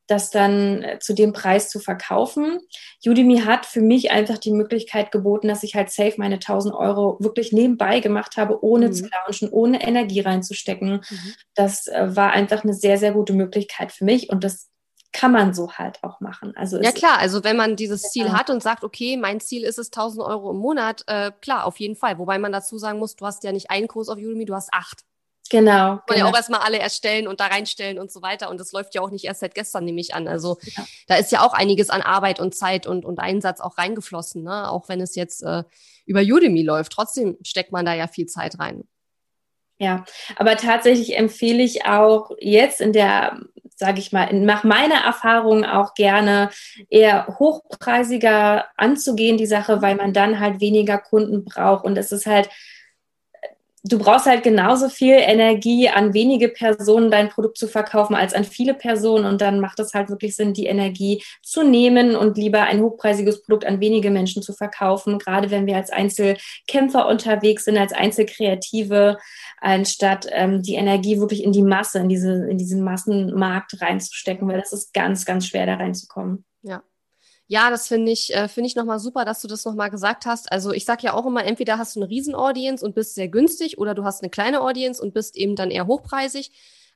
das 0.08 0.30
dann 0.30 0.82
äh, 0.82 0.98
zu 0.98 1.14
dem 1.14 1.32
Preis 1.32 1.68
zu 1.68 1.78
verkaufen. 1.78 2.58
Udemy 3.06 3.40
hat 3.40 3.66
für 3.66 3.82
mich 3.82 4.10
einfach 4.10 4.38
die 4.38 4.50
Möglichkeit 4.50 5.12
geboten, 5.12 5.48
dass 5.48 5.62
ich 5.62 5.74
halt 5.76 5.90
safe 5.90 6.14
meine 6.16 6.36
1000 6.36 6.74
Euro 6.74 7.18
wirklich 7.20 7.52
nebenbei 7.52 8.00
gemacht 8.00 8.36
habe, 8.36 8.64
ohne 8.64 8.88
mhm. 8.88 8.92
zu 8.94 9.06
launchen, 9.06 9.50
ohne 9.50 9.82
Energie 9.82 10.20
reinzustecken. 10.20 11.04
Mhm. 11.08 11.34
Das 11.54 11.86
äh, 11.86 12.16
war 12.16 12.32
einfach 12.32 12.64
eine 12.64 12.74
sehr, 12.74 12.98
sehr 12.98 13.12
gute 13.12 13.34
Möglichkeit 13.34 13.92
für 13.92 14.04
mich 14.04 14.30
und 14.30 14.42
das 14.42 14.68
kann 15.12 15.32
man 15.32 15.54
so 15.54 15.72
halt 15.72 16.02
auch 16.04 16.20
machen. 16.20 16.54
Also 16.56 16.80
ja 16.80 16.92
klar, 16.92 17.18
also 17.18 17.42
wenn 17.44 17.56
man 17.56 17.76
dieses 17.76 18.02
Ziel 18.02 18.26
ja. 18.26 18.32
hat 18.32 18.50
und 18.50 18.62
sagt, 18.62 18.84
okay, 18.84 19.16
mein 19.16 19.40
Ziel 19.40 19.64
ist 19.64 19.78
es 19.78 19.88
1000 19.88 20.24
Euro 20.24 20.50
im 20.50 20.58
Monat, 20.58 21.02
äh, 21.06 21.32
klar, 21.40 21.64
auf 21.64 21.80
jeden 21.80 21.96
Fall. 21.96 22.18
Wobei 22.18 22.38
man 22.38 22.52
dazu 22.52 22.78
sagen 22.78 22.98
muss, 22.98 23.16
du 23.16 23.26
hast 23.26 23.42
ja 23.44 23.52
nicht 23.52 23.70
einen 23.70 23.88
Kurs 23.88 24.08
auf 24.08 24.18
Udemy, 24.18 24.44
du 24.44 24.54
hast 24.54 24.72
acht. 24.72 25.04
Genau. 25.50 25.70
Kann 25.72 25.88
man 25.88 26.02
genau. 26.08 26.18
ja 26.18 26.32
auch 26.32 26.36
erstmal 26.36 26.60
alle 26.60 26.78
erstellen 26.78 27.26
und 27.26 27.40
da 27.40 27.46
reinstellen 27.46 27.98
und 27.98 28.10
so 28.10 28.22
weiter. 28.22 28.50
Und 28.50 28.60
das 28.60 28.72
läuft 28.72 28.94
ja 28.94 29.00
auch 29.00 29.10
nicht 29.10 29.24
erst 29.24 29.40
seit 29.40 29.54
gestern, 29.54 29.84
nehme 29.84 30.00
ich 30.00 30.14
an. 30.14 30.28
Also 30.28 30.58
ja. 30.76 30.84
da 31.06 31.16
ist 31.16 31.32
ja 31.32 31.46
auch 31.46 31.54
einiges 31.54 31.90
an 31.90 32.02
Arbeit 32.02 32.40
und 32.40 32.54
Zeit 32.54 32.86
und, 32.86 33.04
und 33.04 33.18
Einsatz 33.18 33.60
auch 33.60 33.78
reingeflossen, 33.78 34.42
ne? 34.42 34.70
Auch 34.70 34.88
wenn 34.88 35.00
es 35.00 35.14
jetzt 35.14 35.42
äh, 35.42 35.62
über 36.06 36.20
Udemy 36.20 36.62
läuft. 36.62 36.92
Trotzdem 36.92 37.38
steckt 37.42 37.72
man 37.72 37.86
da 37.86 37.94
ja 37.94 38.06
viel 38.08 38.26
Zeit 38.26 38.58
rein. 38.58 38.84
Ja, 39.80 40.04
aber 40.36 40.56
tatsächlich 40.56 41.16
empfehle 41.16 41.62
ich 41.62 41.86
auch 41.86 42.32
jetzt 42.40 42.80
in 42.80 42.92
der, 42.92 43.38
sage 43.76 44.00
ich 44.00 44.10
mal, 44.10 44.24
in, 44.24 44.44
nach 44.44 44.64
meiner 44.64 45.04
Erfahrung 45.04 45.64
auch 45.64 45.94
gerne 45.94 46.50
eher 46.90 47.36
hochpreisiger 47.38 48.66
anzugehen, 48.76 49.36
die 49.36 49.46
Sache, 49.46 49.80
weil 49.80 49.94
man 49.94 50.12
dann 50.12 50.40
halt 50.40 50.60
weniger 50.60 50.98
Kunden 50.98 51.44
braucht. 51.44 51.84
Und 51.84 51.96
es 51.96 52.10
ist 52.10 52.26
halt, 52.26 52.50
du 53.84 53.98
brauchst 53.98 54.26
halt 54.26 54.42
genauso 54.42 54.88
viel 54.88 55.14
Energie, 55.14 55.88
an 55.88 56.14
wenige 56.14 56.48
Personen 56.48 57.10
dein 57.10 57.28
Produkt 57.28 57.58
zu 57.58 57.68
verkaufen, 57.68 58.14
als 58.14 58.34
an 58.34 58.44
viele 58.44 58.74
Personen. 58.74 59.24
Und 59.24 59.40
dann 59.40 59.60
macht 59.60 59.78
es 59.80 59.94
halt 59.94 60.08
wirklich 60.10 60.36
Sinn, 60.36 60.52
die 60.52 60.66
Energie 60.66 61.22
zu 61.42 61.62
nehmen 61.62 62.16
und 62.16 62.36
lieber 62.36 62.62
ein 62.62 62.80
hochpreisiges 62.80 63.42
Produkt 63.42 63.66
an 63.66 63.80
wenige 63.80 64.10
Menschen 64.10 64.42
zu 64.42 64.52
verkaufen, 64.52 65.18
gerade 65.18 65.50
wenn 65.50 65.66
wir 65.66 65.76
als 65.76 65.90
Einzelkämpfer 65.90 67.06
unterwegs 67.06 67.64
sind, 67.64 67.78
als 67.78 67.92
Einzelkreative, 67.92 69.18
anstatt 69.60 70.26
ähm, 70.32 70.62
die 70.62 70.74
Energie 70.74 71.18
wirklich 71.18 71.44
in 71.44 71.52
die 71.52 71.62
Masse, 71.62 72.00
in, 72.00 72.08
diese, 72.08 72.48
in 72.48 72.58
diesen 72.58 72.82
Massenmarkt 72.82 73.80
reinzustecken, 73.80 74.48
weil 74.48 74.60
das 74.60 74.72
ist 74.72 74.92
ganz, 74.92 75.24
ganz 75.24 75.46
schwer, 75.46 75.66
da 75.66 75.74
reinzukommen. 75.74 76.44
Ja. 77.50 77.70
Das 77.70 77.88
finde 77.88 78.12
ich, 78.12 78.34
äh, 78.34 78.46
finde 78.48 78.68
ich 78.68 78.76
nochmal 78.76 78.98
super, 78.98 79.24
dass 79.24 79.40
du 79.40 79.48
das 79.48 79.64
nochmal 79.64 79.90
gesagt 79.90 80.26
hast. 80.26 80.52
Also 80.52 80.72
ich 80.72 80.84
sage 80.84 81.02
ja 81.04 81.14
auch 81.14 81.26
immer, 81.26 81.44
entweder 81.44 81.78
hast 81.78 81.96
du 81.96 82.00
eine 82.00 82.10
Riesen-Audience 82.10 82.84
und 82.84 82.94
bist 82.94 83.14
sehr 83.14 83.28
günstig 83.28 83.78
oder 83.78 83.94
du 83.94 84.04
hast 84.04 84.22
eine 84.22 84.30
kleine 84.30 84.60
Audience 84.60 85.02
und 85.02 85.14
bist 85.14 85.34
eben 85.36 85.56
dann 85.56 85.70
eher 85.70 85.86
hochpreisig. 85.86 86.50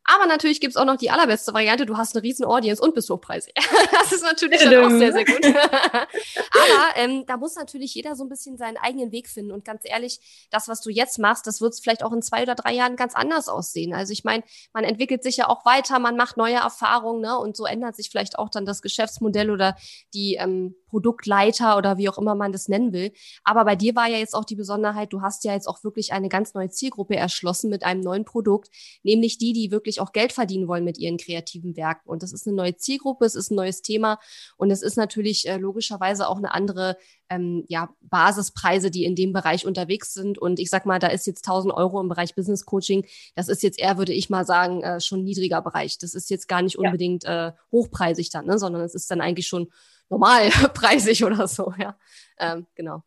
Aber 0.04 0.26
natürlich 0.26 0.60
gibt's 0.60 0.76
auch 0.76 0.84
noch 0.84 0.96
die 0.96 1.10
allerbeste 1.10 1.54
Variante, 1.54 1.86
du 1.86 1.96
hast 1.96 2.16
eine 2.16 2.22
riesen 2.22 2.44
Audience 2.44 2.82
und 2.82 2.94
bist 2.94 3.08
hochpreisig. 3.08 3.54
das 3.92 4.12
ist 4.12 4.22
natürlich 4.22 4.60
dann 4.62 4.84
auch 4.84 4.90
sehr, 4.90 5.12
sehr 5.12 5.24
gut. 5.24 5.44
Aber 5.44 6.96
ähm, 6.96 7.24
da 7.26 7.36
muss 7.36 7.54
natürlich 7.54 7.94
jeder 7.94 8.16
so 8.16 8.24
ein 8.24 8.28
bisschen 8.28 8.56
seinen 8.56 8.76
eigenen 8.76 9.12
Weg 9.12 9.28
finden. 9.28 9.52
Und 9.52 9.64
ganz 9.64 9.82
ehrlich, 9.84 10.20
das, 10.50 10.68
was 10.68 10.80
du 10.80 10.90
jetzt 10.90 11.18
machst, 11.18 11.46
das 11.46 11.60
wird 11.60 11.74
vielleicht 11.80 12.02
auch 12.02 12.12
in 12.12 12.22
zwei 12.22 12.42
oder 12.42 12.54
drei 12.54 12.72
Jahren 12.72 12.96
ganz 12.96 13.14
anders 13.14 13.48
aussehen. 13.48 13.94
Also 13.94 14.12
ich 14.12 14.24
meine, 14.24 14.42
man 14.72 14.84
entwickelt 14.84 15.22
sich 15.22 15.36
ja 15.36 15.48
auch 15.48 15.64
weiter, 15.64 15.98
man 15.98 16.16
macht 16.16 16.36
neue 16.36 16.56
Erfahrungen, 16.56 17.20
ne? 17.20 17.38
Und 17.38 17.56
so 17.56 17.64
ändert 17.64 17.94
sich 17.94 18.10
vielleicht 18.10 18.38
auch 18.38 18.48
dann 18.48 18.66
das 18.66 18.82
Geschäftsmodell 18.82 19.50
oder 19.50 19.76
die 20.14 20.34
ähm, 20.34 20.74
Produktleiter 20.92 21.78
oder 21.78 21.96
wie 21.96 22.10
auch 22.10 22.18
immer 22.18 22.34
man 22.34 22.52
das 22.52 22.68
nennen 22.68 22.92
will. 22.92 23.12
Aber 23.44 23.64
bei 23.64 23.76
dir 23.76 23.96
war 23.96 24.08
ja 24.08 24.18
jetzt 24.18 24.34
auch 24.34 24.44
die 24.44 24.56
Besonderheit, 24.56 25.10
du 25.10 25.22
hast 25.22 25.42
ja 25.44 25.54
jetzt 25.54 25.66
auch 25.66 25.82
wirklich 25.84 26.12
eine 26.12 26.28
ganz 26.28 26.52
neue 26.52 26.68
Zielgruppe 26.68 27.16
erschlossen 27.16 27.70
mit 27.70 27.82
einem 27.82 28.02
neuen 28.02 28.26
Produkt, 28.26 28.68
nämlich 29.02 29.38
die, 29.38 29.54
die 29.54 29.70
wirklich 29.70 30.02
auch 30.02 30.12
Geld 30.12 30.32
verdienen 30.32 30.68
wollen 30.68 30.84
mit 30.84 30.98
ihren 30.98 31.16
kreativen 31.16 31.76
Werken. 31.76 32.10
Und 32.10 32.22
das 32.22 32.34
ist 32.34 32.46
eine 32.46 32.54
neue 32.54 32.76
Zielgruppe, 32.76 33.24
es 33.24 33.34
ist 33.34 33.50
ein 33.50 33.54
neues 33.54 33.80
Thema 33.80 34.18
und 34.58 34.70
es 34.70 34.82
ist 34.82 34.98
natürlich 34.98 35.48
äh, 35.48 35.56
logischerweise 35.56 36.28
auch 36.28 36.36
eine 36.36 36.52
andere 36.52 36.98
ähm, 37.30 37.64
ja, 37.68 37.88
Basispreise, 38.02 38.90
die 38.90 39.04
in 39.04 39.14
dem 39.14 39.32
Bereich 39.32 39.64
unterwegs 39.64 40.12
sind. 40.12 40.38
Und 40.38 40.60
ich 40.60 40.68
sag 40.68 40.84
mal, 40.84 40.98
da 40.98 41.06
ist 41.06 41.26
jetzt 41.26 41.46
1000 41.48 41.72
Euro 41.72 42.00
im 42.02 42.08
Bereich 42.08 42.34
Business 42.34 42.66
Coaching. 42.66 43.06
Das 43.34 43.48
ist 43.48 43.62
jetzt 43.62 43.78
eher, 43.78 43.96
würde 43.96 44.12
ich 44.12 44.28
mal 44.28 44.44
sagen, 44.44 44.82
äh, 44.82 45.00
schon 45.00 45.24
niedriger 45.24 45.62
Bereich. 45.62 45.96
Das 45.96 46.12
ist 46.12 46.28
jetzt 46.28 46.48
gar 46.48 46.60
nicht 46.60 46.76
unbedingt 46.76 47.24
ja. 47.24 47.48
äh, 47.48 47.52
hochpreisig 47.70 48.28
dann, 48.28 48.44
ne? 48.44 48.58
sondern 48.58 48.82
es 48.82 48.94
ist 48.94 49.10
dann 49.10 49.22
eigentlich 49.22 49.46
schon 49.46 49.68
normalpreisig 50.12 51.24
oder 51.24 51.48
so, 51.48 51.72
ja. 51.78 51.96
Ähm, 52.38 52.66
genau. 52.74 53.02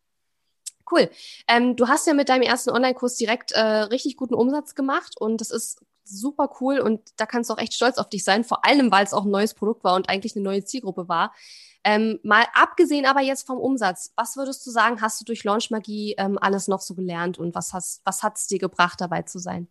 Cool. 0.91 1.09
Ähm, 1.47 1.75
du 1.75 1.87
hast 1.87 2.05
ja 2.05 2.13
mit 2.13 2.29
deinem 2.29 2.43
ersten 2.43 2.69
Online-Kurs 2.69 3.15
direkt 3.15 3.53
äh, 3.53 3.59
richtig 3.59 4.17
guten 4.17 4.35
Umsatz 4.35 4.75
gemacht 4.75 5.15
und 5.19 5.41
das 5.41 5.49
ist 5.49 5.83
super 6.03 6.51
cool 6.59 6.79
und 6.79 7.01
da 7.17 7.25
kannst 7.25 7.49
du 7.49 7.55
auch 7.55 7.57
echt 7.57 7.73
stolz 7.73 7.97
auf 7.97 8.09
dich 8.09 8.23
sein, 8.23 8.43
vor 8.43 8.63
allem 8.63 8.91
weil 8.91 9.03
es 9.03 9.13
auch 9.13 9.25
ein 9.25 9.31
neues 9.31 9.55
Produkt 9.55 9.83
war 9.83 9.95
und 9.95 10.09
eigentlich 10.09 10.35
eine 10.35 10.43
neue 10.43 10.63
Zielgruppe 10.63 11.07
war. 11.07 11.33
Ähm, 11.83 12.19
mal 12.23 12.45
abgesehen 12.53 13.05
aber 13.05 13.21
jetzt 13.21 13.47
vom 13.47 13.57
Umsatz, 13.57 14.11
was 14.15 14.37
würdest 14.37 14.65
du 14.65 14.71
sagen, 14.71 15.01
hast 15.01 15.19
du 15.21 15.25
durch 15.25 15.43
Launch 15.43 15.71
Magie 15.71 16.13
ähm, 16.17 16.37
alles 16.39 16.67
noch 16.67 16.81
so 16.81 16.93
gelernt 16.93 17.39
und 17.39 17.55
was, 17.55 18.01
was 18.03 18.23
hat 18.23 18.37
es 18.37 18.47
dir 18.47 18.59
gebracht, 18.59 19.01
dabei 19.01 19.23
zu 19.23 19.39
sein? 19.39 19.67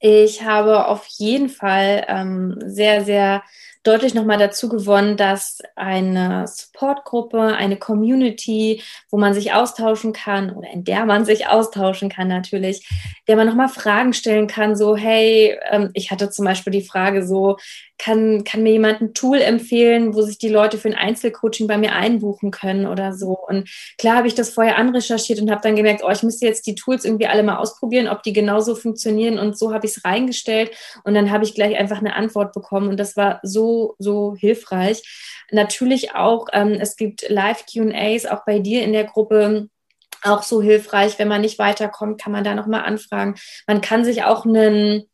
Ich 0.00 0.44
habe 0.44 0.86
auf 0.86 1.06
jeden 1.06 1.48
Fall 1.48 2.04
ähm, 2.06 2.56
sehr, 2.64 3.04
sehr 3.04 3.42
deutlich 3.82 4.14
nochmal 4.14 4.38
dazu 4.38 4.68
gewonnen, 4.68 5.16
dass 5.16 5.58
eine 5.76 6.46
Supportgruppe, 6.46 7.40
eine 7.40 7.76
Community, 7.76 8.82
wo 9.10 9.18
man 9.18 9.34
sich 9.34 9.52
austauschen 9.52 10.12
kann 10.12 10.50
oder 10.54 10.70
in 10.70 10.84
der 10.84 11.06
man 11.06 11.24
sich 11.24 11.46
austauschen 11.46 12.08
kann 12.08 12.28
natürlich, 12.28 12.86
der 13.28 13.36
man 13.36 13.46
nochmal 13.46 13.68
Fragen 13.68 14.12
stellen 14.12 14.46
kann, 14.46 14.76
so, 14.76 14.96
hey, 14.96 15.58
ähm, 15.70 15.90
ich 15.94 16.10
hatte 16.10 16.30
zum 16.30 16.44
Beispiel 16.44 16.72
die 16.72 16.82
Frage 16.82 17.26
so, 17.26 17.56
kann, 17.98 18.44
kann 18.44 18.62
mir 18.62 18.72
jemand 18.72 19.00
ein 19.00 19.12
Tool 19.12 19.38
empfehlen, 19.38 20.14
wo 20.14 20.22
sich 20.22 20.38
die 20.38 20.48
Leute 20.48 20.78
für 20.78 20.88
ein 20.88 20.94
Einzelcoaching 20.94 21.66
bei 21.66 21.76
mir 21.76 21.92
einbuchen 21.92 22.52
können 22.52 22.86
oder 22.86 23.12
so. 23.12 23.36
Und 23.36 23.68
klar 23.98 24.16
habe 24.16 24.28
ich 24.28 24.34
das 24.34 24.50
vorher 24.50 24.78
anrecherchiert 24.78 25.40
und 25.40 25.50
habe 25.50 25.62
dann 25.62 25.74
gemerkt, 25.74 26.02
oh, 26.04 26.10
ich 26.10 26.22
müsste 26.22 26.46
jetzt 26.46 26.66
die 26.66 26.76
Tools 26.76 27.04
irgendwie 27.04 27.26
alle 27.26 27.42
mal 27.42 27.56
ausprobieren, 27.56 28.08
ob 28.08 28.22
die 28.22 28.32
genauso 28.32 28.76
funktionieren. 28.76 29.38
Und 29.38 29.58
so 29.58 29.74
habe 29.74 29.86
ich 29.86 29.96
es 29.96 30.04
reingestellt 30.04 30.70
und 31.02 31.14
dann 31.14 31.32
habe 31.32 31.42
ich 31.42 31.54
gleich 31.54 31.76
einfach 31.76 31.98
eine 31.98 32.14
Antwort 32.14 32.52
bekommen. 32.52 32.88
Und 32.88 33.00
das 33.00 33.16
war 33.16 33.40
so, 33.42 33.67
so 33.98 34.34
hilfreich. 34.34 35.02
Natürlich 35.50 36.14
auch, 36.14 36.46
ähm, 36.52 36.78
es 36.80 36.96
gibt 36.96 37.28
Live-QAs 37.28 38.26
auch 38.26 38.44
bei 38.44 38.58
dir 38.58 38.82
in 38.82 38.92
der 38.92 39.04
Gruppe 39.04 39.68
auch 40.22 40.42
so 40.42 40.60
hilfreich. 40.62 41.18
Wenn 41.18 41.28
man 41.28 41.40
nicht 41.40 41.58
weiterkommt, 41.58 42.20
kann 42.20 42.32
man 42.32 42.44
da 42.44 42.54
nochmal 42.54 42.84
anfragen. 42.84 43.36
Man 43.66 43.80
kann 43.80 44.04
sich 44.04 44.24
auch 44.24 44.44
einen 44.44 45.07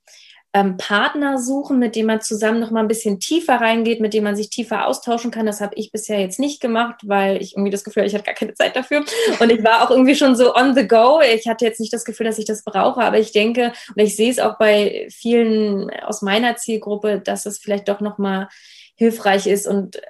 ähm, 0.54 0.76
Partner 0.76 1.36
suchen, 1.38 1.80
mit 1.80 1.96
dem 1.96 2.06
man 2.06 2.20
zusammen 2.20 2.60
noch 2.60 2.70
mal 2.70 2.80
ein 2.80 2.88
bisschen 2.88 3.18
tiefer 3.18 3.56
reingeht, 3.56 4.00
mit 4.00 4.14
dem 4.14 4.22
man 4.22 4.36
sich 4.36 4.50
tiefer 4.50 4.86
austauschen 4.86 5.32
kann. 5.32 5.46
Das 5.46 5.60
habe 5.60 5.74
ich 5.74 5.90
bisher 5.90 6.20
jetzt 6.20 6.38
nicht 6.38 6.60
gemacht, 6.60 7.00
weil 7.02 7.42
ich 7.42 7.54
irgendwie 7.54 7.72
das 7.72 7.82
Gefühl 7.82 8.02
habe, 8.02 8.08
ich 8.08 8.14
hatte 8.14 8.24
gar 8.24 8.34
keine 8.34 8.54
Zeit 8.54 8.76
dafür. 8.76 9.04
Und 9.40 9.50
ich 9.50 9.64
war 9.64 9.82
auch 9.82 9.90
irgendwie 9.90 10.14
schon 10.14 10.36
so 10.36 10.54
on 10.54 10.76
the 10.76 10.86
go. 10.86 11.20
Ich 11.20 11.48
hatte 11.48 11.64
jetzt 11.64 11.80
nicht 11.80 11.92
das 11.92 12.04
Gefühl, 12.04 12.26
dass 12.26 12.38
ich 12.38 12.44
das 12.44 12.62
brauche, 12.62 13.00
aber 13.02 13.18
ich 13.18 13.32
denke, 13.32 13.72
und 13.88 14.00
ich 14.00 14.14
sehe 14.14 14.30
es 14.30 14.38
auch 14.38 14.56
bei 14.56 15.08
vielen 15.10 15.90
aus 15.90 16.22
meiner 16.22 16.54
Zielgruppe, 16.54 17.20
dass 17.20 17.46
es 17.46 17.58
vielleicht 17.58 17.88
doch 17.88 18.00
noch 18.00 18.18
mal 18.18 18.48
hilfreich 18.94 19.48
ist. 19.48 19.66
Und 19.66 19.96
äh, 19.96 20.02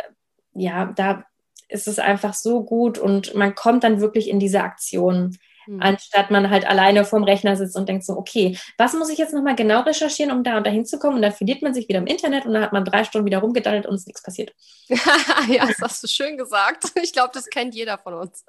ja, 0.53 0.93
da 0.95 1.25
ist 1.71 1.89
es 1.89 1.99
einfach 1.99 2.35
so 2.35 2.63
gut 2.65 2.99
und 2.99 3.35
man 3.35 3.55
kommt 3.55 3.83
dann 3.83 4.03
wirklich 4.03 4.29
in 4.29 4.39
diese 4.39 4.61
Aktion 4.61 5.39
mhm. 5.67 5.81
anstatt 5.81 6.31
man 6.31 6.51
halt 6.51 6.67
alleine 6.67 7.05
vorm 7.05 7.25
Rechner 7.25 7.57
sitzt 7.57 7.77
und 7.77 7.89
denkt 7.89 8.05
so, 8.05 8.17
okay, 8.17 8.59
was 8.79 8.95
muss 8.95 9.11
ich 9.11 9.19
jetzt 9.19 9.35
nochmal 9.35 9.57
genau 9.57 9.81
recherchieren, 9.81 10.33
um 10.33 10.45
da 10.45 10.57
und 10.57 10.67
da 10.67 10.71
hinzukommen? 10.71 11.17
Und 11.17 11.23
dann 11.23 11.33
verliert 11.33 11.63
man 11.63 11.75
sich 11.75 11.89
wieder 11.89 11.99
im 11.99 12.07
Internet 12.07 12.47
und 12.47 12.55
dann 12.55 12.63
hat 12.63 12.73
man 12.73 12.85
drei 12.85 13.05
Stunden 13.05 13.27
wieder 13.27 13.39
rumgedaddelt 13.39 13.87
und 13.87 13.95
es 13.95 14.03
ist 14.03 14.07
nichts 14.09 14.23
passiert. 14.23 14.55
ja, 14.89 15.67
das 15.67 15.79
hast 15.81 16.03
du 16.03 16.09
schön 16.09 16.37
gesagt. 16.37 16.93
Ich 17.03 17.13
glaube, 17.13 17.31
das 17.35 17.47
kennt 17.47 17.75
jeder 17.75 17.99
von 17.99 18.15
uns. 18.15 18.45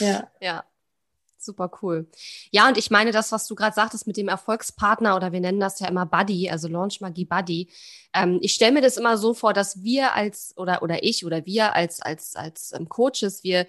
ja. 0.00 0.28
Ja. 0.40 0.64
Super 1.40 1.70
cool. 1.82 2.08
Ja, 2.50 2.66
und 2.66 2.76
ich 2.76 2.90
meine, 2.90 3.12
das, 3.12 3.30
was 3.30 3.46
du 3.46 3.54
gerade 3.54 3.72
sagtest 3.72 4.08
mit 4.08 4.16
dem 4.16 4.26
Erfolgspartner 4.26 5.14
oder 5.14 5.30
wir 5.30 5.38
nennen 5.38 5.60
das 5.60 5.78
ja 5.78 5.86
immer 5.86 6.04
Buddy, 6.04 6.50
also 6.50 6.66
Launch 6.66 7.00
Magie 7.00 7.24
Buddy. 7.26 7.70
Ähm, 8.12 8.40
ich 8.42 8.54
stelle 8.54 8.72
mir 8.72 8.80
das 8.82 8.96
immer 8.96 9.16
so 9.16 9.34
vor, 9.34 9.52
dass 9.52 9.84
wir 9.84 10.14
als 10.14 10.52
oder 10.56 10.82
oder 10.82 11.04
ich 11.04 11.24
oder 11.24 11.46
wir 11.46 11.76
als 11.76 12.02
als 12.02 12.34
als 12.34 12.72
ähm, 12.72 12.88
Coaches, 12.88 13.44
wir 13.44 13.68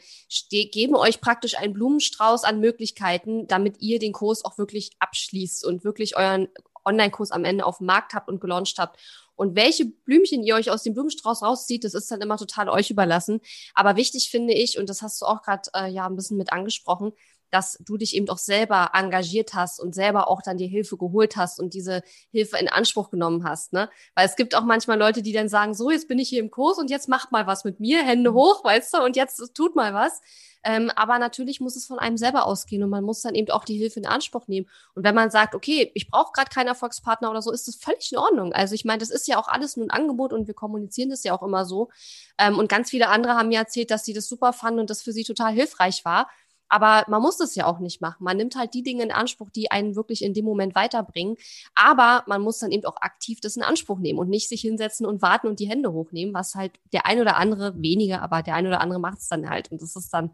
geben 0.49 0.95
euch 0.95 1.21
praktisch 1.21 1.57
einen 1.57 1.73
Blumenstrauß 1.73 2.43
an 2.43 2.59
Möglichkeiten, 2.59 3.45
damit 3.47 3.79
ihr 3.81 3.99
den 3.99 4.13
Kurs 4.13 4.43
auch 4.43 4.57
wirklich 4.57 4.91
abschließt 4.97 5.63
und 5.63 5.83
wirklich 5.83 6.17
euren 6.17 6.47
Online-Kurs 6.85 7.29
am 7.29 7.45
Ende 7.45 7.65
auf 7.65 7.77
dem 7.77 7.85
Markt 7.85 8.15
habt 8.15 8.29
und 8.29 8.41
gelauncht 8.41 8.79
habt. 8.79 8.97
Und 9.35 9.55
welche 9.55 9.85
Blümchen 9.85 10.43
ihr 10.43 10.55
euch 10.55 10.69
aus 10.69 10.83
dem 10.83 10.93
Blumenstrauß 10.93 11.43
rauszieht, 11.43 11.85
das 11.85 11.93
ist 11.93 12.11
dann 12.11 12.19
immer 12.19 12.35
total 12.35 12.67
euch 12.67 12.89
überlassen. 12.89 13.39
Aber 13.73 13.95
wichtig 13.95 14.29
finde 14.29 14.53
ich, 14.53 14.77
und 14.77 14.89
das 14.89 15.01
hast 15.01 15.21
du 15.21 15.25
auch 15.25 15.43
gerade 15.43 15.69
äh, 15.73 15.89
ja 15.89 16.05
ein 16.07 16.17
bisschen 16.17 16.35
mit 16.35 16.51
angesprochen, 16.51 17.13
dass 17.51 17.77
du 17.81 17.97
dich 17.97 18.15
eben 18.15 18.29
auch 18.29 18.37
selber 18.37 18.91
engagiert 18.93 19.53
hast 19.53 19.79
und 19.79 19.95
selber 19.95 20.29
auch 20.29 20.41
dann 20.41 20.57
dir 20.57 20.67
Hilfe 20.67 20.97
geholt 20.97 21.35
hast 21.35 21.59
und 21.59 21.73
diese 21.73 22.01
Hilfe 22.31 22.57
in 22.57 22.69
Anspruch 22.69 23.09
genommen 23.09 23.43
hast, 23.43 23.73
ne? 23.73 23.89
Weil 24.15 24.25
es 24.25 24.35
gibt 24.35 24.55
auch 24.55 24.63
manchmal 24.63 24.97
Leute, 24.97 25.21
die 25.21 25.33
dann 25.33 25.49
sagen, 25.49 25.73
so, 25.73 25.91
jetzt 25.91 26.07
bin 26.07 26.19
ich 26.19 26.29
hier 26.29 26.39
im 26.39 26.51
Kurs 26.51 26.77
und 26.77 26.89
jetzt 26.89 27.09
macht 27.09 27.31
mal 27.31 27.47
was 27.47 27.63
mit 27.63 27.79
mir, 27.79 28.03
Hände 28.03 28.33
hoch, 28.33 28.63
weißt 28.63 28.93
du, 28.93 29.03
und 29.03 29.15
jetzt 29.15 29.53
tut 29.55 29.75
mal 29.75 29.93
was. 29.93 30.21
Ähm, 30.63 30.91
aber 30.95 31.19
natürlich 31.19 31.61
muss 31.61 31.75
es 31.75 31.85
von 31.85 31.99
einem 31.99 32.17
selber 32.17 32.45
ausgehen 32.45 32.83
und 32.83 32.89
man 32.89 33.03
muss 33.03 33.21
dann 33.21 33.35
eben 33.35 33.49
auch 33.51 33.63
die 33.63 33.77
Hilfe 33.77 33.99
in 33.99 34.05
Anspruch 34.05 34.47
nehmen. 34.47 34.67
Und 34.93 35.03
wenn 35.03 35.15
man 35.15 35.31
sagt, 35.31 35.55
okay, 35.55 35.91
ich 35.93 36.09
brauche 36.09 36.33
gerade 36.33 36.49
keinen 36.49 36.67
Erfolgspartner 36.67 37.29
oder 37.31 37.41
so, 37.41 37.51
ist 37.51 37.67
das 37.67 37.75
völlig 37.75 38.11
in 38.11 38.17
Ordnung. 38.17 38.53
Also 38.53 38.75
ich 38.75 38.83
meine, 38.83 38.99
das 38.99 39.09
ist 39.09 39.27
ja 39.27 39.39
auch 39.39 39.47
alles 39.47 39.77
nur 39.77 39.87
ein 39.87 39.91
Angebot 39.91 40.33
und 40.33 40.47
wir 40.47 40.53
kommunizieren 40.53 41.09
das 41.09 41.23
ja 41.23 41.33
auch 41.33 41.43
immer 41.43 41.65
so. 41.65 41.89
Ähm, 42.37 42.57
und 42.59 42.67
ganz 42.67 42.89
viele 42.89 43.07
andere 43.07 43.35
haben 43.35 43.49
mir 43.49 43.59
erzählt, 43.59 43.91
dass 43.91 44.03
sie 44.03 44.13
das 44.13 44.27
super 44.27 44.51
fanden 44.51 44.81
und 44.81 44.89
das 44.89 45.01
für 45.01 45.13
sie 45.13 45.23
total 45.23 45.53
hilfreich 45.53 46.03
war. 46.03 46.29
Aber 46.69 47.03
man 47.07 47.21
muss 47.21 47.37
das 47.37 47.55
ja 47.55 47.65
auch 47.65 47.79
nicht 47.79 47.99
machen. 47.99 48.23
Man 48.23 48.37
nimmt 48.37 48.55
halt 48.55 48.73
die 48.73 48.83
Dinge 48.83 49.03
in 49.03 49.11
Anspruch, 49.11 49.49
die 49.49 49.71
einen 49.71 49.95
wirklich 49.95 50.23
in 50.23 50.33
dem 50.33 50.45
Moment 50.45 50.75
weiterbringen. 50.75 51.35
Aber 51.75 52.23
man 52.27 52.41
muss 52.41 52.59
dann 52.59 52.71
eben 52.71 52.85
auch 52.85 52.97
aktiv 52.97 53.39
das 53.41 53.57
in 53.57 53.63
Anspruch 53.63 53.99
nehmen 53.99 54.19
und 54.19 54.29
nicht 54.29 54.47
sich 54.47 54.61
hinsetzen 54.61 55.05
und 55.05 55.21
warten 55.21 55.47
und 55.47 55.59
die 55.59 55.67
Hände 55.67 55.91
hochnehmen, 55.91 56.33
was 56.33 56.55
halt 56.55 56.79
der 56.93 57.05
ein 57.05 57.19
oder 57.19 57.37
andere 57.37 57.81
weniger, 57.81 58.21
aber 58.21 58.43
der 58.43 58.55
ein 58.55 58.67
oder 58.67 58.81
andere 58.81 58.99
macht 58.99 59.17
es 59.17 59.27
dann 59.27 59.49
halt. 59.49 59.71
Und 59.71 59.81
das 59.81 59.95
ist 59.95 60.13
dann, 60.13 60.31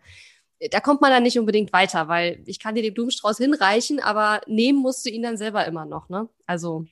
da 0.72 0.80
kommt 0.82 1.02
man 1.02 1.12
dann 1.12 1.24
nicht 1.24 1.40
unbedingt 1.40 1.72
weiter, 1.74 2.08
weil 2.08 2.44
ich 2.46 2.60
kann 2.60 2.76
dir 2.76 2.84
den 2.84 2.94
Blumenstrauß 2.94 3.38
hinreichen, 3.38 4.02
aber 4.02 4.42
nehmen 4.46 4.80
musst 4.80 5.06
du 5.06 5.10
ihn 5.10 5.24
dann 5.24 5.38
selber 5.38 5.66
immer 5.66 5.86
noch, 5.86 6.10
ne? 6.10 6.30
Also, 6.46 6.86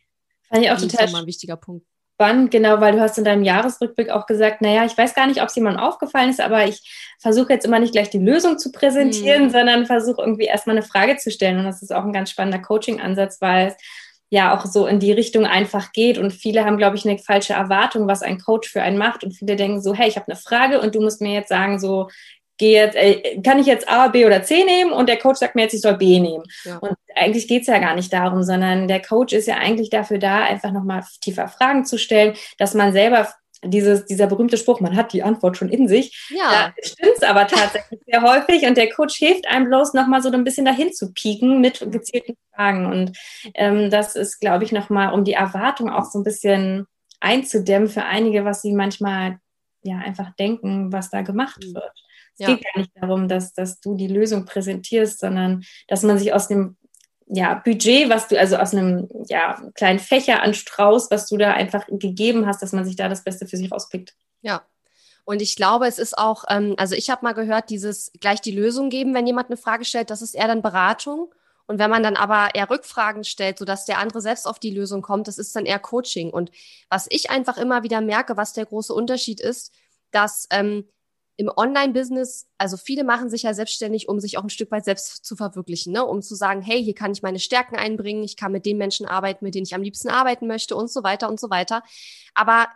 Fand 0.43 0.63
ich 0.63 0.71
auch 0.71 0.77
total 0.77 1.13
ein 1.13 1.25
wichtiger 1.25 1.57
Punkt 1.57 1.85
spannend, 2.15 2.51
genau, 2.51 2.79
weil 2.79 2.93
du 2.93 3.01
hast 3.01 3.17
in 3.17 3.23
deinem 3.23 3.43
Jahresrückblick 3.43 4.09
auch 4.09 4.25
gesagt, 4.25 4.61
naja, 4.61 4.85
ich 4.85 4.97
weiß 4.97 5.15
gar 5.15 5.27
nicht, 5.27 5.41
ob 5.41 5.49
es 5.49 5.55
jemandem 5.55 5.83
aufgefallen 5.83 6.29
ist, 6.29 6.41
aber 6.41 6.65
ich 6.65 7.15
versuche 7.19 7.53
jetzt 7.53 7.65
immer 7.65 7.79
nicht 7.79 7.93
gleich 7.93 8.09
die 8.09 8.19
Lösung 8.19 8.57
zu 8.57 8.71
präsentieren, 8.71 9.45
mhm. 9.45 9.49
sondern 9.49 9.85
versuche 9.85 10.21
irgendwie 10.21 10.45
erstmal 10.45 10.77
eine 10.77 10.85
Frage 10.85 11.17
zu 11.17 11.31
stellen. 11.31 11.59
Und 11.59 11.65
das 11.65 11.81
ist 11.81 11.93
auch 11.93 12.03
ein 12.03 12.13
ganz 12.13 12.29
spannender 12.29 12.59
Coaching-Ansatz, 12.59 13.41
weil 13.41 13.67
es 13.67 13.75
ja 14.29 14.55
auch 14.55 14.65
so 14.65 14.87
in 14.87 14.99
die 14.99 15.11
Richtung 15.11 15.45
einfach 15.45 15.91
geht. 15.91 16.17
Und 16.17 16.31
viele 16.31 16.65
haben, 16.65 16.77
glaube 16.77 16.95
ich, 16.95 17.05
eine 17.05 17.17
falsche 17.17 17.53
Erwartung, 17.53 18.07
was 18.07 18.21
ein 18.21 18.39
Coach 18.39 18.69
für 18.69 18.81
einen 18.81 18.97
macht. 18.97 19.23
Und 19.23 19.31
viele 19.31 19.55
denken 19.55 19.81
so, 19.81 19.93
hey, 19.93 20.07
ich 20.07 20.15
habe 20.15 20.27
eine 20.27 20.39
Frage 20.39 20.81
und 20.81 20.95
du 20.95 21.01
musst 21.01 21.21
mir 21.21 21.33
jetzt 21.33 21.49
sagen, 21.49 21.79
so, 21.79 22.09
gehe 22.57 22.81
jetzt, 22.83 22.95
äh, 22.95 23.41
kann 23.41 23.59
ich 23.59 23.65
jetzt 23.65 23.89
A, 23.89 24.07
B 24.07 24.25
oder 24.25 24.43
C 24.43 24.63
nehmen 24.63 24.91
und 24.91 25.09
der 25.09 25.17
Coach 25.17 25.39
sagt 25.39 25.55
mir 25.55 25.63
jetzt, 25.63 25.73
ich 25.73 25.81
soll 25.81 25.97
B 25.97 26.19
nehmen. 26.19 26.43
Ja. 26.63 26.77
Und 26.77 26.95
eigentlich 27.15 27.47
geht 27.47 27.61
es 27.61 27.67
ja 27.67 27.79
gar 27.79 27.95
nicht 27.95 28.13
darum, 28.13 28.43
sondern 28.43 28.87
der 28.87 29.01
Coach 29.01 29.33
ist 29.33 29.47
ja 29.47 29.57
eigentlich 29.57 29.89
dafür 29.89 30.19
da, 30.19 30.43
einfach 30.43 30.71
nochmal 30.71 31.03
tiefer 31.21 31.47
Fragen 31.47 31.85
zu 31.85 31.97
stellen, 31.97 32.35
dass 32.57 32.73
man 32.73 32.93
selber 32.93 33.27
dieses, 33.65 34.05
dieser 34.05 34.27
berühmte 34.27 34.57
Spruch, 34.57 34.81
man 34.81 34.95
hat 34.95 35.13
die 35.13 35.23
Antwort 35.23 35.57
schon 35.57 35.69
in 35.69 35.87
sich. 35.87 36.27
Ja. 36.29 36.73
Stimmt 36.83 37.13
es 37.17 37.23
aber 37.23 37.47
tatsächlich 37.47 38.01
sehr 38.05 38.21
häufig 38.21 38.65
und 38.65 38.77
der 38.77 38.89
Coach 38.89 39.15
hilft 39.15 39.47
einem 39.47 39.67
bloß 39.67 39.93
nochmal 39.93 40.21
so 40.21 40.29
ein 40.29 40.43
bisschen 40.43 40.65
dahin 40.65 40.91
zu 40.93 41.13
pieken 41.13 41.61
mit 41.61 41.79
gezielten 41.91 42.35
Fragen. 42.53 42.85
Und 42.85 43.17
ähm, 43.55 43.89
das 43.89 44.15
ist, 44.15 44.39
glaube 44.39 44.63
ich, 44.63 44.71
nochmal, 44.71 45.13
um 45.13 45.23
die 45.23 45.33
Erwartung 45.33 45.89
auch 45.89 46.05
so 46.05 46.19
ein 46.19 46.23
bisschen 46.23 46.85
einzudämmen 47.19 47.87
für 47.87 48.03
einige, 48.03 48.45
was 48.45 48.61
sie 48.61 48.73
manchmal 48.73 49.39
ja 49.81 49.97
einfach 49.97 50.35
denken, 50.35 50.91
was 50.91 51.09
da 51.09 51.21
gemacht 51.21 51.63
mhm. 51.63 51.75
wird. 51.75 52.03
Es 52.33 52.39
ja. 52.39 52.47
geht 52.47 52.63
gar 52.63 52.79
nicht 52.79 52.91
darum, 52.95 53.27
dass, 53.27 53.53
dass 53.53 53.79
du 53.79 53.95
die 53.95 54.07
Lösung 54.07 54.45
präsentierst, 54.45 55.19
sondern 55.19 55.63
dass 55.87 56.03
man 56.03 56.17
sich 56.17 56.33
aus 56.33 56.47
dem 56.47 56.77
ja, 57.27 57.55
Budget, 57.55 58.09
was 58.09 58.27
du, 58.27 58.39
also 58.39 58.57
aus 58.57 58.73
einem 58.73 59.07
ja, 59.27 59.61
kleinen 59.75 59.99
Fächer 59.99 60.41
an 60.41 60.53
Strauß, 60.53 61.09
was 61.09 61.27
du 61.27 61.37
da 61.37 61.53
einfach 61.53 61.85
gegeben 61.87 62.45
hast, 62.45 62.61
dass 62.61 62.73
man 62.73 62.85
sich 62.85 62.95
da 62.95 63.09
das 63.09 63.23
Beste 63.23 63.47
für 63.47 63.57
sich 63.57 63.71
rauspickt. 63.71 64.13
Ja. 64.41 64.63
Und 65.25 65.41
ich 65.41 65.55
glaube, 65.55 65.87
es 65.87 65.99
ist 65.99 66.17
auch, 66.17 66.43
ähm, 66.49 66.75
also 66.77 66.95
ich 66.95 67.09
habe 67.09 67.23
mal 67.23 67.33
gehört, 67.33 67.69
dieses 67.69 68.11
gleich 68.19 68.41
die 68.41 68.51
Lösung 68.51 68.89
geben, 68.89 69.13
wenn 69.13 69.25
jemand 69.25 69.47
eine 69.49 69.57
Frage 69.57 69.85
stellt, 69.85 70.09
das 70.09 70.21
ist 70.21 70.35
eher 70.35 70.47
dann 70.47 70.61
Beratung. 70.61 71.33
Und 71.65 71.79
wenn 71.79 71.89
man 71.89 72.03
dann 72.03 72.17
aber 72.17 72.55
eher 72.55 72.69
Rückfragen 72.69 73.23
stellt, 73.23 73.57
sodass 73.57 73.85
der 73.85 73.99
andere 73.99 74.19
selbst 74.19 74.45
auf 74.45 74.59
die 74.59 74.71
Lösung 74.71 75.01
kommt, 75.01 75.29
das 75.29 75.37
ist 75.37 75.55
dann 75.55 75.65
eher 75.65 75.79
Coaching. 75.79 76.29
Und 76.29 76.51
was 76.89 77.07
ich 77.09 77.29
einfach 77.29 77.57
immer 77.57 77.83
wieder 77.83 78.01
merke, 78.01 78.35
was 78.35 78.51
der 78.51 78.65
große 78.65 78.93
Unterschied 78.93 79.39
ist, 79.39 79.73
dass 80.11 80.45
ähm, 80.51 80.89
im 81.35 81.49
Online-Business, 81.55 82.47
also 82.57 82.77
viele 82.77 83.03
machen 83.03 83.29
sich 83.29 83.43
ja 83.43 83.53
selbstständig, 83.53 84.07
um 84.07 84.19
sich 84.19 84.37
auch 84.37 84.43
ein 84.43 84.49
Stück 84.49 84.69
weit 84.71 84.85
selbst 84.85 85.25
zu 85.25 85.35
verwirklichen, 85.35 85.91
ne? 85.91 86.05
um 86.05 86.21
zu 86.21 86.35
sagen, 86.35 86.61
hey, 86.61 86.83
hier 86.83 86.93
kann 86.93 87.11
ich 87.11 87.23
meine 87.23 87.39
Stärken 87.39 87.75
einbringen, 87.75 88.23
ich 88.23 88.37
kann 88.37 88.51
mit 88.51 88.65
den 88.65 88.77
Menschen 88.77 89.07
arbeiten, 89.07 89.43
mit 89.43 89.55
denen 89.55 89.65
ich 89.65 89.73
am 89.73 89.81
liebsten 89.81 90.09
arbeiten 90.09 90.47
möchte 90.47 90.75
und 90.75 90.91
so 90.91 91.03
weiter 91.03 91.29
und 91.29 91.39
so 91.39 91.49
weiter. 91.49 91.81
Aber 92.35 92.67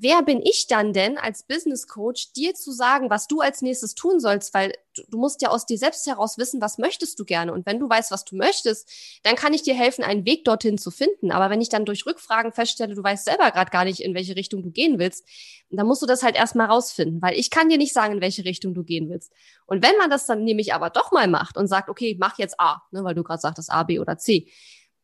wer 0.00 0.22
bin 0.22 0.40
ich 0.42 0.66
dann 0.66 0.92
denn 0.92 1.18
als 1.18 1.42
Business 1.42 1.86
Coach, 1.86 2.32
dir 2.32 2.54
zu 2.54 2.72
sagen, 2.72 3.10
was 3.10 3.26
du 3.26 3.40
als 3.40 3.62
nächstes 3.62 3.94
tun 3.94 4.20
sollst? 4.20 4.54
Weil 4.54 4.72
du, 5.08 5.18
musst 5.18 5.42
ja 5.42 5.50
aus 5.50 5.66
dir 5.66 5.78
selbst 5.78 6.06
heraus 6.06 6.38
wissen, 6.38 6.60
was 6.60 6.78
möchtest 6.78 7.18
du 7.18 7.24
gerne. 7.24 7.52
Und 7.52 7.66
wenn 7.66 7.78
du 7.78 7.88
weißt, 7.88 8.10
was 8.10 8.24
du 8.24 8.36
möchtest, 8.36 8.88
dann 9.22 9.36
kann 9.36 9.54
ich 9.54 9.62
dir 9.62 9.74
helfen, 9.74 10.04
einen 10.04 10.24
Weg 10.24 10.44
dorthin 10.44 10.78
zu 10.78 10.90
finden. 10.90 11.30
Aber 11.32 11.50
wenn 11.50 11.60
ich 11.60 11.68
dann 11.68 11.84
durch 11.84 12.06
Rückfragen 12.06 12.52
feststelle, 12.52 12.94
du 12.94 13.02
weißt 13.02 13.24
selber 13.24 13.50
gerade 13.50 13.70
gar 13.70 13.84
nicht, 13.84 14.00
in 14.00 14.14
welche 14.14 14.36
Richtung 14.36 14.62
du 14.62 14.70
gehen 14.70 14.98
willst, 14.98 15.24
dann 15.70 15.86
musst 15.86 16.02
du 16.02 16.06
das 16.06 16.22
halt 16.22 16.36
erstmal 16.36 16.66
rausfinden, 16.66 17.20
weil 17.20 17.34
ich 17.38 17.50
kann 17.50 17.68
dir 17.68 17.78
nicht 17.78 17.92
sagen, 17.92 18.14
in 18.14 18.20
welche 18.20 18.44
Richtung 18.44 18.74
du 18.74 18.84
gehen 18.84 19.08
willst. 19.08 19.32
Und 19.66 19.82
wenn 19.82 19.96
man 19.98 20.10
das 20.10 20.26
dann 20.26 20.44
nämlich 20.44 20.74
aber 20.74 20.90
doch 20.90 21.12
mal 21.12 21.28
macht 21.28 21.56
und 21.56 21.66
sagt, 21.66 21.88
okay, 21.88 22.16
mach 22.18 22.38
jetzt 22.38 22.60
A, 22.60 22.82
ne, 22.92 23.02
weil 23.04 23.14
du 23.14 23.22
gerade 23.22 23.40
sagtest 23.40 23.70
A, 23.70 23.82
B 23.82 23.98
oder 23.98 24.16
C, 24.16 24.48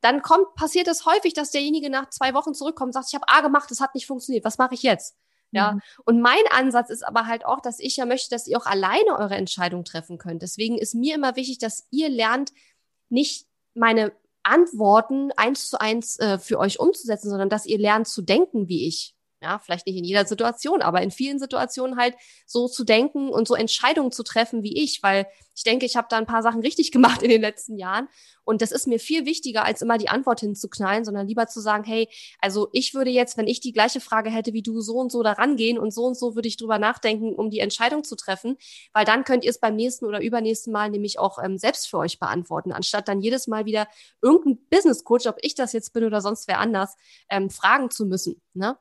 dann 0.02 0.20
kommt, 0.20 0.54
passiert 0.54 0.88
es 0.88 1.06
häufig, 1.06 1.32
dass 1.32 1.50
derjenige 1.50 1.88
nach 1.88 2.10
zwei 2.10 2.34
Wochen 2.34 2.54
zurückkommt 2.54 2.88
und 2.88 2.92
sagt, 2.92 3.08
ich 3.08 3.14
habe 3.14 3.28
A 3.28 3.40
gemacht, 3.40 3.70
es 3.70 3.80
hat 3.80 3.94
nicht 3.94 4.06
funktioniert, 4.06 4.44
was 4.44 4.58
mache 4.58 4.74
ich 4.74 4.82
jetzt? 4.82 5.16
Ja, 5.52 5.72
mhm. 5.72 5.80
und 6.04 6.20
mein 6.20 6.42
Ansatz 6.50 6.90
ist 6.90 7.06
aber 7.06 7.26
halt 7.26 7.44
auch, 7.44 7.60
dass 7.60 7.78
ich 7.78 7.96
ja 7.96 8.06
möchte, 8.06 8.30
dass 8.30 8.46
ihr 8.46 8.58
auch 8.58 8.66
alleine 8.66 9.18
eure 9.18 9.36
Entscheidung 9.36 9.84
treffen 9.84 10.18
könnt. 10.18 10.42
Deswegen 10.42 10.78
ist 10.78 10.94
mir 10.94 11.14
immer 11.14 11.36
wichtig, 11.36 11.58
dass 11.58 11.86
ihr 11.90 12.08
lernt, 12.08 12.52
nicht 13.10 13.46
meine 13.74 14.12
Antworten 14.42 15.30
eins 15.36 15.68
zu 15.68 15.80
eins 15.80 16.18
äh, 16.18 16.38
für 16.38 16.58
euch 16.58 16.80
umzusetzen, 16.80 17.30
sondern 17.30 17.50
dass 17.50 17.66
ihr 17.66 17.78
lernt 17.78 18.08
zu 18.08 18.22
denken 18.22 18.68
wie 18.68 18.88
ich. 18.88 19.14
Ja, 19.42 19.58
vielleicht 19.58 19.88
nicht 19.88 19.96
in 19.96 20.04
jeder 20.04 20.24
Situation, 20.24 20.82
aber 20.82 21.02
in 21.02 21.10
vielen 21.10 21.40
Situationen 21.40 21.98
halt 21.98 22.14
so 22.46 22.68
zu 22.68 22.84
denken 22.84 23.28
und 23.28 23.48
so 23.48 23.56
Entscheidungen 23.56 24.12
zu 24.12 24.22
treffen 24.22 24.62
wie 24.62 24.80
ich, 24.80 25.02
weil 25.02 25.26
ich 25.56 25.64
denke, 25.64 25.84
ich 25.84 25.96
habe 25.96 26.06
da 26.08 26.16
ein 26.16 26.26
paar 26.26 26.44
Sachen 26.44 26.60
richtig 26.60 26.92
gemacht 26.92 27.22
in 27.22 27.28
den 27.28 27.40
letzten 27.40 27.76
Jahren 27.76 28.08
und 28.44 28.62
das 28.62 28.70
ist 28.70 28.86
mir 28.86 29.00
viel 29.00 29.26
wichtiger, 29.26 29.64
als 29.64 29.82
immer 29.82 29.98
die 29.98 30.08
Antwort 30.08 30.40
hinzuknallen, 30.40 31.04
sondern 31.04 31.26
lieber 31.26 31.48
zu 31.48 31.60
sagen, 31.60 31.82
hey, 31.82 32.08
also 32.40 32.68
ich 32.72 32.94
würde 32.94 33.10
jetzt, 33.10 33.36
wenn 33.36 33.48
ich 33.48 33.58
die 33.58 33.72
gleiche 33.72 34.00
Frage 34.00 34.30
hätte 34.30 34.52
wie 34.52 34.62
du, 34.62 34.80
so 34.80 34.94
und 34.94 35.10
so 35.10 35.24
da 35.24 35.32
rangehen 35.32 35.76
und 35.76 35.92
so 35.92 36.04
und 36.04 36.16
so 36.16 36.36
würde 36.36 36.46
ich 36.46 36.56
drüber 36.56 36.78
nachdenken, 36.78 37.34
um 37.34 37.50
die 37.50 37.58
Entscheidung 37.58 38.04
zu 38.04 38.14
treffen, 38.14 38.56
weil 38.92 39.04
dann 39.04 39.24
könnt 39.24 39.42
ihr 39.42 39.50
es 39.50 39.58
beim 39.58 39.74
nächsten 39.74 40.06
oder 40.06 40.22
übernächsten 40.22 40.72
Mal 40.72 40.90
nämlich 40.90 41.18
auch 41.18 41.42
ähm, 41.42 41.58
selbst 41.58 41.88
für 41.88 41.98
euch 41.98 42.20
beantworten, 42.20 42.70
anstatt 42.70 43.08
dann 43.08 43.20
jedes 43.20 43.48
Mal 43.48 43.64
wieder 43.64 43.88
irgendein 44.20 44.64
Business 44.70 45.02
Coach, 45.02 45.26
ob 45.26 45.38
ich 45.42 45.56
das 45.56 45.72
jetzt 45.72 45.92
bin 45.92 46.04
oder 46.04 46.20
sonst 46.20 46.46
wer 46.46 46.60
anders, 46.60 46.94
ähm, 47.28 47.50
fragen 47.50 47.90
zu 47.90 48.06
müssen. 48.06 48.40
Ne? 48.54 48.78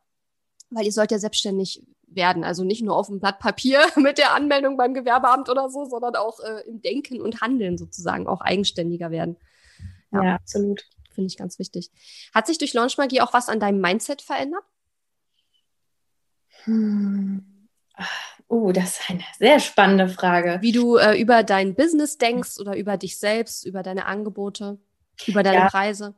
Weil 0.72 0.86
ihr 0.86 0.92
sollt 0.92 1.12
ja 1.12 1.20
selbstständig 1.20 1.84
werden. 2.08 2.44
Also 2.44 2.64
nicht 2.64 2.82
nur 2.82 2.96
auf 2.96 3.08
dem 3.08 3.20
Blatt 3.20 3.40
Papier 3.40 3.82
mit 3.96 4.18
der 4.18 4.34
Anmeldung 4.34 4.78
beim 4.78 4.94
Gewerbeamt 4.94 5.50
oder 5.50 5.70
so, 5.70 5.86
sondern 5.86 6.16
auch 6.16 6.40
äh, 6.40 6.68
im 6.68 6.82
Denken 6.82 7.22
und 7.22 7.42
Handeln 7.42 7.78
sozusagen 7.78 8.28
auch 8.28 8.42
eigenständiger 8.42 9.12
werden. 9.12 9.38
Ja, 10.12 10.24
ja 10.24 10.36
absolut. 10.36 10.84
Finde 11.14 11.28
ich 11.28 11.38
ganz 11.38 11.60
wichtig. 11.60 11.92
Hat 12.34 12.48
sich 12.48 12.58
durch 12.58 12.74
Launchmagie 12.74 13.22
auch 13.22 13.34
was 13.34 13.50
an 13.50 13.60
deinem 13.60 13.82
Mindset 13.82 14.22
verändert? 14.22 14.64
Hm. 16.64 17.68
Oh, 18.48 18.72
das 18.72 19.00
ist 19.00 19.10
eine 19.10 19.24
sehr 19.38 19.60
spannende 19.60 20.10
Frage. 20.10 20.58
Wie 20.62 20.72
du 20.72 20.98
äh, 20.98 21.20
über 21.20 21.44
dein 21.44 21.76
Business 21.76 22.18
denkst 22.18 22.60
oder 22.60 22.76
über 22.76 22.98
dich 22.98 23.18
selbst, 23.18 23.66
über 23.66 23.84
deine 23.84 24.06
Angebote, 24.06 24.80
über 25.26 25.44
deine 25.44 25.60
ja. 25.60 25.70
Preise. 25.70 26.16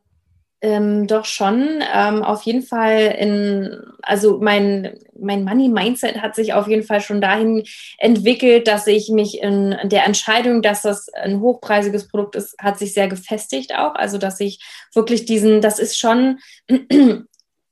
Ähm, 0.63 1.07
doch 1.07 1.25
schon. 1.25 1.83
Ähm, 1.93 2.23
auf 2.23 2.43
jeden 2.43 2.61
Fall 2.61 3.13
in, 3.19 3.81
also 4.01 4.39
mein, 4.39 4.97
mein 5.13 5.43
Money-Mindset 5.43 6.21
hat 6.21 6.35
sich 6.35 6.53
auf 6.53 6.69
jeden 6.69 6.83
Fall 6.83 7.01
schon 7.01 7.19
dahin 7.19 7.65
entwickelt, 7.97 8.69
dass 8.69 8.87
ich 8.87 9.09
mich 9.09 9.41
in 9.41 9.75
der 9.83 10.05
Entscheidung, 10.05 10.61
dass 10.61 10.81
das 10.81 11.09
ein 11.09 11.41
hochpreisiges 11.41 12.07
Produkt 12.07 12.37
ist, 12.37 12.55
hat 12.59 12.79
sich 12.79 12.93
sehr 12.93 13.09
gefestigt 13.09 13.75
auch. 13.75 13.95
Also, 13.95 14.17
dass 14.17 14.39
ich 14.39 14.63
wirklich 14.93 15.25
diesen, 15.25 15.59
das 15.59 15.79
ist 15.79 15.99
schon 15.99 16.39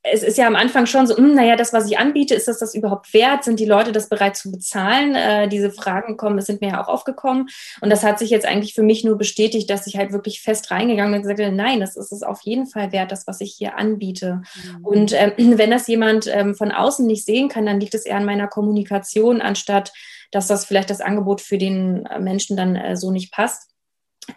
es 0.03 0.23
ist 0.23 0.37
ja 0.37 0.47
am 0.47 0.55
Anfang 0.55 0.87
schon 0.87 1.05
so, 1.05 1.15
hm, 1.15 1.35
naja, 1.35 1.55
das, 1.55 1.73
was 1.73 1.89
ich 1.89 1.99
anbiete, 1.99 2.33
ist 2.33 2.47
das 2.47 2.57
das 2.57 2.73
überhaupt 2.73 3.13
wert? 3.13 3.43
Sind 3.43 3.59
die 3.59 3.65
Leute 3.65 3.91
das 3.91 4.09
bereit 4.09 4.35
zu 4.35 4.51
bezahlen? 4.51 5.13
Äh, 5.13 5.47
diese 5.47 5.71
Fragen 5.71 6.17
kommen, 6.17 6.41
sind 6.41 6.61
mir 6.61 6.69
ja 6.69 6.83
auch 6.83 6.87
aufgekommen. 6.87 7.49
Und 7.81 7.89
das 7.91 8.03
hat 8.03 8.17
sich 8.17 8.31
jetzt 8.31 8.45
eigentlich 8.45 8.73
für 8.73 8.81
mich 8.81 9.03
nur 9.03 9.17
bestätigt, 9.17 9.69
dass 9.69 9.85
ich 9.85 9.97
halt 9.97 10.11
wirklich 10.11 10.41
fest 10.41 10.71
reingegangen 10.71 11.11
bin 11.11 11.19
und 11.19 11.27
gesagt 11.27 11.39
habe, 11.39 11.55
nein, 11.55 11.79
das 11.79 11.95
ist 11.95 12.11
es 12.11 12.23
auf 12.23 12.41
jeden 12.41 12.65
Fall 12.65 12.91
wert, 12.91 13.11
das, 13.11 13.27
was 13.27 13.41
ich 13.41 13.53
hier 13.55 13.77
anbiete. 13.77 14.41
Mhm. 14.63 14.85
Und 14.85 15.13
ähm, 15.13 15.33
wenn 15.57 15.71
das 15.71 15.87
jemand 15.87 16.27
ähm, 16.27 16.55
von 16.55 16.71
außen 16.71 17.05
nicht 17.05 17.25
sehen 17.25 17.47
kann, 17.47 17.67
dann 17.67 17.79
liegt 17.79 17.93
es 17.93 18.05
eher 18.05 18.17
an 18.17 18.25
meiner 18.25 18.47
Kommunikation, 18.47 19.41
anstatt 19.41 19.91
dass 20.31 20.47
das 20.47 20.65
vielleicht 20.65 20.89
das 20.89 21.01
Angebot 21.01 21.41
für 21.41 21.57
den 21.57 22.05
äh, 22.05 22.19
Menschen 22.19 22.57
dann 22.57 22.75
äh, 22.75 22.95
so 22.95 23.11
nicht 23.11 23.31
passt. 23.31 23.69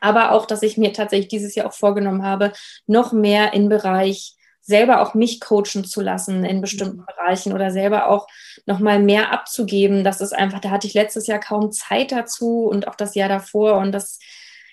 Aber 0.00 0.32
auch, 0.32 0.46
dass 0.46 0.62
ich 0.62 0.76
mir 0.76 0.92
tatsächlich 0.92 1.28
dieses 1.28 1.54
Jahr 1.54 1.66
auch 1.66 1.72
vorgenommen 1.72 2.24
habe, 2.24 2.52
noch 2.86 3.12
mehr 3.12 3.52
im 3.54 3.68
Bereich 3.68 4.34
selber 4.64 5.02
auch 5.02 5.14
mich 5.14 5.40
coachen 5.40 5.84
zu 5.84 6.00
lassen 6.00 6.44
in 6.44 6.60
bestimmten 6.60 6.98
mhm. 6.98 7.06
Bereichen 7.06 7.52
oder 7.52 7.70
selber 7.70 8.08
auch 8.08 8.26
nochmal 8.66 8.98
mehr 8.98 9.30
abzugeben. 9.32 10.04
Das 10.04 10.20
ist 10.20 10.34
einfach, 10.34 10.60
da 10.60 10.70
hatte 10.70 10.86
ich 10.86 10.94
letztes 10.94 11.26
Jahr 11.26 11.38
kaum 11.38 11.70
Zeit 11.70 12.12
dazu 12.12 12.64
und 12.64 12.88
auch 12.88 12.94
das 12.94 13.14
Jahr 13.14 13.28
davor 13.28 13.76
und 13.76 13.92
das 13.92 14.18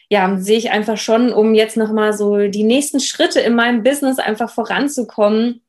ja, 0.09 0.37
sehe 0.37 0.57
ich 0.57 0.71
einfach 0.71 0.97
schon, 0.97 1.31
um 1.31 1.53
jetzt 1.53 1.77
nochmal 1.77 2.11
so 2.11 2.47
die 2.49 2.63
nächsten 2.63 2.99
Schritte 2.99 3.39
in 3.39 3.55
meinem 3.55 3.81
Business 3.81 4.19
einfach 4.19 4.49
voranzukommen, 4.49 5.61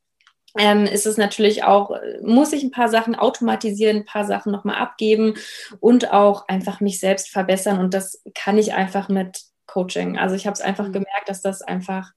ähm, 0.58 0.84
ist 0.84 1.06
es 1.06 1.16
natürlich 1.16 1.62
auch, 1.62 1.96
muss 2.22 2.52
ich 2.52 2.62
ein 2.62 2.72
paar 2.72 2.88
Sachen 2.88 3.14
automatisieren, 3.14 3.98
ein 3.98 4.04
paar 4.04 4.24
Sachen 4.24 4.50
nochmal 4.50 4.76
abgeben 4.76 5.34
und 5.78 6.12
auch 6.12 6.48
einfach 6.48 6.80
mich 6.80 6.98
selbst 6.98 7.28
verbessern. 7.28 7.78
Und 7.78 7.94
das 7.94 8.20
kann 8.34 8.58
ich 8.58 8.74
einfach 8.74 9.08
mit 9.08 9.42
Coaching. 9.66 10.18
Also 10.18 10.34
ich 10.34 10.46
habe 10.46 10.54
es 10.54 10.60
einfach 10.60 10.88
mhm. 10.88 10.92
gemerkt, 10.92 11.28
dass 11.28 11.40
das 11.40 11.62
einfach 11.62 12.10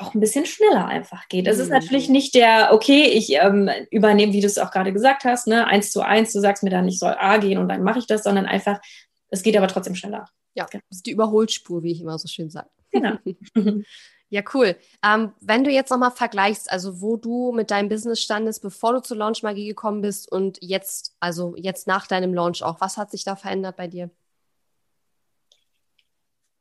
auch 0.00 0.14
ein 0.14 0.20
bisschen 0.20 0.46
schneller 0.46 0.86
einfach 0.86 1.28
geht. 1.28 1.46
Es 1.46 1.56
mhm. 1.56 1.64
ist 1.64 1.68
natürlich 1.70 2.08
nicht 2.08 2.34
der, 2.34 2.70
okay, 2.72 3.04
ich 3.04 3.32
ähm, 3.34 3.70
übernehme, 3.90 4.32
wie 4.32 4.40
du 4.40 4.46
es 4.46 4.58
auch 4.58 4.70
gerade 4.70 4.92
gesagt 4.92 5.24
hast, 5.24 5.46
ne, 5.46 5.66
eins 5.66 5.92
zu 5.92 6.00
eins, 6.00 6.32
du 6.32 6.40
sagst 6.40 6.62
mir 6.62 6.70
dann, 6.70 6.88
ich 6.88 6.98
soll 6.98 7.14
A 7.18 7.36
gehen 7.38 7.58
und 7.58 7.68
dann 7.68 7.82
mache 7.82 7.98
ich 7.98 8.06
das, 8.06 8.22
sondern 8.22 8.46
einfach, 8.46 8.80
es 9.28 9.42
geht 9.42 9.56
aber 9.56 9.68
trotzdem 9.68 9.94
schneller. 9.94 10.26
Ja, 10.54 10.66
das 10.70 10.82
ist 10.90 11.06
die 11.06 11.12
Überholspur, 11.12 11.82
wie 11.82 11.92
ich 11.92 12.00
immer 12.00 12.18
so 12.18 12.28
schön 12.28 12.50
sage. 12.50 12.68
Genau. 12.90 13.16
ja, 14.30 14.42
cool. 14.54 14.76
Ähm, 15.04 15.32
wenn 15.40 15.64
du 15.64 15.70
jetzt 15.70 15.90
nochmal 15.90 16.10
vergleichst, 16.10 16.70
also 16.70 17.00
wo 17.00 17.16
du 17.16 17.52
mit 17.52 17.70
deinem 17.70 17.88
Business 17.88 18.20
standest, 18.20 18.62
bevor 18.62 18.94
du 18.94 19.00
zur 19.00 19.16
Launch 19.16 19.42
Magie 19.42 19.68
gekommen 19.68 20.00
bist 20.00 20.30
und 20.30 20.58
jetzt, 20.60 21.14
also 21.20 21.54
jetzt 21.56 21.86
nach 21.86 22.06
deinem 22.06 22.34
Launch 22.34 22.62
auch, 22.62 22.80
was 22.80 22.96
hat 22.96 23.10
sich 23.10 23.24
da 23.24 23.36
verändert 23.36 23.76
bei 23.76 23.86
dir? 23.86 24.10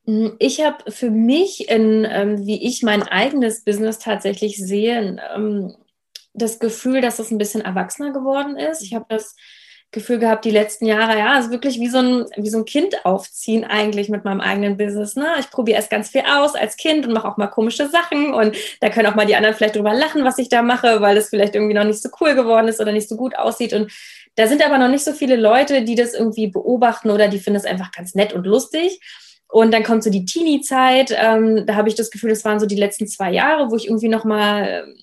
Hm, 0.09 0.35
ich 0.39 0.63
habe 0.63 0.91
für 0.91 1.11
mich, 1.11 1.69
in, 1.69 2.07
ähm, 2.09 2.47
wie 2.47 2.67
ich 2.67 2.81
mein 2.81 3.03
eigenes 3.03 3.63
Business 3.63 3.99
tatsächlich 3.99 4.57
sehe, 4.57 5.21
ähm, 5.35 5.75
das 6.33 6.57
Gefühl, 6.57 7.01
dass 7.01 7.19
es 7.19 7.29
ein 7.29 7.37
bisschen 7.37 7.61
erwachsener 7.61 8.11
geworden 8.11 8.57
ist. 8.57 8.81
Ich 8.81 8.95
habe 8.95 9.05
das 9.09 9.35
Gefühl 9.91 10.17
gehabt, 10.17 10.45
die 10.45 10.51
letzten 10.51 10.85
Jahre, 10.87 11.17
ja, 11.17 11.37
es 11.37 11.45
ist 11.45 11.51
wirklich 11.51 11.79
wie 11.79 11.89
so 11.89 11.99
ein, 11.99 12.25
wie 12.37 12.49
so 12.49 12.57
ein 12.57 12.65
Kind 12.65 13.05
aufziehen 13.05 13.63
eigentlich 13.65 14.09
mit 14.09 14.25
meinem 14.25 14.41
eigenen 14.41 14.77
Business. 14.77 15.15
Ne? 15.15 15.27
Ich 15.39 15.51
probiere 15.51 15.77
erst 15.77 15.91
ganz 15.91 16.09
viel 16.09 16.23
aus 16.27 16.55
als 16.55 16.77
Kind 16.77 17.05
und 17.05 17.13
mache 17.13 17.27
auch 17.27 17.37
mal 17.37 17.47
komische 17.47 17.87
Sachen 17.89 18.33
und 18.33 18.55
da 18.81 18.89
können 18.89 19.07
auch 19.07 19.15
mal 19.15 19.25
die 19.27 19.35
anderen 19.35 19.55
vielleicht 19.55 19.75
drüber 19.75 19.93
lachen, 19.93 20.23
was 20.23 20.39
ich 20.39 20.49
da 20.49 20.63
mache, 20.63 21.01
weil 21.01 21.17
es 21.17 21.29
vielleicht 21.29 21.53
irgendwie 21.55 21.75
noch 21.75 21.83
nicht 21.85 22.01
so 22.01 22.09
cool 22.19 22.33
geworden 22.33 22.67
ist 22.67 22.79
oder 22.79 22.91
nicht 22.91 23.09
so 23.09 23.15
gut 23.15 23.35
aussieht. 23.35 23.73
Und 23.73 23.91
da 24.35 24.47
sind 24.47 24.65
aber 24.65 24.79
noch 24.79 24.89
nicht 24.89 25.03
so 25.03 25.13
viele 25.13 25.35
Leute, 25.35 25.83
die 25.83 25.95
das 25.95 26.13
irgendwie 26.13 26.47
beobachten 26.47 27.11
oder 27.11 27.27
die 27.27 27.39
finden 27.39 27.59
es 27.59 27.65
einfach 27.65 27.91
ganz 27.91 28.15
nett 28.15 28.33
und 28.33 28.45
lustig. 28.45 29.01
Und 29.51 29.73
dann 29.73 29.83
kommt 29.83 30.03
so 30.03 30.11
die 30.11 30.25
Teenie-Zeit. 30.25 31.11
Ähm, 31.15 31.65
da 31.65 31.75
habe 31.75 31.89
ich 31.89 31.95
das 31.95 32.11
Gefühl, 32.11 32.29
das 32.29 32.45
waren 32.45 32.59
so 32.59 32.67
die 32.67 32.75
letzten 32.75 33.07
zwei 33.07 33.31
Jahre, 33.31 33.71
wo 33.71 33.75
ich 33.75 33.87
irgendwie 33.87 34.07
nochmal 34.07 34.85
ähm, 34.85 34.95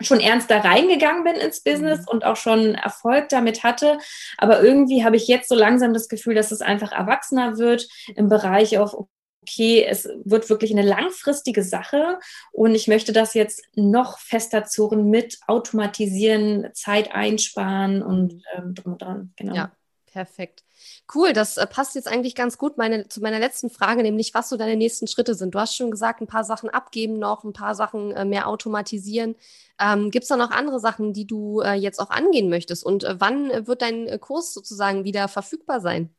schon 0.00 0.20
ernster 0.20 0.62
reingegangen 0.62 1.24
bin 1.24 1.36
ins 1.36 1.62
Business 1.62 2.00
mhm. 2.00 2.08
und 2.08 2.24
auch 2.24 2.36
schon 2.36 2.74
Erfolg 2.74 3.28
damit 3.30 3.62
hatte. 3.62 3.98
Aber 4.36 4.62
irgendwie 4.62 5.04
habe 5.04 5.16
ich 5.16 5.28
jetzt 5.28 5.48
so 5.48 5.54
langsam 5.54 5.94
das 5.94 6.08
Gefühl, 6.08 6.34
dass 6.34 6.50
es 6.50 6.60
einfach 6.60 6.92
erwachsener 6.92 7.56
wird 7.56 7.88
im 8.16 8.28
Bereich 8.28 8.76
auf, 8.78 8.94
okay, 9.42 9.84
es 9.88 10.08
wird 10.24 10.50
wirklich 10.50 10.72
eine 10.72 10.82
langfristige 10.82 11.62
Sache 11.62 12.18
und 12.52 12.74
ich 12.74 12.88
möchte 12.88 13.12
das 13.12 13.34
jetzt 13.34 13.62
noch 13.74 14.18
fester 14.18 14.64
zurren 14.64 15.10
mit 15.10 15.38
automatisieren, 15.46 16.68
Zeit 16.74 17.14
einsparen 17.14 18.02
und 18.02 18.42
ähm, 18.56 18.74
drum 18.74 18.92
und 18.92 19.02
dran. 19.02 19.32
Genau. 19.36 19.54
Ja, 19.54 19.72
perfekt. 20.06 20.64
Cool, 21.12 21.34
das 21.34 21.58
äh, 21.58 21.66
passt 21.66 21.94
jetzt 21.94 22.08
eigentlich 22.08 22.34
ganz 22.34 22.56
gut 22.56 22.78
meine, 22.78 23.08
zu 23.08 23.20
meiner 23.20 23.38
letzten 23.38 23.68
Frage, 23.68 24.02
nämlich 24.02 24.32
was 24.32 24.48
so 24.48 24.56
deine 24.56 24.76
nächsten 24.76 25.06
Schritte 25.06 25.34
sind. 25.34 25.54
Du 25.54 25.58
hast 25.58 25.76
schon 25.76 25.90
gesagt, 25.90 26.22
ein 26.22 26.26
paar 26.26 26.44
Sachen 26.44 26.70
abgeben 26.70 27.18
noch, 27.18 27.44
ein 27.44 27.52
paar 27.52 27.74
Sachen 27.74 28.12
äh, 28.12 28.24
mehr 28.24 28.48
automatisieren. 28.48 29.36
Ähm, 29.78 30.10
Gibt 30.10 30.22
es 30.22 30.28
da 30.28 30.36
noch 30.36 30.50
andere 30.50 30.80
Sachen, 30.80 31.12
die 31.12 31.26
du 31.26 31.60
äh, 31.60 31.74
jetzt 31.74 32.00
auch 32.00 32.10
angehen 32.10 32.48
möchtest? 32.48 32.84
Und 32.84 33.04
äh, 33.04 33.20
wann 33.20 33.66
wird 33.66 33.82
dein 33.82 34.08
äh, 34.08 34.18
Kurs 34.18 34.54
sozusagen 34.54 35.04
wieder 35.04 35.28
verfügbar 35.28 35.80
sein? 35.80 36.14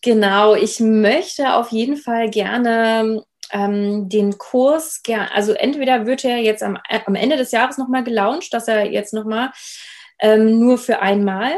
Genau, 0.00 0.56
ich 0.56 0.80
möchte 0.80 1.54
auf 1.54 1.70
jeden 1.70 1.96
Fall 1.96 2.28
gerne 2.28 3.24
ähm, 3.52 4.08
den 4.08 4.36
Kurs, 4.36 5.00
also 5.32 5.52
entweder 5.52 6.06
wird 6.06 6.24
er 6.24 6.38
jetzt 6.38 6.62
am, 6.64 6.76
äh, 6.88 7.00
am 7.06 7.14
Ende 7.14 7.36
des 7.36 7.52
Jahres 7.52 7.78
nochmal 7.78 8.02
gelauncht, 8.02 8.52
dass 8.52 8.66
er 8.66 8.90
jetzt 8.90 9.14
nochmal 9.14 9.52
ähm, 10.18 10.58
nur 10.58 10.78
für 10.78 11.00
einmal 11.00 11.52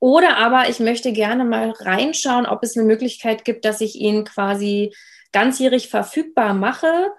oder 0.00 0.38
aber 0.38 0.68
ich 0.68 0.80
möchte 0.80 1.12
gerne 1.12 1.44
mal 1.44 1.70
reinschauen, 1.70 2.46
ob 2.46 2.62
es 2.62 2.76
eine 2.76 2.86
Möglichkeit 2.86 3.44
gibt, 3.44 3.64
dass 3.64 3.82
ich 3.82 3.96
ihn 3.96 4.24
quasi 4.24 4.94
ganzjährig 5.32 5.88
verfügbar 5.88 6.54
mache, 6.54 7.10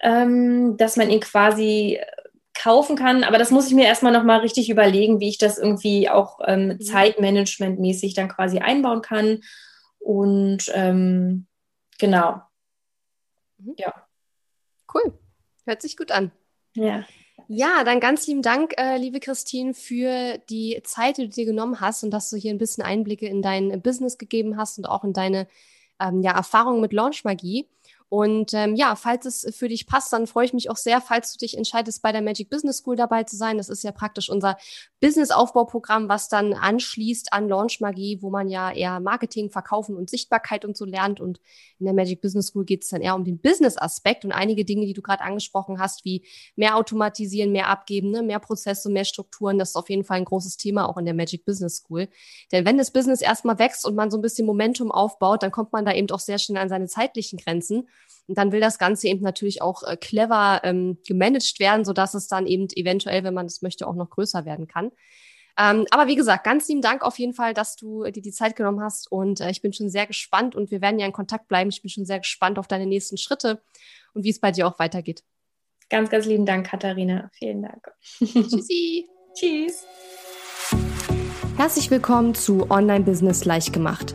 ähm, 0.00 0.76
dass 0.78 0.96
man 0.96 1.10
ihn 1.10 1.20
quasi 1.20 2.00
kaufen 2.54 2.96
kann. 2.96 3.22
Aber 3.22 3.38
das 3.38 3.50
muss 3.50 3.68
ich 3.68 3.74
mir 3.74 3.84
erstmal 3.84 4.12
nochmal 4.12 4.40
richtig 4.40 4.70
überlegen, 4.70 5.20
wie 5.20 5.28
ich 5.28 5.38
das 5.38 5.58
irgendwie 5.58 6.08
auch 6.08 6.40
ähm, 6.46 6.68
mhm. 6.68 6.80
zeitmanagementmäßig 6.80 8.14
dann 8.14 8.28
quasi 8.28 8.58
einbauen 8.58 9.02
kann. 9.02 9.42
Und 9.98 10.70
ähm, 10.74 11.46
genau. 11.98 12.40
Mhm. 13.58 13.74
Ja. 13.76 13.94
Cool. 14.92 15.18
Hört 15.66 15.82
sich 15.82 15.96
gut 15.96 16.10
an. 16.12 16.32
Ja. 16.74 17.04
Ja, 17.48 17.84
dann 17.84 18.00
ganz 18.00 18.26
lieben 18.26 18.42
Dank, 18.42 18.74
äh, 18.76 18.96
liebe 18.96 19.20
Christine, 19.20 19.74
für 19.74 20.38
die 20.50 20.80
Zeit, 20.84 21.18
die 21.18 21.22
du 21.24 21.28
dir 21.28 21.44
genommen 21.44 21.80
hast 21.80 22.02
und 22.02 22.10
dass 22.10 22.30
du 22.30 22.36
hier 22.36 22.52
ein 22.52 22.58
bisschen 22.58 22.82
Einblicke 22.82 23.26
in 23.26 23.40
dein 23.42 23.82
Business 23.82 24.18
gegeben 24.18 24.56
hast 24.56 24.78
und 24.78 24.86
auch 24.86 25.04
in 25.04 25.12
deine 25.12 25.46
ähm, 26.00 26.22
ja, 26.22 26.32
Erfahrungen 26.32 26.80
mit 26.80 26.92
Launchmagie. 26.92 27.68
Und 28.08 28.54
ähm, 28.54 28.76
ja, 28.76 28.94
falls 28.94 29.26
es 29.26 29.56
für 29.56 29.68
dich 29.68 29.86
passt, 29.86 30.12
dann 30.12 30.28
freue 30.28 30.44
ich 30.44 30.52
mich 30.52 30.70
auch 30.70 30.76
sehr, 30.76 31.00
falls 31.00 31.32
du 31.32 31.38
dich 31.38 31.56
entscheidest, 31.56 32.02
bei 32.02 32.12
der 32.12 32.22
Magic 32.22 32.48
Business 32.48 32.78
School 32.78 32.94
dabei 32.94 33.24
zu 33.24 33.36
sein. 33.36 33.56
Das 33.56 33.68
ist 33.68 33.82
ja 33.82 33.90
praktisch 33.90 34.30
unser 34.30 34.56
Business-Aufbauprogramm, 35.00 36.08
was 36.08 36.28
dann 36.28 36.54
anschließt 36.54 37.32
an 37.32 37.48
Launch 37.48 37.80
Magie, 37.80 38.18
wo 38.22 38.30
man 38.30 38.48
ja 38.48 38.70
eher 38.70 39.00
Marketing, 39.00 39.50
Verkaufen 39.50 39.96
und 39.96 40.08
Sichtbarkeit 40.08 40.64
und 40.64 40.76
so 40.76 40.84
lernt. 40.84 41.20
Und 41.20 41.40
in 41.80 41.86
der 41.86 41.94
Magic 41.94 42.20
Business 42.20 42.48
School 42.48 42.64
geht 42.64 42.84
es 42.84 42.90
dann 42.90 43.02
eher 43.02 43.16
um 43.16 43.24
den 43.24 43.38
Business-Aspekt 43.40 44.24
und 44.24 44.30
einige 44.30 44.64
Dinge, 44.64 44.86
die 44.86 44.94
du 44.94 45.02
gerade 45.02 45.24
angesprochen 45.24 45.80
hast, 45.80 46.04
wie 46.04 46.24
mehr 46.54 46.76
automatisieren, 46.76 47.50
mehr 47.50 47.68
abgeben, 47.68 48.10
ne, 48.10 48.22
mehr 48.22 48.38
Prozesse, 48.38 48.88
mehr 48.88 49.04
Strukturen. 49.04 49.58
Das 49.58 49.70
ist 49.70 49.76
auf 49.76 49.90
jeden 49.90 50.04
Fall 50.04 50.18
ein 50.18 50.24
großes 50.24 50.56
Thema 50.56 50.88
auch 50.88 50.96
in 50.96 51.06
der 51.06 51.14
Magic 51.14 51.44
Business 51.44 51.78
School. 51.78 52.08
Denn 52.52 52.64
wenn 52.64 52.78
das 52.78 52.92
Business 52.92 53.20
erstmal 53.20 53.58
wächst 53.58 53.84
und 53.84 53.96
man 53.96 54.12
so 54.12 54.18
ein 54.18 54.22
bisschen 54.22 54.46
Momentum 54.46 54.92
aufbaut, 54.92 55.42
dann 55.42 55.50
kommt 55.50 55.72
man 55.72 55.84
da 55.84 55.92
eben 55.92 56.08
auch 56.10 56.20
sehr 56.20 56.38
schnell 56.38 56.62
an 56.62 56.68
seine 56.68 56.86
zeitlichen 56.86 57.38
Grenzen. 57.38 57.88
Und 58.28 58.38
dann 58.38 58.52
will 58.52 58.60
das 58.60 58.78
Ganze 58.78 59.08
eben 59.08 59.22
natürlich 59.22 59.62
auch 59.62 59.82
äh, 59.84 59.96
clever 59.96 60.60
ähm, 60.64 60.98
gemanagt 61.06 61.60
werden, 61.60 61.84
sodass 61.84 62.14
es 62.14 62.26
dann 62.28 62.46
eben 62.46 62.66
eventuell, 62.74 63.22
wenn 63.24 63.34
man 63.34 63.46
das 63.46 63.62
möchte, 63.62 63.86
auch 63.86 63.94
noch 63.94 64.10
größer 64.10 64.44
werden 64.44 64.66
kann. 64.66 64.90
Ähm, 65.58 65.86
aber 65.90 66.06
wie 66.06 66.16
gesagt, 66.16 66.44
ganz 66.44 66.68
lieben 66.68 66.82
Dank 66.82 67.02
auf 67.02 67.18
jeden 67.18 67.32
Fall, 67.32 67.54
dass 67.54 67.76
du 67.76 68.04
dir 68.04 68.22
die 68.22 68.32
Zeit 68.32 68.56
genommen 68.56 68.82
hast. 68.82 69.10
Und 69.10 69.40
äh, 69.40 69.50
ich 69.50 69.62
bin 69.62 69.72
schon 69.72 69.88
sehr 69.88 70.06
gespannt 70.06 70.54
und 70.54 70.70
wir 70.70 70.80
werden 70.80 70.98
ja 70.98 71.06
in 71.06 71.12
Kontakt 71.12 71.48
bleiben. 71.48 71.70
Ich 71.70 71.80
bin 71.80 71.88
schon 71.88 72.04
sehr 72.04 72.18
gespannt 72.18 72.58
auf 72.58 72.66
deine 72.66 72.86
nächsten 72.86 73.16
Schritte 73.16 73.62
und 74.12 74.24
wie 74.24 74.30
es 74.30 74.40
bei 74.40 74.52
dir 74.52 74.66
auch 74.66 74.78
weitergeht. 74.78 75.22
Ganz, 75.88 76.10
ganz 76.10 76.26
lieben 76.26 76.46
Dank, 76.46 76.66
Katharina. 76.66 77.30
Vielen 77.32 77.62
Dank. 77.62 77.90
Tschüssi. 78.18 79.06
Tschüss. 79.34 79.86
Herzlich 81.56 81.90
willkommen 81.90 82.34
zu 82.34 82.70
Online 82.70 83.04
Business 83.04 83.44
leicht 83.44 83.72
gemacht 83.72 84.14